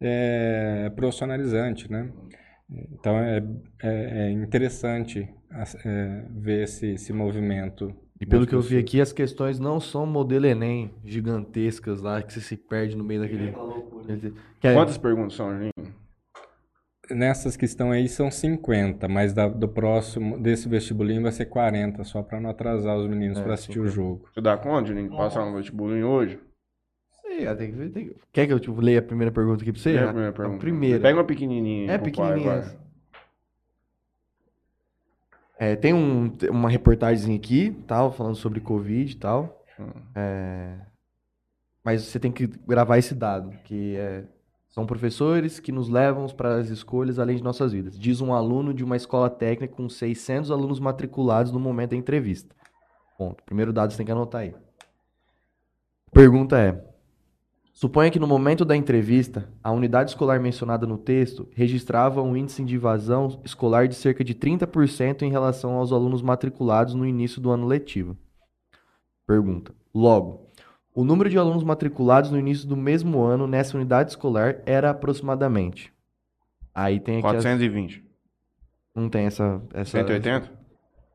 [0.00, 2.08] é, profissionalizante, né?
[2.70, 3.42] Então é,
[3.82, 5.28] é, é interessante
[5.84, 7.92] é, ver esse, esse movimento.
[8.20, 12.32] E pelo que eu vi aqui, as questões não são modelo Enem gigantescas lá, que
[12.32, 13.54] você se perde no meio daquele.
[14.60, 15.72] Que é- Quantas perguntas são, Juninho?
[17.10, 22.04] Nessas que estão aí são 50, mas da- do próximo, desse vestibulinho vai ser 40,
[22.04, 24.28] só para não atrasar os meninos É, para assistir o jogo.
[24.34, 26.38] Você dá conta, Juninho, de passar no vestibulinho hoje?
[27.22, 29.62] Sei, ah, tem que ver, tem que- Quer que eu tipo, leia a primeira pergunta
[29.62, 29.94] aqui pra você?
[29.94, 30.58] É a A- primeira a pergunta.
[30.58, 31.00] primeira.
[31.00, 31.90] Pega uma pequenininha.
[31.92, 32.60] É pai, pequenininha.
[32.60, 32.78] vai.
[35.58, 39.64] É, tem um, uma reportagem aqui, tal, falando sobre Covid e tal.
[39.80, 39.90] Hum.
[40.14, 40.74] É,
[41.82, 44.24] mas você tem que gravar esse dado, que é,
[44.78, 47.98] são professores que nos levam para as escolhas além de nossas vidas.
[47.98, 52.54] Diz um aluno de uma escola técnica com 600 alunos matriculados no momento da entrevista.
[53.18, 53.42] Ponto.
[53.42, 54.54] Primeiro dado você tem que anotar aí.
[56.12, 56.80] Pergunta é:
[57.72, 62.62] Suponha que no momento da entrevista, a unidade escolar mencionada no texto registrava um índice
[62.62, 67.50] de evasão escolar de cerca de 30% em relação aos alunos matriculados no início do
[67.50, 68.16] ano letivo.
[69.26, 69.74] Pergunta.
[69.92, 70.47] Logo,
[70.98, 75.92] o número de alunos matriculados no início do mesmo ano nessa unidade escolar era aproximadamente.
[76.74, 77.26] Aí tem aqui.
[77.28, 78.04] as- 420.
[78.96, 79.62] Não tem essa.
[79.72, 80.50] essa 180?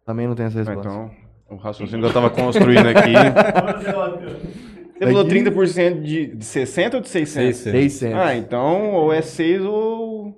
[0.05, 0.89] Também não tem essa Ah, resposta.
[0.89, 1.11] então,
[1.49, 3.11] o raciocínio que eu tava construindo aqui.
[4.93, 7.57] Você falou Aqui- 30% de, de 60 ou de 600?
[7.57, 7.81] 600.
[7.93, 8.17] 600.
[8.19, 10.37] Ah, então ou é 6 ou.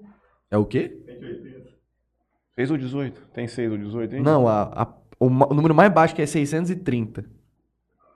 [0.49, 0.91] É o quê?
[2.55, 3.21] 6 ou 18?
[3.33, 4.23] Tem 6 ou 18 hein?
[4.23, 7.25] Não, a, a- o, o número mais baixo que é 630.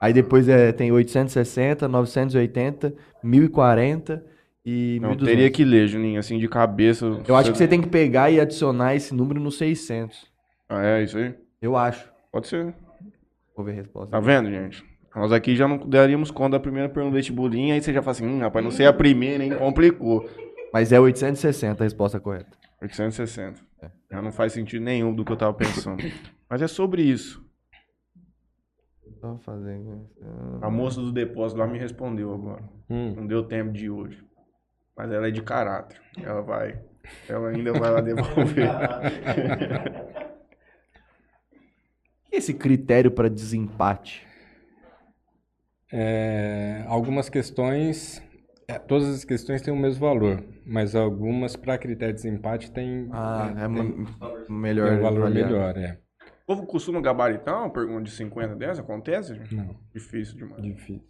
[0.00, 4.24] Aí depois é, tem 860, 980, 1040
[4.64, 5.26] e Não, 1200.
[5.26, 7.04] teria que ler, Juninho, assim, de cabeça.
[7.28, 10.26] Eu acho que você tem que pegar e adicionar esse número no 600.
[10.68, 11.34] Ah, é isso aí?
[11.60, 12.10] Eu acho.
[12.32, 12.74] Pode ser.
[13.54, 14.10] Vou ver a resposta.
[14.10, 14.82] Tá vendo, gente?
[15.14, 18.12] Nós aqui já não daríamos conta da primeira pergunta do vestibulinho, aí você já fala
[18.12, 19.54] assim, hum, rapaz, não sei a primeira, hein?
[19.56, 20.26] Complicou.
[20.72, 22.56] Mas é 860 a resposta correta.
[22.80, 23.60] 860.
[24.10, 26.02] Já não faz sentido nenhum do que eu tava pensando.
[26.48, 27.44] Mas é sobre isso.
[29.20, 30.08] Tô fazendo.
[30.62, 32.62] A moça do depósito lá me respondeu agora.
[32.88, 33.14] Hum.
[33.16, 34.24] Não deu tempo de hoje.
[34.96, 36.00] Mas ela é de caráter.
[36.22, 36.80] Ela vai.
[37.28, 38.68] Ela ainda vai lá devolver.
[42.32, 44.24] E esse critério para desempate?
[45.92, 48.22] É, algumas questões,
[48.68, 53.08] é, todas as questões têm o mesmo valor, mas algumas para critério de desempate têm
[53.12, 54.06] Ah, tem- é tem
[54.48, 54.92] melhor.
[54.92, 55.48] um valor avaliar.
[55.48, 55.98] melhor, é.
[56.50, 58.80] O povo costuma gabaritar uma pergunta de 50 dessa?
[58.80, 59.36] Acontece?
[59.36, 59.54] gente?
[59.54, 60.60] Não, Difícil demais.
[60.60, 61.00] difícil.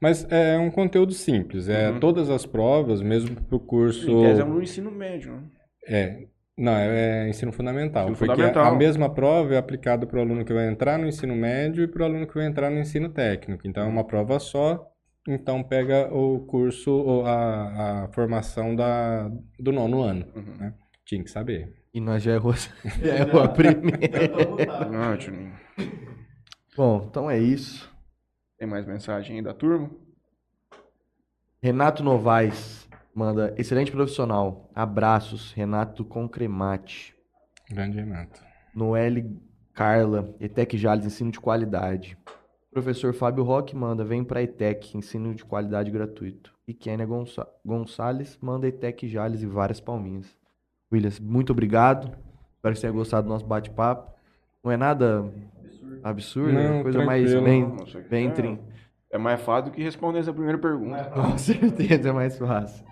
[0.00, 2.00] Mas é um conteúdo simples, é Uhum.
[2.00, 4.10] todas as provas, mesmo para o curso.
[4.10, 5.42] Em tese é no ensino médio, né?
[5.86, 6.26] É,
[6.58, 8.10] não, é, é ensino fundamental.
[8.10, 8.74] Ensino porque fundamental.
[8.74, 11.86] a mesma prova é aplicada para o aluno que vai entrar no ensino médio e
[11.86, 13.66] para o aluno que vai entrar no ensino técnico.
[13.68, 14.84] Então é uma prova só,
[15.28, 19.30] então pega o curso, ou a, a formação da,
[19.60, 20.26] do nono ano.
[20.34, 20.56] Uhum.
[20.58, 20.74] Né?
[21.06, 21.81] Tinha que saber.
[21.94, 22.54] E nós já errou,
[23.02, 25.20] já errou a primeira.
[25.20, 25.52] Juninho.
[26.76, 27.90] Bom, então é isso.
[28.58, 29.90] Tem mais mensagem aí da turma?
[31.62, 34.70] Renato Novaes manda excelente profissional.
[34.74, 37.14] Abraços, Renato Concremate.
[37.70, 38.40] Grande Renato.
[38.74, 39.38] Noelle
[39.74, 42.16] Carla, ETEC Jales, ensino de qualidade.
[42.70, 46.54] Professor Fábio Roque manda, vem para ETEC, ensino de qualidade gratuito.
[46.66, 50.26] E Kênia Gonça- Gonçalves manda ETEC Jales e várias palminhas.
[50.92, 52.06] Williams, muito obrigado.
[52.56, 54.12] Espero que você tenha gostado do nosso bate-papo.
[54.62, 55.24] Não é nada
[56.02, 57.66] absurdo, é Não, coisa mais bem,
[58.08, 58.58] bem é- trin-
[59.10, 61.04] É mais fácil do que responder essa primeira pergunta.
[61.12, 62.84] Com certeza é mais fácil.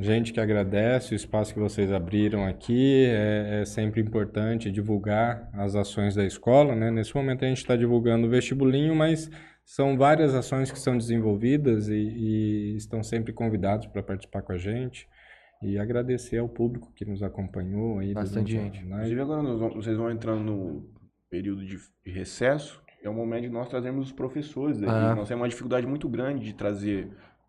[0.00, 3.04] Gente que agradece o espaço que vocês abriram aqui.
[3.06, 6.90] É, é sempre importante divulgar as ações da escola, né?
[6.90, 9.30] Nesse momento a gente está divulgando o vestibulinho, mas
[9.64, 14.58] são várias ações que são desenvolvidas e, e estão sempre convidados para participar com a
[14.58, 15.06] gente.
[15.62, 18.78] E agradecer ao público que nos acompanhou aí Bastante gente.
[18.80, 18.86] live.
[18.92, 20.84] Inclusive, agora nós vamos- vocês vão entrando no
[21.30, 22.82] período de, de recesso.
[23.02, 24.92] É o momento de nós trazermos os professores daqui.
[24.92, 25.14] Ah.
[25.14, 27.08] Nós temos uma dificuldade muito grande de trazer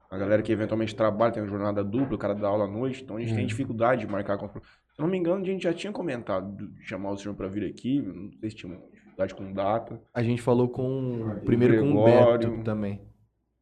[0.09, 3.03] a galera que eventualmente trabalha, tem uma jornada dupla, o cara dá aula à noite.
[3.03, 4.79] Então a gente tem dificuldade de marcar com os professores.
[4.95, 7.47] Se eu não me engano, a gente já tinha comentado de chamar o senhor para
[7.47, 7.99] vir aqui.
[8.01, 9.99] Não sei se tinha uma dificuldade com data.
[10.13, 11.39] A gente falou com.
[11.45, 12.51] Primeiro com o Gregório.
[12.51, 13.01] Beto também.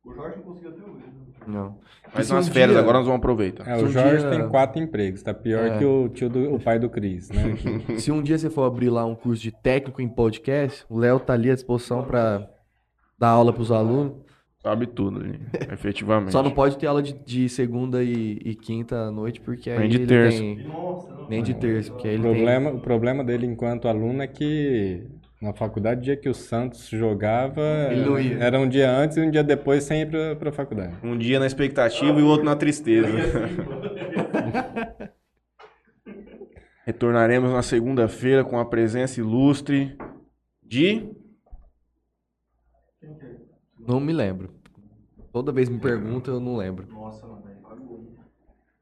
[0.03, 1.03] O Jorge não conseguiu até hoje.
[1.47, 1.77] Não.
[2.13, 3.67] Mas se nas um férias dia- agora nós vamos aproveitar.
[3.67, 5.77] É, o um Jorge dia- tem quatro empregos, tá pior É.
[5.77, 7.55] que o tio do, o pai do Cris, né?
[7.97, 11.19] Se um dia você for abrir lá um curso de técnico em podcast, o Léo
[11.19, 12.47] tá ali à disposição para
[13.17, 14.13] dar aula pros alunos.
[14.61, 15.39] Sabe tudo ali,
[15.73, 16.31] efetivamente.
[16.31, 19.79] Só não pode ter aula de, de segunda e, e quinta à noite, porque aí
[19.79, 20.37] Nem de ele terça.
[20.37, 20.67] tem.
[21.29, 25.07] Nem de terça, porque aí O ele problema, o problema dele enquanto aluno é que
[25.41, 27.61] na faculdade, o dia que o Santos jogava,
[28.39, 30.93] era um dia antes e um dia depois sem ir pra, pra faculdade.
[31.03, 33.07] Um dia na expectativa e o outro na tristeza.
[36.85, 39.97] Retornaremos na segunda-feira com a presença ilustre
[40.61, 41.09] de.
[43.79, 44.53] Não me lembro.
[45.31, 46.87] Toda vez me pergunta, eu não lembro.
[46.91, 47.41] Nossa, mano.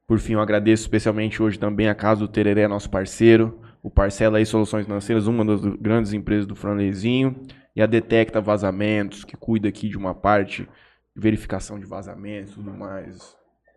[0.06, 3.60] Por fim, eu agradeço especialmente hoje também a Casa do Tereré, nosso parceiro.
[3.82, 7.40] O Parcela aí Soluções Financeiras, uma das grandes empresas do Franlezinho.
[7.74, 12.54] E a Detecta Vazamentos, que cuida aqui de uma parte de verificação de vazamentos e
[12.56, 13.16] tudo mais.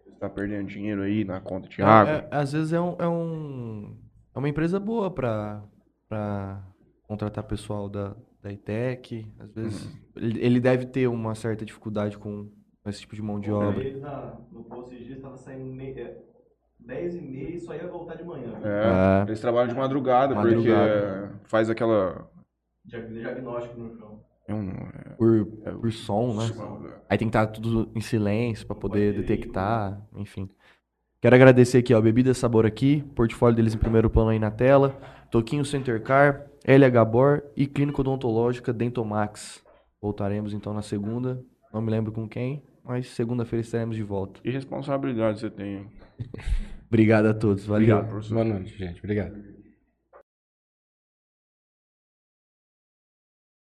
[0.04, 2.12] Você está perdendo dinheiro aí na conta de É- água.
[2.14, 3.98] é- às vezes é, um, é, um-
[4.36, 5.64] é uma empresa boa para
[7.08, 9.28] contratar pessoal da, da ITEC.
[9.40, 9.92] Às vezes Uhum.
[10.18, 12.50] ele, ele deve ter uma certa dificuldade com
[12.88, 13.84] esse tipo de mão de obra.
[13.84, 16.18] Ele na, no posto esses dias estava saindo é,
[16.86, 18.54] 10 e meia e só ia voltar de manhã.
[18.64, 19.28] É, É.
[19.28, 21.28] eles trabalham de madrugada, Madrugada.
[21.32, 22.28] porque faz aquela.
[22.86, 24.20] Diag- Diagnóstico no chão.
[24.48, 25.46] É um, é, Por,
[25.80, 26.44] por som, né?
[26.90, 30.50] é, Aí tem que estar tudo em silêncio para poder detectar, enfim.
[31.22, 34.98] Quero agradecer aqui, ó, Bebida Sabor aqui, portfólio deles em primeiro plano aí na tela,
[35.32, 39.64] Toquinho Center Car, LH Bor e Clínica Odontológica Dentomax.
[40.02, 41.42] Voltaremos então na segunda,
[41.74, 44.42] não me lembro com quem, mas segunda-feira estaremos de volta.
[44.42, 45.88] Que responsabilidade você tem.
[46.88, 47.96] Obrigado a todos, valeu.
[47.96, 48.34] Obrigado, professor.
[48.36, 49.00] Boa noite, gente.
[49.00, 49.53] Obrigado.